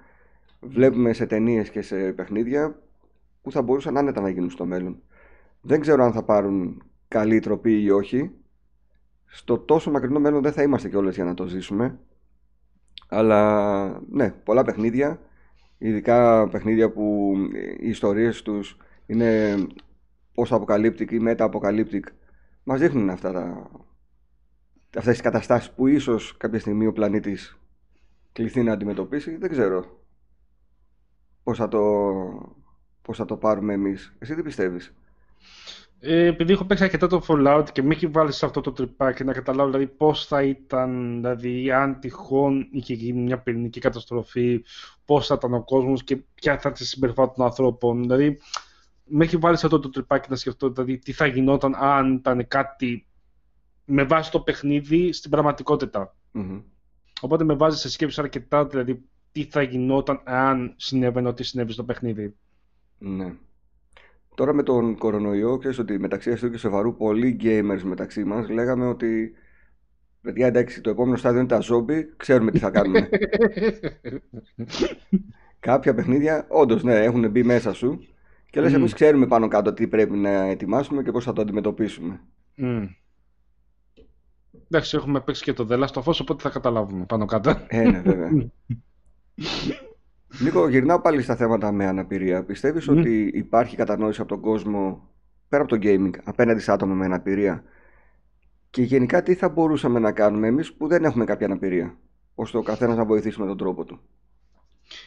Βλέπουμε 0.67 1.13
σε 1.13 1.27
ταινίες 1.27 1.71
και 1.71 1.83
σε 1.83 2.13
παιχνίδια 2.13 2.79
που 3.43 3.51
θα 3.51 3.63
μπορούσαν 3.63 3.97
άνετα 3.97 4.21
να 4.21 4.29
γίνουν 4.29 4.51
στο 4.51 4.67
μέλλον. 4.67 5.03
Δεν 5.61 5.81
ξέρω 5.81 6.05
αν 6.05 6.13
θα 6.13 6.23
πάρουν 6.23 6.83
καλή 7.09 7.41
τροπή 7.41 7.83
ή 7.83 7.91
όχι. 7.91 8.31
Στο 9.27 9.59
τόσο 9.59 9.91
μακρινό 9.91 10.21
μέλλον 10.21 10.43
δεν 10.43 10.53
θα 10.53 10.63
είμαστε 10.63 10.89
κιόλας 10.89 11.15
για 11.15 11.25
να 11.25 11.35
το 11.35 11.47
ζήσουμε. 11.47 11.99
Αλλά 13.09 14.01
ναι, 14.11 14.31
πολλά 14.31 14.65
παιχνίδια, 14.65 15.21
ειδικά 15.79 16.49
παιχνίδια 16.49 16.91
που 16.91 17.35
οι 17.81 17.89
ιστορίες 17.89 18.43
τους 18.43 18.77
είναι 19.07 19.57
post-apocalyptic 20.35 21.13
ή 21.13 21.19
meta-apocalyptic, 21.27 22.03
μας 22.65 22.81
δείχνουν 22.81 23.11
αυτά 23.11 23.33
τα, 23.33 23.71
αυτές 24.97 25.13
τις 25.13 25.21
καταστάσεις 25.21 25.71
που 25.71 25.87
ίσως 25.87 26.37
κάποια 26.37 26.59
στιγμή 26.59 26.87
ο 26.87 26.93
πλανήτης 26.93 27.59
κληθεί 28.33 28.63
να 28.63 28.73
αντιμετωπίσει. 28.73 29.37
Δεν 29.37 29.51
ξέρω 29.51 30.04
πώς 31.45 31.59
θα 31.59 31.69
το, 31.69 31.81
πώς 33.03 33.17
θα 33.17 33.25
το 33.25 33.37
πάρουμε 33.37 33.73
εμείς. 33.73 34.15
Εσύ 34.19 34.35
τι 34.35 34.43
πιστεύεις; 34.43 34.95
Ε, 36.01 36.27
επειδή 36.27 36.53
έχω 36.53 36.65
παίξει 36.65 36.85
αρκετά 36.85 37.07
το 37.07 37.25
Fallout 37.29 37.67
και 37.73 37.83
με 37.83 37.95
έχει 37.95 38.07
βάλει 38.07 38.33
σε 38.33 38.47
αυτό 38.47 38.61
το 38.61 38.73
τρυπάκι 38.73 39.25
να 39.25 39.33
καταλάβω 39.33 39.71
δηλαδή 39.71 39.87
πώς 39.87 40.27
θα 40.27 40.43
ήταν, 40.43 41.15
δηλαδή 41.15 41.71
αν 41.73 42.01
τυχόν 42.01 42.69
είχε 42.71 42.95
γίνει 42.95 43.21
μια 43.21 43.39
πυρηνική 43.39 43.81
καταστροφή, 43.81 44.65
πώς 45.05 45.27
θα 45.27 45.35
ήταν 45.35 45.55
ο 45.55 45.65
κόσμος 45.65 46.05
και 46.05 46.17
ποια 46.17 46.53
θα 46.53 46.59
ήταν 46.59 46.73
η 46.79 46.85
συμπεριφορά 46.85 47.31
των 47.31 47.45
ανθρώπων. 47.45 48.03
Δηλαδή, 48.03 48.39
με 49.05 49.25
έχει 49.25 49.37
βάλει 49.37 49.57
σε 49.57 49.67
αυτό 49.67 49.79
το 49.79 49.89
τρυπάκι 49.89 50.31
να 50.31 50.37
σκεφτώ 50.37 50.71
δηλαδή, 50.71 50.99
τι 50.99 51.13
θα 51.13 51.27
γινόταν 51.27 51.75
αν 51.75 52.15
ήταν 52.15 52.49
κάτι 52.49 53.07
με 53.85 54.05
βάση 54.05 54.31
το 54.31 54.41
παιχνίδι 54.41 55.13
στην 55.13 55.31
πραγματικότητα. 55.31 56.17
Μμμ. 56.31 56.61
Οπότε 57.21 57.45
με 57.45 57.55
βάζει 57.55 57.79
σε 57.79 57.91
σκέψη 57.91 58.21
αρκετά, 58.21 58.67
δηλαδή 58.67 59.05
τι 59.35 59.45
θα 59.45 59.63
γινόταν 59.63 60.21
αν 60.25 60.75
συνέβαινε 60.77 61.29
ό,τι 61.29 61.45
συνέβη 61.45 61.73
στο 61.73 61.85
παιχνίδι. 61.85 62.35
Ναι. 62.99 63.35
Τώρα 64.35 64.53
με 64.53 64.63
τον 64.63 64.97
κορονοϊό, 64.97 65.59
ξέρεις 65.59 65.79
ότι 65.79 65.99
μεταξύ 65.99 66.31
αστείου 66.31 66.51
και 66.51 66.57
σοβαρού 66.57 66.97
πολλοί 66.97 67.37
gamers 67.43 67.81
μεταξύ 67.83 68.25
μας 68.25 68.49
λέγαμε 68.49 68.87
ότι 68.87 69.35
παιδιά 70.21 70.47
εντάξει 70.47 70.81
το 70.81 70.91
επόμενο 70.91 71.17
στάδιο 71.17 71.39
είναι 71.39 71.49
τα 71.49 71.61
ζόμπι, 71.61 72.15
ξέρουμε 72.17 72.51
τι 72.51 72.59
θα 72.59 72.71
κάνουμε. 72.71 73.09
Κάποια 75.61 75.95
παιχνίδια 75.95 76.47
όντως 76.49 76.83
ναι 76.83 77.03
έχουν 77.05 77.31
μπει 77.31 77.43
μέσα 77.43 77.73
σου 77.73 77.99
και 78.51 78.61
λες 78.61 78.73
Μμ. 78.73 78.75
εμείς 78.75 78.93
ξέρουμε 78.93 79.27
πάνω 79.27 79.49
κάτω 79.49 79.73
τι 79.73 79.89
πρέπει 79.89 80.17
να 80.17 80.31
ετοιμάσουμε 80.31 81.03
και 81.03 81.11
πώς 81.11 81.25
θα 81.25 81.33
το 81.33 81.41
αντιμετωπίσουμε. 81.41 82.21
Μμ. 82.55 82.85
Εντάξει, 84.71 84.97
έχουμε 84.97 85.21
παίξει 85.21 85.43
και 85.43 85.53
το 85.53 85.67
The 85.71 85.85
Last 85.85 86.03
of 86.03 86.03
Us, 86.03 86.19
οπότε 86.21 86.43
θα 86.43 86.51
καταλάβουμε 86.51 87.05
πάνω 87.05 87.25
κάτω. 87.25 87.65
Ε, 87.67 87.89
ναι 87.91 88.01
βέβαια. 88.01 88.31
Νίκο, 90.43 90.69
γυρνάω 90.69 91.01
πάλι 91.01 91.23
στα 91.23 91.37
θέματα 91.37 91.73
με 91.73 91.87
αναπηρία. 91.87 92.45
Πιστεύεις 92.45 92.89
Μμ. 92.89 92.99
ότι 92.99 93.31
υπάρχει 93.35 93.77
κατανόηση 93.77 94.21
από 94.21 94.29
τον 94.31 94.41
κόσμο, 94.41 95.09
πέρα 95.49 95.63
από 95.63 95.79
το 95.79 95.89
gaming, 95.89 96.11
απέναντι 96.25 96.61
σε 96.61 96.73
άτομα 96.73 96.95
με 96.95 97.05
αναπηρία; 97.05 97.65
Και 98.71 98.83
γενικά 98.83 99.23
τι 99.23 99.35
θα 99.35 99.49
μπορούσαμε 99.49 99.99
να 99.99 100.13
κάνουμε 100.13 100.47
εμείς 100.47 100.73
που 100.73 100.87
δεν 100.87 101.05
έχουμε 101.05 101.25
κάποια 101.25 101.47
αναπηρία, 101.47 101.99
ώστε 102.35 102.59
ο 102.59 102.63
καθένας 102.63 102.97
να 102.97 103.05
βοηθήσει 103.05 103.41
με 103.41 103.47
τον 103.47 103.57
τρόπο 103.57 103.85
του; 103.85 104.01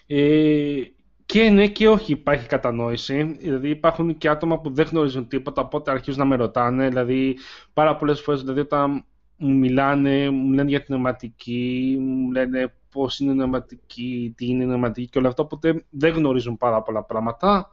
Ε, 0.07 0.81
και 1.25 1.49
ναι 1.49 1.67
και 1.67 1.87
όχι 1.87 2.11
υπάρχει 2.11 2.47
κατανόηση. 2.47 3.37
Δηλαδή 3.39 3.69
υπάρχουν 3.69 4.17
και 4.17 4.29
άτομα 4.29 4.59
που 4.59 4.69
δεν 4.73 4.87
γνωρίζουν 4.91 5.27
τίποτα, 5.27 5.61
οπότε 5.61 5.91
αρχίζουν 5.91 6.19
να 6.19 6.25
με 6.25 6.35
ρωτάνε. 6.35 6.87
Δηλαδή 6.87 7.37
πάρα 7.73 7.95
πολλές 7.95 8.21
φορές 8.21 8.41
δηλαδή, 8.41 8.59
όταν 8.59 9.05
μου 9.37 9.57
μιλάνε, 9.57 10.29
μου 10.29 10.51
λένε 10.53 10.69
για 10.69 10.79
την 10.83 10.95
νοηματική, 10.95 11.97
μου 11.99 12.31
λένε 12.31 12.73
πώς 12.97 13.19
είναι 13.19 13.31
η 13.31 13.35
νοηματική, 13.35 14.33
τι 14.37 14.45
είναι 14.47 14.63
η 14.63 14.67
νοηματική 14.67 15.09
και 15.09 15.17
όλα 15.17 15.27
αυτά, 15.27 15.43
οπότε 15.43 15.85
δεν 15.89 16.13
γνωρίζουν 16.13 16.57
πάρα 16.57 16.81
πολλά 16.81 17.03
πράγματα. 17.03 17.69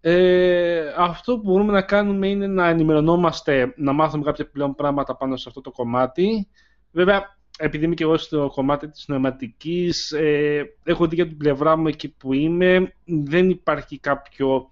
Ε, 0.00 0.92
αυτό 0.96 1.36
που 1.38 1.42
μπορούμε 1.50 1.72
να 1.72 1.82
κάνουμε 1.82 2.28
είναι 2.28 2.46
να 2.46 2.68
ενημερωνόμαστε, 2.68 3.72
να 3.76 3.92
μάθουμε 3.92 4.24
κάποια 4.24 4.50
πλέον 4.50 4.74
πράγματα 4.74 5.16
πάνω 5.16 5.36
σε 5.36 5.44
αυτό 5.48 5.60
το 5.60 5.70
κομμάτι. 5.70 6.48
Βέβαια, 6.92 7.38
επειδή 7.58 7.84
είμαι 7.84 7.94
και 7.94 8.02
εγώ 8.02 8.16
στο 8.16 8.50
κομμάτι 8.54 8.88
της 8.88 9.04
νοηματικής, 9.08 10.12
ε, 10.12 10.64
έχω 10.84 11.06
δει 11.06 11.14
για 11.14 11.26
την 11.26 11.36
πλευρά 11.36 11.76
μου 11.76 11.86
εκεί 11.88 12.08
που 12.08 12.32
είμαι, 12.32 12.94
δεν 13.04 13.50
υπάρχει 13.50 13.98
κάποιο 13.98 14.68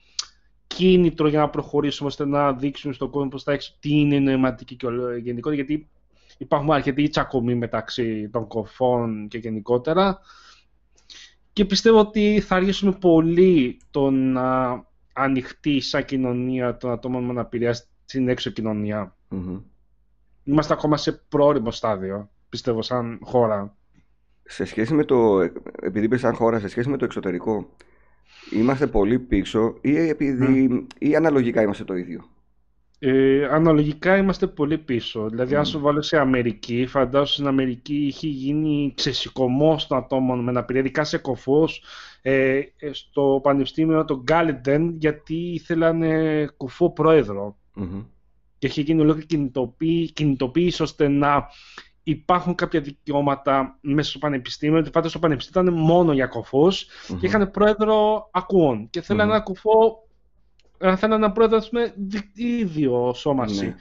κίνητρο 0.67 1.29
για 1.29 1.39
να 1.41 1.51
προχωρήσουμε 1.51 2.09
ώστε 2.09 2.27
να 2.27 2.53
δείξουμε 2.53 2.93
στον 2.93 3.11
κόσμο 3.11 3.29
πώς 3.29 3.43
θα 3.43 3.53
έχει 3.53 3.73
τι 3.81 3.91
είναι 4.01 4.15
η 4.15 4.21
νοηματική 4.21 4.77
και 4.77 4.87
όλο- 4.87 5.17
γενικότερα, 5.17 5.55
γιατί 5.55 5.89
υπάρχουν 6.39 6.73
αρκετοί 6.73 7.09
τσακωμοί 7.09 7.55
μεταξύ 7.55 8.29
των 8.29 8.47
κοφών 8.47 9.29
και 9.29 9.39
γενικότερα. 9.39 10.19
Και 11.53 11.65
πιστεύω 11.65 11.99
ότι 11.99 12.41
θα 12.41 12.57
αργήσουμε 12.57 12.93
πολύ 12.93 13.81
το 13.91 14.11
να 14.11 14.83
ανοιχτεί 15.13 15.81
σαν 15.81 16.05
κοινωνία 16.05 16.77
των 16.77 16.91
ατόμων 16.91 17.25
με 17.25 17.31
αναπηρία 17.31 17.75
στην 18.05 18.29
έξω 18.29 18.51
κοινωνία. 18.51 19.17
Μμμ. 19.29 19.61
Είμαστε 20.45 20.73
ακόμα 20.73 20.97
σε 20.97 21.13
πρόοριμο 21.13 21.71
στάδιο, 21.71 22.31
πιστεύω, 22.49 22.83
σαν 22.83 23.19
χώρα. 23.23 23.77
Σε 24.45 24.65
σχέση 24.65 24.95
με 24.95 25.05
το, 25.05 25.41
επειδή 25.81 26.05
είπες 26.05 26.21
σαν 26.21 26.35
χώρα, 26.35 26.59
σε 26.59 26.69
σχέση 26.69 26.89
με 26.89 26.97
το 26.97 27.05
εξωτερικό, 27.05 27.75
είμαστε 28.53 28.87
πολύ 28.87 29.19
πίσω 29.19 29.79
ή, 29.81 29.97
επειδή, 29.97 30.87
ή 30.99 31.17
αναλογικά 31.17 31.63
είμαστε 31.63 31.85
το 31.85 31.95
ίδιο; 31.95 32.29
Ε, 33.07 33.45
αναλογικά 33.51 34.17
είμαστε 34.17 34.47
πολύ 34.47 34.79
πίσω. 34.79 35.29
Δηλαδή, 35.29 35.55
αν 35.55 35.61
Μμ. 35.61 35.65
σου 35.65 35.81
βάλω 35.81 36.03
σε 36.03 36.19
Αμερική, 36.19 36.87
φαντάσου 36.87 37.33
στην 37.33 37.47
Αμερική 37.47 37.95
είχε 37.95 38.27
γίνει 38.27 38.93
ξεσηκωμός 38.97 39.87
των 39.87 39.99
ατόμων 39.99 40.41
με 40.41 40.51
αναπηρία, 40.51 40.81
ειδικά 40.81 41.05
σε 41.05 41.19
κοφούς, 41.19 41.83
ε, 42.23 42.61
ε, 42.77 42.93
στο 42.93 43.41
πανεπιστήμιο 43.43 44.05
των 44.05 44.21
Γκάλιντεν, 44.23 44.97
γιατί 44.99 45.35
ήθελαν 45.35 46.03
ε, 46.03 46.47
κουφό 46.57 46.91
πρόεδρο. 46.91 47.57
Μμμ. 47.75 48.03
και 48.59 48.67
έχει 48.67 48.81
γίνει 48.81 49.01
ολόκληρη 49.01 49.27
κινητοποίη, 49.27 50.13
κινητοποίηση 50.13 50.83
ώστε 50.83 51.09
να 51.09 51.47
υπάρχουν 52.03 52.55
κάποια 52.55 52.81
δικαιώματα 52.81 53.79
μέσα 53.81 54.11
στο 54.11 54.19
πανεπιστήμιο. 54.19 54.75
Γιατί 54.75 54.91
πάντα 54.91 55.09
στο 55.09 55.19
πανεπιστήμιο 55.19 55.69
ήταν 55.69 55.81
μόνο 55.83 56.13
για 56.13 56.27
κοφούς 56.27 56.87
Μμμ. 57.09 57.19
και 57.19 57.27
είχαν 57.27 57.51
πρόεδρο 57.51 58.29
ακουών. 58.33 58.91
Και 58.91 59.01
θέλανε 59.01 59.25
Μμμ. 59.25 59.35
ένα 59.35 59.43
κουφό, 59.43 60.09
ε, 60.79 60.97
θέλανε 60.97 61.25
ένα 61.25 61.33
πρόεδρο 61.33 61.57
ας 61.57 61.69
πούμε, 61.69 61.95
δι- 61.97 62.39
ίδιο 62.39 63.13
σώμαση. 63.15 63.67
Ναι. 63.67 63.75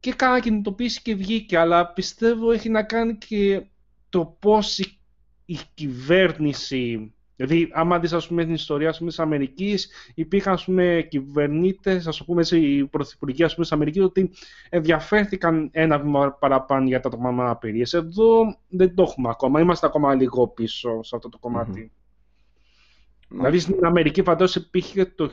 Και 0.00 0.12
κάνα 0.12 0.40
κινητοποίηση 0.40 1.02
και 1.02 1.14
βγήκε, 1.14 1.58
αλλά 1.58 1.92
πιστεύω 1.92 2.50
έχει 2.50 2.68
να 2.68 2.82
κάνει 2.82 3.16
και 3.16 3.66
το 4.08 4.36
πώς 4.38 4.78
η, 4.78 4.98
η 5.44 5.58
κυβέρνηση, 5.74 7.12
δηλαδή 7.36 7.68
άμα 7.72 7.98
δεις 7.98 8.12
ας 8.12 8.28
πούμε 8.28 8.44
την 8.44 8.54
ιστορία 8.54 8.88
ας 8.88 8.98
πούμε, 8.98 9.10
της 9.10 9.18
Αμερικής, 9.18 9.90
υπήρχαν 10.14 10.52
ας 10.52 10.64
πούμε 10.64 11.06
κυβερνήτες, 11.10 12.06
ας 12.06 12.16
το 12.16 12.24
πούμε 12.24 12.40
έτσι, 12.40 12.60
οι 12.60 12.86
πρωθυπουργοί 12.86 13.44
ας 13.44 13.52
πούμε, 13.52 13.64
της 13.64 13.74
Αμερικής, 13.74 14.02
ότι 14.02 14.30
ενδιαφέρθηκαν 14.68 15.68
ένα 15.72 15.98
βήμα 15.98 16.32
παραπάνω 16.32 16.86
για 16.86 17.00
τα 17.00 17.08
άτομα 17.08 17.30
με 17.30 17.42
αναπηρίες. 17.42 17.92
Εδώ 17.92 18.56
δεν 18.68 18.94
το 18.94 19.02
έχουμε 19.02 19.28
ακόμα, 19.28 19.60
είμαστε 19.60 19.86
ακόμα 19.86 20.14
λίγο 20.14 20.48
πίσω 20.48 21.02
σε 21.02 21.16
αυτό 21.16 21.28
το 21.28 21.38
κομμάτι. 21.38 21.92
Δηλαδή 23.28 23.58
στην 23.58 23.84
Αμερική 23.84 24.22
φαντάζομαι 24.22 24.66
υπήρχε 24.68 25.04
το 25.04 25.30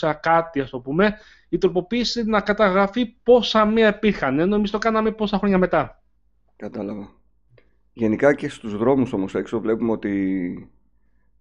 1800 0.00 0.12
κάτι 0.20 0.60
ας 0.60 0.70
το 0.70 0.80
πούμε 0.80 1.14
η 1.48 1.58
τροποποίηση 1.58 2.22
να 2.24 2.40
καταγραφεί 2.40 3.06
πόσα 3.06 3.64
μία 3.64 3.88
υπήρχαν 3.88 4.38
ενώ 4.38 4.54
εμείς 4.54 4.70
το 4.70 4.78
κάναμε 4.78 5.10
πόσα 5.10 5.38
χρόνια 5.38 5.58
μετά. 5.58 6.02
Κατάλαβα. 6.56 7.08
Γενικά 7.92 8.34
και 8.34 8.48
στους 8.48 8.76
δρόμους 8.76 9.12
όμως 9.12 9.34
έξω 9.34 9.60
βλέπουμε 9.60 9.92
ότι 9.92 10.70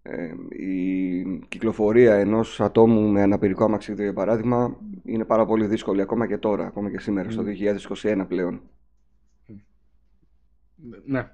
ε, 0.02 0.34
η 0.50 1.46
κυκλοφορία 1.48 2.16
ενός 2.16 2.62
ατόμου 2.62 3.08
με 3.08 3.22
αναπηρικό 3.22 3.64
αμαξίδιο 3.64 4.04
για 4.04 4.14
παράδειγμα 4.14 4.78
είναι 5.04 5.26
πάρα 5.26 5.46
πολύ 5.46 5.68
δύσκολη 5.68 6.02
ακόμα 6.02 6.28
και 6.28 6.38
τώρα, 6.38 6.66
ακόμα 6.66 6.92
και 6.92 7.00
σήμερα, 7.00 7.30
στο 7.30 7.44
2021 8.02 8.26
πλέον. 8.28 8.62
Ναι. 11.06 11.32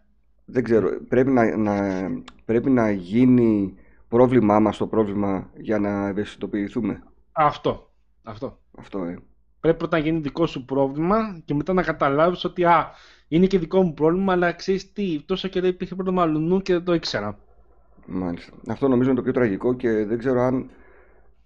Δεν 0.51 0.63
ξέρω, 0.63 0.89
πρέπει 1.07 1.31
να, 1.31 1.57
να, 1.57 2.07
πρέπει 2.45 2.69
να 2.69 2.91
γίνει 2.91 3.73
πρόβλημά 4.07 4.59
μας 4.59 4.77
το 4.77 4.87
πρόβλημα 4.87 5.49
για 5.57 5.79
να 5.79 6.07
ευαισθητοποιηθούμε. 6.07 7.03
Αυτό. 7.31 7.91
Αυτό. 8.23 8.59
Αυτό, 8.77 9.03
ε. 9.03 9.17
Πρέπει 9.59 9.77
πρώτα 9.77 9.97
να 9.97 10.03
γίνει 10.03 10.19
δικό 10.19 10.45
σου 10.45 10.65
πρόβλημα 10.65 11.41
και 11.45 11.53
μετά 11.53 11.73
να 11.73 11.83
καταλάβεις 11.83 12.43
ότι 12.43 12.63
α, 12.63 12.91
είναι 13.27 13.45
και 13.45 13.59
δικό 13.59 13.81
μου 13.81 13.93
πρόβλημα, 13.93 14.33
αλλά 14.33 14.51
ξέρεις 14.51 14.93
τι, 14.93 15.21
τόσο 15.25 15.47
καιρό 15.47 15.67
υπήρχε 15.67 15.95
πρόβλημα 15.95 16.21
αλλού 16.21 16.61
και 16.61 16.73
δεν 16.73 16.83
το 16.83 16.93
ήξερα. 16.93 17.37
Μάλιστα. 18.05 18.51
Αυτό 18.67 18.87
νομίζω 18.87 19.09
είναι 19.09 19.17
το 19.17 19.23
πιο 19.23 19.33
τραγικό 19.33 19.73
και 19.73 20.05
δεν 20.05 20.17
ξέρω 20.17 20.41
αν 20.41 20.69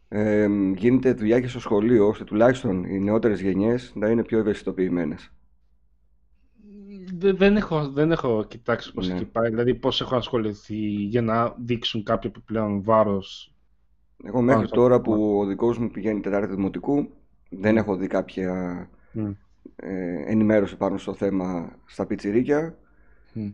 ε, 0.07 0.47
γίνεται 0.75 1.13
δουλειά 1.13 1.39
και 1.39 1.47
στο 1.47 1.59
σχολείο, 1.59 2.07
ώστε 2.07 2.23
τουλάχιστον 2.23 2.83
οι 2.83 2.99
νεότερες 2.99 3.41
γενιές 3.41 3.91
να 3.95 4.07
είναι 4.07 4.23
πιο 4.23 4.39
ευαισθητοποιημένες. 4.39 5.31
Δε- 7.25 7.33
Δεν 7.33 7.55
έχω, 7.55 7.89
δεν 7.89 8.11
έχω 8.11 8.45
κοιτάξει 8.47 8.93
πώς 8.93 9.07
Ναι. 9.07 9.13
έχει 9.13 9.25
πάει, 9.25 9.49
δηλαδή 9.49 9.75
πώς 9.75 10.01
έχω 10.01 10.15
ασχοληθεί 10.15 10.75
για 10.85 11.21
να 11.21 11.55
δείξουν 11.57 12.03
κάποιο 12.03 12.29
επιπλέον 12.29 12.83
βάρος. 12.83 13.53
Εγώ 14.23 14.37
μέχρι 14.41 14.55
Πάνω 14.55 14.67
στο 14.67 14.75
τώρα 14.75 14.99
κομμάτι. 14.99 15.21
που 15.23 15.39
ο 15.39 15.45
δικός 15.45 15.77
μου 15.77 15.89
πηγαίνει 15.91 16.19
τετάρτη 16.21 16.55
δημοτικού 16.55 17.09
δεν 17.49 17.77
έχω 17.77 17.95
δει 17.95 18.07
κάποια 18.07 18.89
Μμ. 19.11 19.31
ε, 19.75 20.23
ενημέρωση 20.31 20.77
πάνω 20.77 20.97
στο 20.97 21.13
θέμα 21.13 21.75
στα 21.85 22.05
πιτσιρίκια. 22.05 22.77
Μμ. 23.33 23.49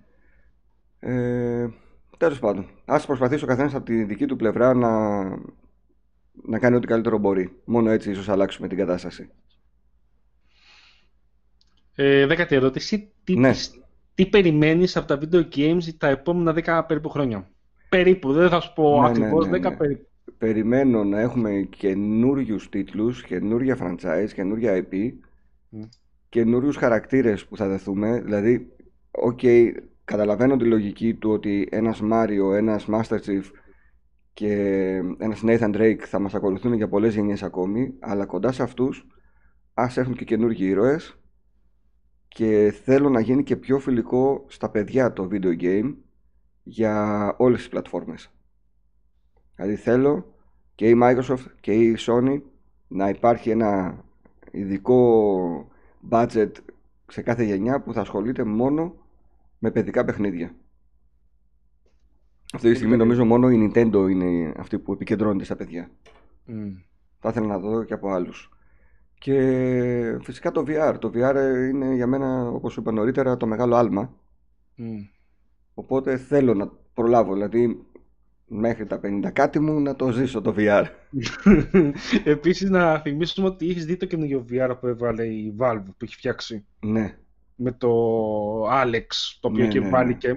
Ε, 0.99 1.69
τέλος 2.17 2.39
πάντων, 2.39 2.65
ας 2.85 3.05
προσπαθήσει 3.05 3.43
ο 3.43 3.47
καθένας 3.47 3.75
από 3.75 3.85
τη 3.85 4.03
δική 4.03 4.25
του 4.25 4.35
πλευρά 4.35 4.73
να, 4.73 5.19
να 6.43 6.59
κάνει 6.59 6.75
ό,τι 6.75 6.87
καλύτερο 6.87 7.17
μπορεί. 7.17 7.59
Μόνο 7.65 7.89
έτσι 7.89 8.11
ίσως 8.11 8.29
αλλάξουμε 8.29 8.67
την 8.67 8.77
κατάσταση. 8.77 9.29
Ε, 11.95 12.25
δέκατη 12.25 12.55
ερώτηση. 12.55 13.11
Τι, 13.23 13.35
Ναι. 13.37 13.49
πισ- 13.49 13.75
τι 14.15 14.25
περιμένεις 14.25 14.97
από 14.97 15.07
τα 15.07 15.19
video 15.21 15.43
games 15.55 15.83
τα 15.97 16.07
επόμενα 16.07 16.53
10 16.53 16.85
περίπου 16.87 17.09
χρόνια; 17.09 17.49
Περίπου, 17.89 18.33
δεν 18.33 18.49
θα 18.49 18.59
σου 18.59 18.73
πω 18.73 18.93
Ναι, 18.95 18.99
ναι, 19.01 19.07
ακριβώς, 19.07 19.47
ναι, 19.47 19.57
10 19.57 19.69
ναι. 19.69 19.75
περίπου. 19.75 20.05
Περιμένω 20.37 21.03
να 21.03 21.19
έχουμε 21.19 21.67
καινούριους 21.77 22.69
τίτλους, 22.69 23.23
καινούρια 23.23 23.77
franchise, 23.81 24.29
καινούρια 24.33 24.73
IP, 24.73 25.13
Μμ. 25.69 25.81
καινούριους 26.29 26.75
χαρακτήρες 26.75 27.45
που 27.45 27.57
θα 27.57 27.67
δεθούμε. 27.67 28.21
Δηλαδή, 28.21 28.71
οκ, 29.11 29.39
καταλαβαίνω 30.05 30.57
τη 30.57 30.65
λογική 30.65 31.13
του 31.13 31.29
ότι 31.31 31.67
ένας 31.71 32.01
Μάριο, 32.01 32.53
ένας 32.53 32.85
Master 32.89 33.15
Chief 33.25 33.43
και 34.33 34.53
ένας 35.17 35.41
Nathan 35.45 35.75
Drake 35.75 35.99
θα 36.05 36.19
μας 36.19 36.33
ακολουθούν 36.33 36.73
για 36.73 36.87
πολλές 36.87 37.15
γενιές 37.15 37.43
ακόμη, 37.43 37.93
αλλά 37.99 38.25
κοντά 38.25 38.51
σε 38.51 38.63
αυτούς 38.63 39.07
ας 39.73 39.97
έχουν 39.97 40.15
και 40.15 40.25
καινούργιοι 40.25 40.67
ήρωες 40.69 41.15
και 42.33 42.73
θέλω 42.83 43.09
να 43.09 43.19
γίνει 43.19 43.43
και 43.43 43.55
πιο 43.55 43.79
φιλικό 43.79 44.45
στα 44.47 44.69
παιδιά 44.69 45.13
το 45.13 45.27
video 45.31 45.61
game 45.61 45.93
για 46.63 47.35
όλες 47.37 47.59
τις 47.59 47.69
πλατφόρμες. 47.69 48.31
Δηλαδή 49.55 49.75
θέλω 49.75 50.33
και 50.75 50.89
η 50.89 50.99
Microsoft 51.03 51.45
και 51.59 51.73
η 51.73 51.97
Sony 51.99 52.41
να 52.87 53.09
υπάρχει 53.09 53.49
ένα 53.49 54.03
ειδικό 54.51 55.71
budget 56.09 56.51
σε 57.07 57.21
κάθε 57.21 57.43
γενιά 57.43 57.81
που 57.81 57.93
θα 57.93 58.01
ασχολείται 58.01 58.43
μόνο 58.43 58.95
με 59.59 59.71
παιδικά 59.71 60.05
παιχνίδια. 60.05 60.55
Αυτή 62.53 62.69
τη 62.69 62.75
στιγμή 62.75 62.97
νομίζω 62.97 63.25
μόνο 63.25 63.49
η 63.49 63.71
Nintendo 63.73 64.07
είναι 64.09 64.53
αυτή 64.57 64.79
που 64.79 64.93
επικεντρώνεται 64.93 65.43
στα 65.43 65.55
παιδιά. 65.55 65.91
Mm. 66.47 66.73
Θα 67.19 67.29
ήθελα 67.29 67.47
να 67.47 67.59
δω 67.59 67.83
και 67.83 67.93
από 67.93 68.09
άλλους. 68.09 68.51
Και 69.21 70.17
φυσικά 70.21 70.51
το 70.51 70.63
VR. 70.67 70.95
Το 70.99 71.11
VR 71.15 71.35
είναι 71.69 71.93
για 71.95 72.07
μένα, 72.07 72.47
όπως 72.47 72.77
είπα 72.77 72.91
νωρίτερα, 72.91 73.37
το 73.37 73.45
μεγάλο 73.47 73.75
άλμα. 73.75 74.13
Mm. 74.77 74.81
Οπότε 75.73 76.17
θέλω 76.17 76.53
να 76.53 76.71
προλάβω, 76.93 77.33
δηλαδή 77.33 77.85
μέχρι 78.45 78.85
τα 78.85 78.99
50 79.03 79.29
κάτι 79.33 79.59
μου 79.59 79.79
να 79.79 79.95
το 79.95 80.11
ζήσω 80.11 80.41
το 80.41 80.53
VR. 80.57 80.85
Επίσης 82.23 82.69
να 82.69 82.99
θυμίσουμε 82.99 83.47
ότι 83.47 83.69
έχεις 83.69 83.85
δει 83.85 83.97
το 83.97 84.05
καινούργιο 84.05 84.45
VR 84.49 84.75
που 84.79 84.87
έβαλε 84.87 85.25
η 85.25 85.55
Valve 85.59 85.83
που 85.85 85.95
έχει 86.05 86.15
φτιάξει; 86.15 86.65
Ναι. 86.79 87.17
Με 87.55 87.71
το 87.71 87.89
Alex, 88.71 89.05
το 89.39 89.47
οποίο 89.47 89.63
Ναι, 89.65 89.69
και 89.71 89.79
ναι, 89.79 89.85
ναι. 89.85 89.91
βάλει 89.91 90.15
και... 90.15 90.29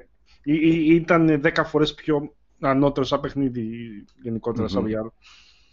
ή- 0.42 0.60
ή- 0.62 0.94
Ήταν 0.94 1.40
10 1.44 1.50
φορές 1.64 1.94
πιο 1.94 2.34
ανώτερο 2.60 3.06
σαν 3.06 3.20
παιχνίδι 3.20 3.68
γενικότερα 4.22 4.68
σαν 4.68 4.82
Μμμ. 4.82 4.90
VR. 4.90 5.10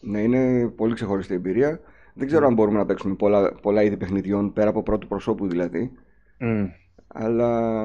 Ναι, 0.02 0.22
είναι 0.22 0.68
πολύ 0.68 0.94
ξεχωριστή 0.94 1.34
εμπειρία. 1.34 1.80
Δεν 2.14 2.28
ξέρω 2.28 2.48
αν 2.48 2.54
μπορούμε 2.54 2.78
να 2.78 2.86
παίξουμε 2.86 3.16
πολλά, 3.16 3.54
πολλά 3.54 3.84
είδη 3.84 3.98
παιχνιδιών 3.98 4.54
πέρα 4.54 4.70
από 4.70 4.84
πρώτου 4.84 5.08
προσώπου 5.08 5.48
δηλαδή. 5.48 5.92
Mm. 6.40 6.68
Αλλά 7.08 7.82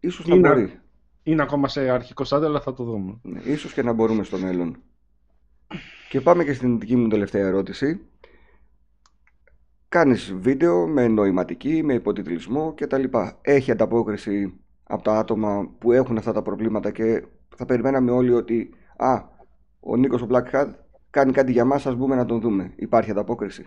ίσως 0.00 0.26
να 0.26 0.34
Είναι- 0.34 0.48
μπορεί. 0.48 0.72
Είναι 1.22 1.42
ακόμα 1.42 1.68
σε 1.68 1.88
αρχικό 1.90 2.24
στάδιο, 2.24 2.46
αλλά 2.48 2.60
θα 2.60 2.74
το 2.74 2.84
δούμε. 2.84 3.18
Ναι, 3.22 3.40
ίσως 3.40 3.72
και 3.72 3.82
να 3.82 3.92
μπορούμε 3.92 4.22
στο 4.24 4.38
μέλλον. 4.38 4.76
Και 6.08 6.20
πάμε 6.20 6.44
και 6.44 6.52
στην 6.52 6.78
δική 6.78 6.96
μου 6.96 7.08
τελευταία 7.08 7.46
ερώτηση. 7.46 8.00
Κάνεις 9.88 10.34
βίντεο 10.38 10.86
με 10.86 11.08
νοηματική, 11.08 11.82
με 11.84 11.94
υποτιτλισμό 11.94 12.74
κτλ. 12.76 13.04
Έχει 13.40 13.70
ανταπόκριση 13.70 14.54
από 14.82 15.02
τα 15.02 15.18
άτομα 15.18 15.68
που 15.78 15.92
έχουν 15.92 16.18
αυτά 16.18 16.32
τα 16.32 16.42
προβλήματα 16.42 16.90
και 16.90 17.24
θα 17.56 17.64
περιμέναμε 17.64 18.10
όλοι 18.10 18.32
ότι 18.32 18.70
«Α, 18.96 19.22
ο 19.80 19.96
Νίκος 19.96 20.22
ο 20.22 20.26
Black 20.30 20.50
Hat 20.52 20.68
κάνει 21.10 21.32
κάτι 21.32 21.52
για 21.52 21.64
μας, 21.64 21.86
ας 21.86 21.94
μπούμε 21.94 22.14
να 22.14 22.24
τον 22.24 22.40
δούμε». 22.40 22.72
Υπάρχει 22.76 23.10
ανταπόκριση. 23.10 23.66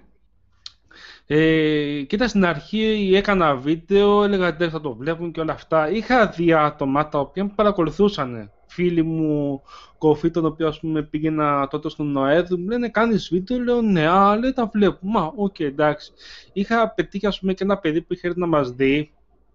Ε, 1.26 2.02
κοίτα, 2.08 2.28
στην 2.28 2.46
αρχή 2.46 3.12
έκανα 3.16 3.56
βίντεο, 3.56 4.24
έλεγα 4.24 4.48
ότι 4.48 4.70
θα 4.70 4.82
το 4.82 4.96
βλέπουν 4.96 5.32
και 5.32 5.39
όλα 5.39 5.54
αυτά. 5.54 5.89
Είχα 5.89 6.28
δει 6.28 6.54
άτομα 6.54 7.08
τα 7.10 7.20
οποία 7.20 7.44
με 7.44 7.52
παρακολουθούσαν. 7.56 8.52
Φίλοι 8.68 9.04
μου, 9.04 9.62
κωφοί, 9.97 10.32
τον 10.32 10.46
οποίο 10.46 10.68
ας 10.68 10.80
πούμε 10.80 11.02
πήγαινα 11.04 11.68
τότε 11.68 11.89
στον 11.89 12.08
ΝΟΕΔ, 12.08 12.52
μου 12.52 12.68
λένε 12.68 12.89
κάνεις 12.89 13.30
βίντεο, 13.32 13.60
λέω 13.60 13.82
ναι, 13.82 14.08
α, 14.08 14.36
λέει 14.38 14.54
τα 14.54 14.66
βλέπω. 14.66 14.98
Μα, 15.02 15.34
οκ, 15.36 15.60
εντάξει. 15.60 16.12
Είχα 16.54 16.89
πετύχει 16.89 17.28
ας 17.28 17.39
πούμε 17.39 17.54
και 17.54 17.64
ένα 17.64 17.78
παιδί 17.78 18.02
που 18.02 18.14
είχε 18.14 18.28
έρθει 18.28 18.39
να 18.39 18.48
μας 18.48 18.72
δει, 18.72 19.12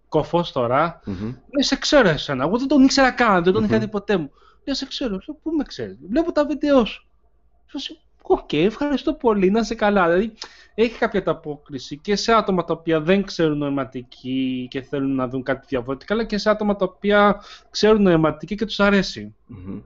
κωφός 0.08 0.52
τώρα, 0.52 1.00
Μμμ. 1.04 1.16
λέει 1.24 1.34
σε 1.58 1.76
ξέρω 1.76 2.08
εσένα, 2.08 2.44
εγώ 2.44 2.58
δεν 2.58 2.68
τον 2.68 2.82
ήξερα 2.84 3.10
καν, 3.10 3.44
δεν 3.44 3.52
τον 3.52 3.64
είχα 3.64 3.74
Μμμ. 3.74 3.80
δει 3.80 3.88
ποτέ 3.88 4.16
μου. 4.16 4.30
Λέω 4.64 4.74
σε 4.74 4.86
ξέρω, 4.86 5.10
λέω 5.10 5.38
πού 5.42 5.50
με 5.50 5.64
ξέρεις, 5.64 5.98
βλέπω 6.08 6.32
τα 6.32 6.46
βίντεο 6.46 6.84
σου. 6.84 7.06
Λέω, 7.72 7.82
«Σε- 7.82 7.96
Οκ, 8.28 8.52
ευχαριστώ 8.52 9.14
πολύ, 9.14 9.50
να 9.50 9.60
είσαι 9.60 9.74
καλά. 9.74 10.04
Δηλαδή, 10.08 10.32
έχει 10.74 10.98
κάποια 10.98 11.20
ανταπόκριση 11.20 11.98
και 11.98 12.16
σε 12.16 12.32
άτομα 12.32 12.64
τα 12.64 12.72
οποία 12.74 13.00
δεν 13.00 13.22
ξέρουν 13.24 13.58
νοηματική 13.58 14.66
και 14.70 14.80
θέλουν 14.82 15.14
να 15.14 15.28
δουν 15.28 15.42
κάτι 15.42 15.66
διαφορετικά, 15.68 16.14
αλλά 16.14 16.24
και 16.24 16.38
σε 16.38 16.50
άτομα 16.50 16.76
τα 16.76 16.84
οποία 16.84 17.40
ξέρουν 17.70 18.02
νοηματική 18.02 18.54
και 18.54 18.64
τους 18.64 18.80
αρέσει. 18.80 19.34
Μμμ. 19.46 19.80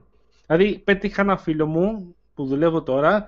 Δηλαδή, 0.47 0.79
πέτυχα 0.79 1.21
ένα 1.21 1.37
φίλο 1.37 1.65
μου 1.67 2.15
που 2.35 2.45
δουλεύω 2.45 2.81
τώρα 2.83 3.25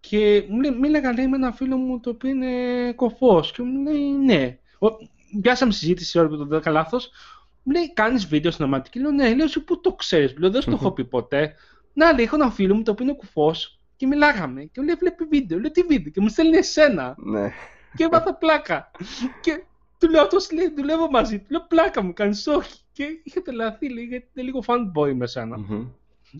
και 0.00 0.44
μου 0.48 0.60
λέει, 0.60 0.70
μίλαγα 0.70 1.12
λέει, 1.12 1.26
με 1.28 1.36
ένα 1.36 1.52
φίλο 1.52 1.76
μου 1.76 2.00
το 2.00 2.10
οποίο 2.10 2.30
είναι 2.30 2.92
κωφός 2.92 3.52
και 3.52 3.62
μου 3.62 3.82
λέει 3.82 4.10
ναι. 4.10 4.58
Ο- 4.78 5.08
Πιάσαμε 5.40 5.72
συζήτηση 5.72 6.18
ώρα 6.18 6.28
που 6.28 6.36
τον 6.36 6.52
έκανα 6.52 6.78
λάθος. 6.80 7.10
Μου 7.62 7.72
λέει, 7.72 7.92
κάνεις 7.92 8.26
βίντεο 8.26 8.50
στην 8.50 8.64
νοηματική; 8.64 8.98
Λέω, 9.00 9.10
ναι. 9.10 9.34
Λέω, 9.34 9.44
εσύ 9.44 9.60
πού 9.60 9.80
το 9.80 9.92
ξέρεις; 9.92 10.34
Λέω, 10.38 10.50
δεν 10.50 10.62
σου 10.62 10.70
το 10.70 10.76
έχω 10.80 10.92
πει 10.96 11.04
ποτέ. 11.04 11.54
Να, 11.92 12.12
λέει, 12.12 12.24
έχω 12.24 12.34
ένα 12.36 12.50
φίλο 12.50 12.74
μου 12.74 12.82
το 12.82 12.90
οποίο 12.90 13.04
είναι 13.04 13.14
κουφός 13.14 13.79
και 14.00 14.06
μιλάγαμε. 14.06 14.62
Και 14.64 14.80
μου 14.80 14.86
λέει, 14.86 14.94
βλέπει 14.94 15.24
βίντεο. 15.24 15.58
Λέω, 15.58 15.70
τι 15.70 15.82
βίντεο. 15.82 16.12
Και 16.12 16.20
μου 16.20 16.28
στέλνει 16.28 16.56
εσένα. 16.56 17.14
Ναι. 17.18 17.52
Και 17.94 18.04
έμαθα 18.04 18.34
πλάκα. 18.34 18.90
και 19.40 19.62
του 19.98 20.10
λέω, 20.10 20.22
αυτός 20.22 20.52
λέει, 20.52 20.72
δουλεύω 20.76 21.10
μαζί. 21.10 21.38
Του 21.38 21.46
λέω, 21.48 21.66
πλάκα 21.68 22.02
μου 22.02 22.12
κάνεις, 22.12 22.46
όχι. 22.46 22.80
Και 22.92 23.20
είχε 23.22 23.40
τρελαθεί, 23.40 23.92
λέει, 23.92 24.04
γιατί 24.04 24.26
είναι 24.34 24.46
λίγο 24.46 24.62
fanboy 24.66 25.12
με 25.14 25.26
σένα. 25.26 25.58
Μμμ. 25.58 25.86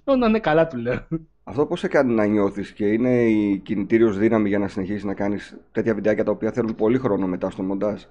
Λέω, 0.04 0.16
να 0.16 0.26
είναι 0.26 0.38
καλά, 0.40 0.66
του 0.66 0.76
λέω. 0.76 1.06
Αυτό 1.44 1.66
πώς 1.66 1.80
σε 1.80 1.88
κάνει 1.88 2.14
να 2.14 2.24
νιώθεις 2.24 2.72
και 2.72 2.86
είναι 2.86 3.24
η 3.24 3.58
κινητήριος 3.58 4.18
δύναμη 4.18 4.48
για 4.48 4.58
να 4.58 4.68
συνεχίσεις 4.68 5.04
να 5.04 5.14
κάνεις 5.14 5.56
τέτοια 5.72 5.94
βιντεάκια 5.94 6.24
τα 6.24 6.30
οποία 6.30 6.52
θέλουν 6.52 6.74
πολύ 6.74 6.98
χρόνο 6.98 7.26
μετά 7.26 7.50
στο 7.50 7.62
μοντάζ; 7.62 8.02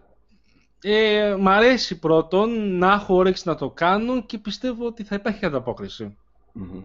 Ε, 0.82 1.36
μ' 1.40 1.48
αρέσει 1.48 2.00
πρώτον 2.00 2.78
να 2.78 2.94
έχω 2.94 3.16
όρεξη 3.16 3.44
να 3.48 3.56
το 3.56 3.70
κάνω 3.70 4.22
και 4.22 4.38
πιστεύω 4.38 4.86
ότι 4.86 5.04
θα 5.04 5.16
υπάρχει 5.16 5.46
ανταπόκριση. 5.46 6.18
Μμμ. 6.54 6.84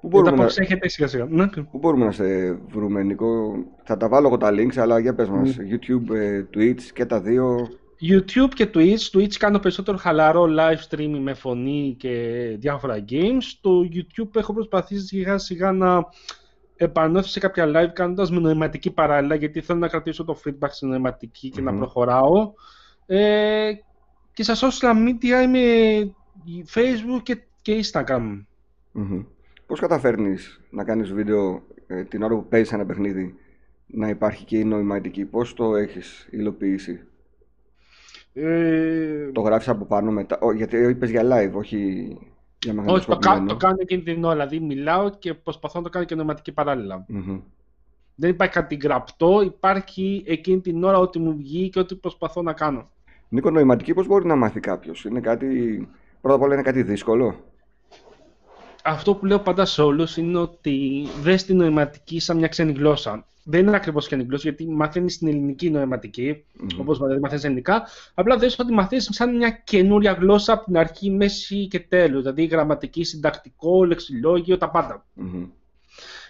Πού 0.00 0.06
Η 0.06 0.08
μπορούμε, 0.10 0.30
να, 0.30 0.36
ανταπόκριση 0.36 0.60
έχετε 0.62 0.88
σιγά 0.88 1.06
σιγά. 1.06 1.24
Ναι. 1.24 1.46
πού 1.46 1.78
μπορούμε 1.78 2.04
να 2.04 2.12
σε 2.12 2.52
βρούμε, 2.52 3.02
Νίκο. 3.02 3.54
Θα 3.84 3.96
τα 3.96 4.08
βάλω 4.08 4.26
εγώ 4.26 4.36
τα 4.36 4.50
links, 4.50 4.76
αλλά 4.76 4.98
για 4.98 5.14
πες 5.14 5.28
μας. 5.28 5.56
YouTube, 5.58 6.14
ε, 6.14 6.44
Twitch 6.54 6.82
και 6.94 7.04
τα 7.06 7.20
δύο. 7.20 7.68
YouTube 8.08 8.50
και 8.54 8.70
Twitch. 8.74 9.10
Twitch 9.12 9.34
κάνω 9.38 9.58
περισσότερο 9.58 9.96
χαλαρό 9.96 10.46
live 10.58 10.94
streaming 10.94 11.18
με 11.22 11.34
φωνή 11.34 11.94
και 11.98 12.10
διάφορα 12.58 13.04
games. 13.10 13.38
Στο 13.40 13.70
YouTube 13.92 14.36
έχω 14.36 14.52
προσπαθήσει 14.52 15.06
σιγά 15.06 15.38
σιγά 15.38 15.72
να 15.72 16.04
επανέλθω 16.76 17.28
σε 17.28 17.40
κάποια 17.40 17.66
live 17.66 17.92
κάνοντας 17.92 18.30
με 18.30 18.40
νοηματική 18.40 18.90
παράλληλα 18.90 19.34
γιατί 19.34 19.60
θέλω 19.60 19.78
να 19.78 19.88
κρατήσω 19.88 20.24
το 20.24 20.40
feedback 20.44 20.68
στη 20.70 20.86
νοηματική 20.86 21.50
και 21.50 21.60
να 21.60 21.70
Μμμ. 21.72 21.78
προχωράω. 21.78 22.52
Ε, 23.06 23.70
και 24.32 24.42
στα 24.42 24.54
social 24.54 24.94
media 25.08 25.42
είμαι 25.44 25.60
Facebook 26.74 27.22
και, 27.22 27.42
και 27.62 27.80
Instagram. 27.84 28.44
Μμμ. 28.92 29.22
Πώς 29.66 29.80
καταφέρνεις 29.80 30.60
να 30.70 30.84
κάνεις 30.84 31.12
βίντεο 31.12 31.62
ε, 31.86 32.04
την 32.04 32.22
ώρα 32.22 32.34
που 32.34 32.46
παίζεις 32.48 32.72
ένα 32.72 32.86
παιχνίδι 32.86 33.34
να 33.86 34.08
υπάρχει 34.08 34.44
και 34.44 34.58
η 34.58 34.64
νοηματική; 34.64 35.24
Πώς 35.24 35.54
το 35.54 35.76
έχεις 35.76 36.28
υλοποιήσει; 36.30 37.00
Ε, 38.32 39.30
Το 39.32 39.40
γράφεις 39.40 39.68
από 39.68 39.84
πάνω 39.84 40.10
μετά; 40.10 40.38
Ω, 40.40 40.52
γιατί 40.52 40.76
είπες 40.76 41.10
για 41.10 41.22
live, 41.24 41.52
όχι 41.52 42.08
για 42.62 42.72
όχι, 42.72 42.72
το, 42.72 42.72
κα- 42.72 42.74
μαγνητοσκοπημένο. 42.74 43.46
το 43.46 43.56
κάνω 43.56 43.76
εκείνη 43.78 44.02
την 44.02 44.24
ώρα. 44.24 44.32
Δηλαδή 44.34 44.60
μιλάω 44.60 45.10
και 45.18 45.34
προσπαθώ 45.34 45.78
να 45.78 45.84
το 45.84 45.90
κάνω 45.90 46.04
και 46.04 46.14
νοηματική 46.14 46.52
παράλληλα. 46.52 47.04
Μμμ. 47.08 47.40
Δεν 48.14 48.30
υπάρχει 48.30 48.52
κάτι 48.54 48.74
γραπτό, 48.82 49.42
υπάρχει 49.42 50.22
εκείνη 50.26 50.60
την 50.60 50.84
ώρα 50.84 50.98
ό,τι 50.98 51.18
μου 51.18 51.36
βγει 51.36 51.68
και 51.68 51.78
ό,τι 51.78 51.94
προσπαθώ 51.94 52.42
να 52.42 52.52
κάνω. 52.52 52.90
Νίκο, 53.28 53.50
νοηματική 53.50 53.94
πώς 53.94 54.06
μπορεί 54.06 54.26
να 54.26 54.36
μάθει 54.36 54.60
κάποιος; 54.60 55.04
Είναι 55.04 55.20
κάτι... 55.20 55.48
Πρώτα 56.20 56.36
απ' 56.36 56.42
όλα 56.42 56.54
είναι 56.54 56.62
κάτι 56.62 56.82
δύσκολο; 56.82 57.44
Αυτό 58.86 59.14
που 59.14 59.26
λέω 59.26 59.38
πάντα 59.38 59.64
σε 59.64 59.82
όλους 59.82 60.16
είναι 60.16 60.38
ότι 60.38 61.06
δες 61.20 61.44
τη 61.44 61.54
νοηματική 61.54 62.20
σαν 62.20 62.36
μια 62.36 62.48
ξένη 62.48 62.72
γλώσσα. 62.72 63.26
Δεν 63.44 63.66
είναι 63.66 63.76
ακριβώς 63.76 64.06
ξένη 64.06 64.22
γλώσσα 64.22 64.42
γιατί 64.48 64.70
μαθαίνεις 64.70 65.18
την 65.18 65.28
ελληνική 65.28 65.70
νοηματική, 65.70 66.44
Μμμ. 66.52 66.80
όπως 66.80 66.98
δηλαδή 66.98 67.20
μαθαίνεις 67.20 67.44
ελληνικά. 67.44 67.86
Απλά 68.14 68.36
δες 68.36 68.58
ότι 68.58 68.72
μαθαίνεις 68.72 69.08
σαν 69.12 69.36
μια 69.36 69.50
καινούρια 69.50 70.12
γλώσσα 70.12 70.52
από 70.52 70.64
την 70.64 70.76
αρχή, 70.78 71.10
μέση 71.10 71.68
και 71.68 71.80
τέλος. 71.80 72.20
Δηλαδή 72.20 72.44
γραμματική, 72.44 73.04
συντακτικό, 73.04 73.84
λεξιλόγιο, 73.84 74.58
τα 74.58 74.70
πάντα. 74.70 75.04
Μμμ. 75.14 75.46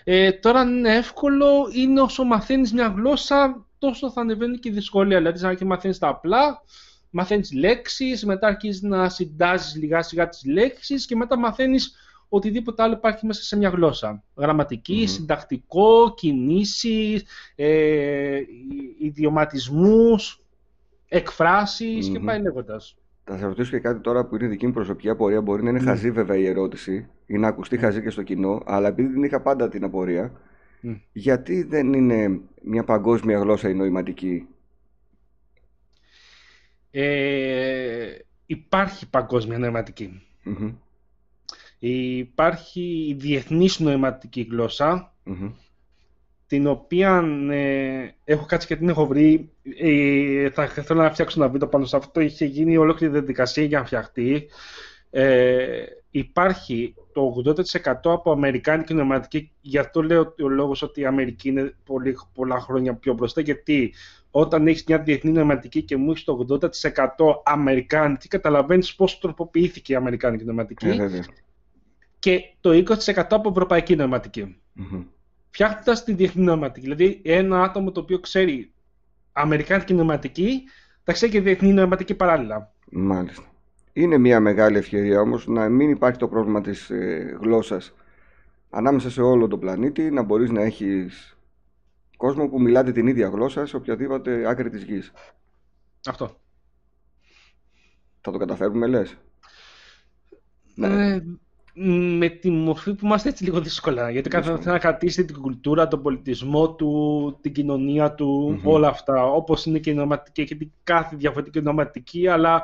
Ε, 0.05 0.33
τώρα 0.33 0.61
αν 0.61 0.77
είναι 0.77 0.97
εύκολο, 0.97 1.47
είναι 1.75 2.01
όσο 2.01 2.25
μαθαίνεις 2.25 2.73
μια 2.73 2.95
γλώσσα, 2.97 3.67
τόσο 3.79 4.11
θα 4.11 4.21
ανεβαίνει 4.21 4.59
και 4.59 4.69
η 4.69 4.73
δυσκολία. 4.73 5.17
Δηλαδή, 5.19 5.39
σαν 5.39 5.49
να 5.49 5.55
και 5.55 5.65
μαθαίνεις 5.65 5.99
τα 5.99 6.09
απλά, 6.09 6.63
μαθαίνεις 7.11 7.53
λέξεις, 7.53 8.25
μετά 8.25 8.47
αρχίζεις 8.47 8.83
να 8.83 9.09
συντάζεις 9.09 9.77
λιγά 9.77 10.03
σιγά 10.03 10.29
τις 10.29 10.45
λέξεις 10.45 11.07
και 11.07 11.17
μετά 11.17 11.39
μαθαίνεις 11.39 11.95
οτιδήποτε 12.29 12.83
άλλο 12.83 12.95
υπάρχει 12.95 13.27
μέσα 13.27 13.43
σε 13.43 13.57
μια 13.57 13.69
γλώσσα. 13.69 14.23
Γραμματική, 14.37 14.97
Μμμ. 14.99 15.07
συντακτικό, 15.07 16.15
κινήσεις, 16.15 17.25
ε, 17.55 18.41
ιδιωματισμούς, 18.99 20.41
εκφράσεις 21.09 22.09
και 22.09 22.19
Μμμ. 22.19 22.25
πάει 22.25 22.41
λέγοντας. 22.43 22.97
Θα 23.25 23.37
σε 23.39 23.47
ρωτήσω 23.47 23.71
και 23.71 23.79
κάτι 23.79 24.01
τώρα 24.01 24.25
που 24.25 24.37
είναι 24.37 24.47
δική 24.47 24.67
μου 24.67 24.73
προσωπική 24.73 25.09
απορία. 25.09 25.41
Μπορεί 25.41 25.63
να 25.63 25.71
είναι 25.71 25.81
Μμ. 25.81 25.85
χαζή 25.85 26.11
βέβαια 26.11 26.37
η 26.37 26.47
ερώτηση 26.47 27.09
ή 27.27 27.39
να 27.39 27.49
ακουστεί 27.49 27.79
χαζή 27.79 28.03
και 28.03 28.11
στο 28.11 28.23
κοινό, 28.23 28.63
αλλά 28.67 28.89
επειδή 28.89 29.13
την 29.13 29.23
είχα 29.23 29.41
πάντα 29.41 29.69
την 29.69 29.85
απορία, 29.85 30.33
Μμ. 30.81 30.93
γιατί 31.13 31.63
δεν 31.63 31.93
είναι 31.93 32.41
μια 32.63 32.85
παγκόσμια 32.85 33.39
γλώσσα 33.39 33.69
η 33.69 33.75
νοηματική; 33.75 34.47
Ε, 36.91 38.19
υπάρχει 38.47 39.09
παγκόσμια 39.11 39.59
νοηματική. 39.59 40.23
Μμμ. 40.43 40.73
Υπάρχει 41.79 43.07
η 43.09 43.15
διεθνής 43.15 43.79
νοηματική 43.81 44.49
γλώσσα, 44.51 45.13
Μμμ. 45.23 45.51
την 46.47 46.67
οποία 46.67 47.25
ε, 47.51 48.15
έχω 48.25 48.47
κάτσει 48.47 48.67
και 48.67 48.77
την 48.77 48.89
έχω 48.89 49.07
βρει. 49.07 49.51
Ε, 49.81 50.51
θα 50.51 50.67
θέλω 50.67 51.03
να 51.03 51.11
φτιάξω 51.11 51.41
ένα 51.43 51.51
βίντεο 51.51 51.69
πάνω 51.69 51.85
σε 51.85 51.97
αυτό. 51.97 52.21
Είχε 52.21 52.45
γίνει 52.45 52.77
ολόκληρη 52.77 53.13
διαδικασία 53.13 53.65
για 53.65 53.79
να 53.79 53.85
φτιαχτεί. 53.85 54.49
Ε, 55.11 55.85
υπάρχει 56.11 56.95
το 57.13 57.43
80% 57.47 57.93
από 58.03 58.33
Αμερικάνικη 58.33 58.95
νοηματική, 58.95 59.53
γι' 59.61 59.79
αυτό 59.79 60.03
λέω 60.03 60.35
ο 60.43 60.49
λόγος 60.49 60.83
ότι 60.83 61.01
η 61.01 61.07
Αμερική 61.07 61.49
είναι 61.49 61.75
πολύ, 61.85 62.19
πολλά 62.35 62.61
χρόνια 62.61 62.95
πιο 62.95 63.15
μπροστά, 63.15 63.41
γιατί 63.41 63.95
όταν 64.31 64.67
έχεις 64.67 64.85
μια 64.87 64.99
διεθνή 64.99 65.31
νοηματική 65.31 65.83
και 65.83 65.97
μου 65.97 66.11
έχεις 66.11 66.25
το 66.25 66.47
80% 66.49 66.67
Αμερικάνικη, 67.45 68.29
καταλαβαίνεις 68.29 68.95
πώς 68.95 69.19
τροποποιήθηκε 69.19 69.93
η 69.93 69.97
Αμερικάνικη 69.97 70.45
νοηματική 70.45 70.89
Ε, 70.89 71.21
και 72.27 72.53
το 72.61 72.71
20% 72.71 73.25
από 73.31 73.49
Ευρωπαϊκή 73.49 73.97
νοηματική. 73.97 74.57
Mm-hmm. 74.79 75.05
Φτιάχνοντας 75.51 76.05
τη 76.05 76.13
διεθνή 76.13 76.45
νοηματική. 76.45 76.81
Δηλαδή, 76.81 77.21
ένα 77.25 77.63
άτομο 77.63 77.91
το 77.93 78.01
οποίο 78.01 78.21
ξέρει 78.21 78.73
Αμερικάνικη 79.33 79.95
νοηματική, 79.95 80.63
θα 81.05 81.13
ξέρει 81.13 81.33
και 81.33 81.41
διεθνή 81.41 81.73
νοηματική 81.73 82.15
παράλληλα. 82.15 82.73
Μάλιστα. 82.91 83.43
Είναι 83.93 84.19
μια 84.19 84.41
μεγάλη 84.41 84.77
ευκαιρία 84.77 85.21
όμως 85.21 85.47
να 85.47 85.69
μην 85.69 85.91
υπάρχει 85.91 86.19
το 86.19 86.29
πρόβλημα 86.29 86.61
της 86.61 86.91
ε, 86.91 87.39
γλώσσας 87.41 87.95
ανάμεσα 88.71 89.11
σε 89.11 89.23
όλο 89.23 89.49
τον 89.49 89.61
πλανήτη, 89.61 90.11
να 90.11 90.23
μπορείς 90.23 90.51
να 90.51 90.63
έχεις 90.63 91.37
κόσμο 92.17 92.49
που 92.49 92.61
μιλάτε 92.61 92.93
την 92.93 93.07
ίδια 93.07 93.29
γλώσσα 93.29 93.67
σε 93.67 93.77
οποιαδήποτε 93.77 94.49
άκρη 94.49 94.71
της 94.71 94.83
γης. 94.83 95.13
Αυτό. 96.07 96.37
Θα 98.21 98.31
το 98.31 98.39
καταφέρουμε, 98.39 98.87
λες; 98.87 99.17
Ε, 100.81 101.21
με 102.19 102.29
τη 102.29 102.51
μορφή 102.51 102.95
που 102.95 103.07
είμαστε 103.07 103.29
έτσι 103.29 103.45
λίγο 103.45 103.61
δύσκολα. 103.61 104.11
Γιατί 104.11 104.29
κάθε 104.29 104.43
Δύσκολα. 104.43 104.63
θέλει 104.65 104.75
να 104.75 104.81
κρατήσει 104.81 105.25
την 105.25 105.41
κουλτούρα, 105.41 105.89
τον 105.89 106.03
πολιτισμό 106.03 106.75
του, 106.75 107.39
την 107.41 107.53
κοινωνία 107.53 108.15
του, 108.15 108.59
Μμμ. 108.63 108.67
όλα 108.67 108.89
αυτά. 108.89 109.25
Όπως 109.25 109.67
είναι 109.67 109.79
και 109.79 109.91
η 109.91 109.95
νοηματική, 109.95 110.41
έχει 110.41 110.73
κάθε 110.85 111.17
διαφορετική 111.17 111.61
νοηματική, 111.61 112.29
αλλά 112.29 112.63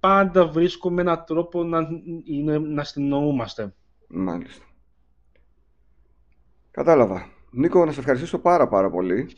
πάντα 0.00 0.46
βρίσκουμε 0.46 1.00
έναν 1.00 1.24
τρόπο 1.26 1.64
να, 1.64 1.88
είναι- 2.24 2.58
να 2.58 2.84
συνεννοούμαστε. 2.84 3.74
Μάλιστα. 4.08 4.64
Κατάλαβα. 6.70 7.26
Νίκο, 7.50 7.84
να 7.84 7.92
σε 7.92 7.98
ευχαριστήσω 8.00 8.38
πάρα 8.38 8.68
πάρα 8.68 8.90
πολύ. 8.90 9.28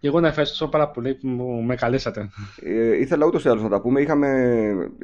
Και 0.00 0.06
εγώ 0.08 0.20
να 0.20 0.28
ευχαριστήσω 0.28 0.68
πάρα 0.68 0.88
πολύ 0.88 1.14
που 1.14 1.28
μου- 1.28 1.62
με 1.64 1.74
καλέσατε. 1.74 2.28
Ε, 2.62 2.96
ήθελα 2.96 3.26
ούτως 3.26 3.44
ή 3.44 3.48
άλλως 3.48 3.62
να 3.62 3.68
τα 3.68 3.80
πούμε. 3.80 4.00
Είχαμε 4.00 4.28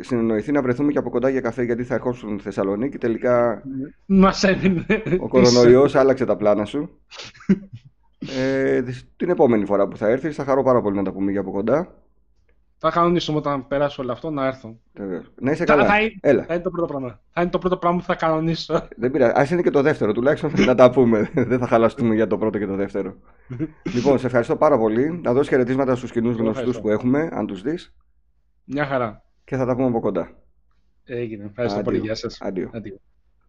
συνεννοηθεί 0.01 0.53
να 0.53 0.63
βρεθούμε 0.63 0.93
και 0.93 0.99
από 0.99 1.11
κοντά 1.11 1.29
για 1.29 1.41
καφέ 1.41 1.63
γιατί 1.63 1.85
θα 1.85 1.95
ερχόσουν 1.95 2.41
Θεσσαλονίκη. 2.41 2.99
Τελικά 2.99 3.63
Μας 4.07 4.43
έμεινε. 4.45 4.87
ο 5.21 5.29
κορονοϊός 5.29 5.95
άλλαξε 5.95 6.25
τα 6.25 6.37
πλάνα 6.37 6.65
σου. 6.65 6.89
Ε, 8.39 8.83
την 9.17 9.31
επόμενη 9.31 9.65
φορά 9.65 9.89
που 9.89 9.97
θα 9.97 10.09
έρθεις 10.09 10.35
θα 10.37 10.45
χαρώ 10.45 10.63
πάρα 10.63 10.81
πολύ 10.83 10.97
να 10.97 11.03
τα 11.03 11.13
πούμε 11.13 11.31
για 11.31 11.41
από 11.41 11.51
κοντά. 11.51 11.95
Θα 12.87 12.91
κανονίσουμε 12.93 13.39
όταν 13.39 13.67
περάσει 13.67 14.01
όλο 14.01 14.13
αυτό 14.13 14.31
να 14.31 14.47
έρθω. 14.47 14.79
Βεβαίως. 14.95 15.31
Να 15.41 15.51
είσαι 15.51 15.65
Θα, 15.65 15.75
καλά. 15.75 15.87
θα, 15.87 16.01
είναι, 16.01 16.13
Έλα. 16.21 16.45
θα 16.45 16.55
είναι 16.55 16.63
το 16.63 16.71
πρώτο 16.71 16.87
πράγμα. 16.87 17.21
Θα 17.33 17.41
είναι 17.41 17.51
το 17.51 17.59
πρώτο 17.59 17.77
πράγμα 17.77 17.99
που 17.99 18.05
θα 18.05 18.15
κανονίσω. 18.15 18.89
Δεν 18.97 19.11
πειράζει. 19.11 19.33
Ας 19.37 19.51
είναι 19.51 19.63
και 19.63 19.71
το 19.71 19.83
δεύτερο, 19.83 20.13
τουλάχιστον 20.13 20.53
να 20.65 20.75
τα 20.75 20.91
πούμε. 20.91 21.31
Δεν 21.51 21.59
θα 21.59 21.67
χαλαστούμε 21.67 22.15
για 22.15 22.27
το 22.27 22.39
πρώτο 22.39 22.59
και 22.59 22.67
το 22.67 22.75
δεύτερο. 22.75 23.15
λοιπόν, 23.95 24.19
σε 24.19 24.27
ευχαριστώ 24.27 24.57
πάρα 24.57 24.79
πολύ. 24.79 25.21
Να 25.23 25.33
δώσεις 25.33 25.49
χαιρετίσματα 25.49 25.95
στους 25.97 26.11
κοινούς 26.13 26.33
Εγώ 26.35 26.43
γνωστούς 26.43 26.59
ευχαριστώ. 26.61 26.83
που 26.83 26.91
έχουμε, 26.91 27.29
αν 27.33 27.47
τους 27.47 27.63
δεις. 27.63 27.95
Μια 28.65 28.85
χαρά. 28.87 29.25
Και 29.45 29.57
θα 29.57 29.67
τα 29.67 29.75
πούμε 29.75 29.87
από 29.87 30.01
κοντά. 30.01 30.31
Έγινε. 31.05 31.45
Ευχαριστώ 31.45 31.79
Αντίο. 31.79 31.91
πολύ. 31.91 32.05
Γεια 32.05 32.15
σας. 32.15 32.41
Αντίο. 32.41 32.71
Αντίο. 32.75 32.97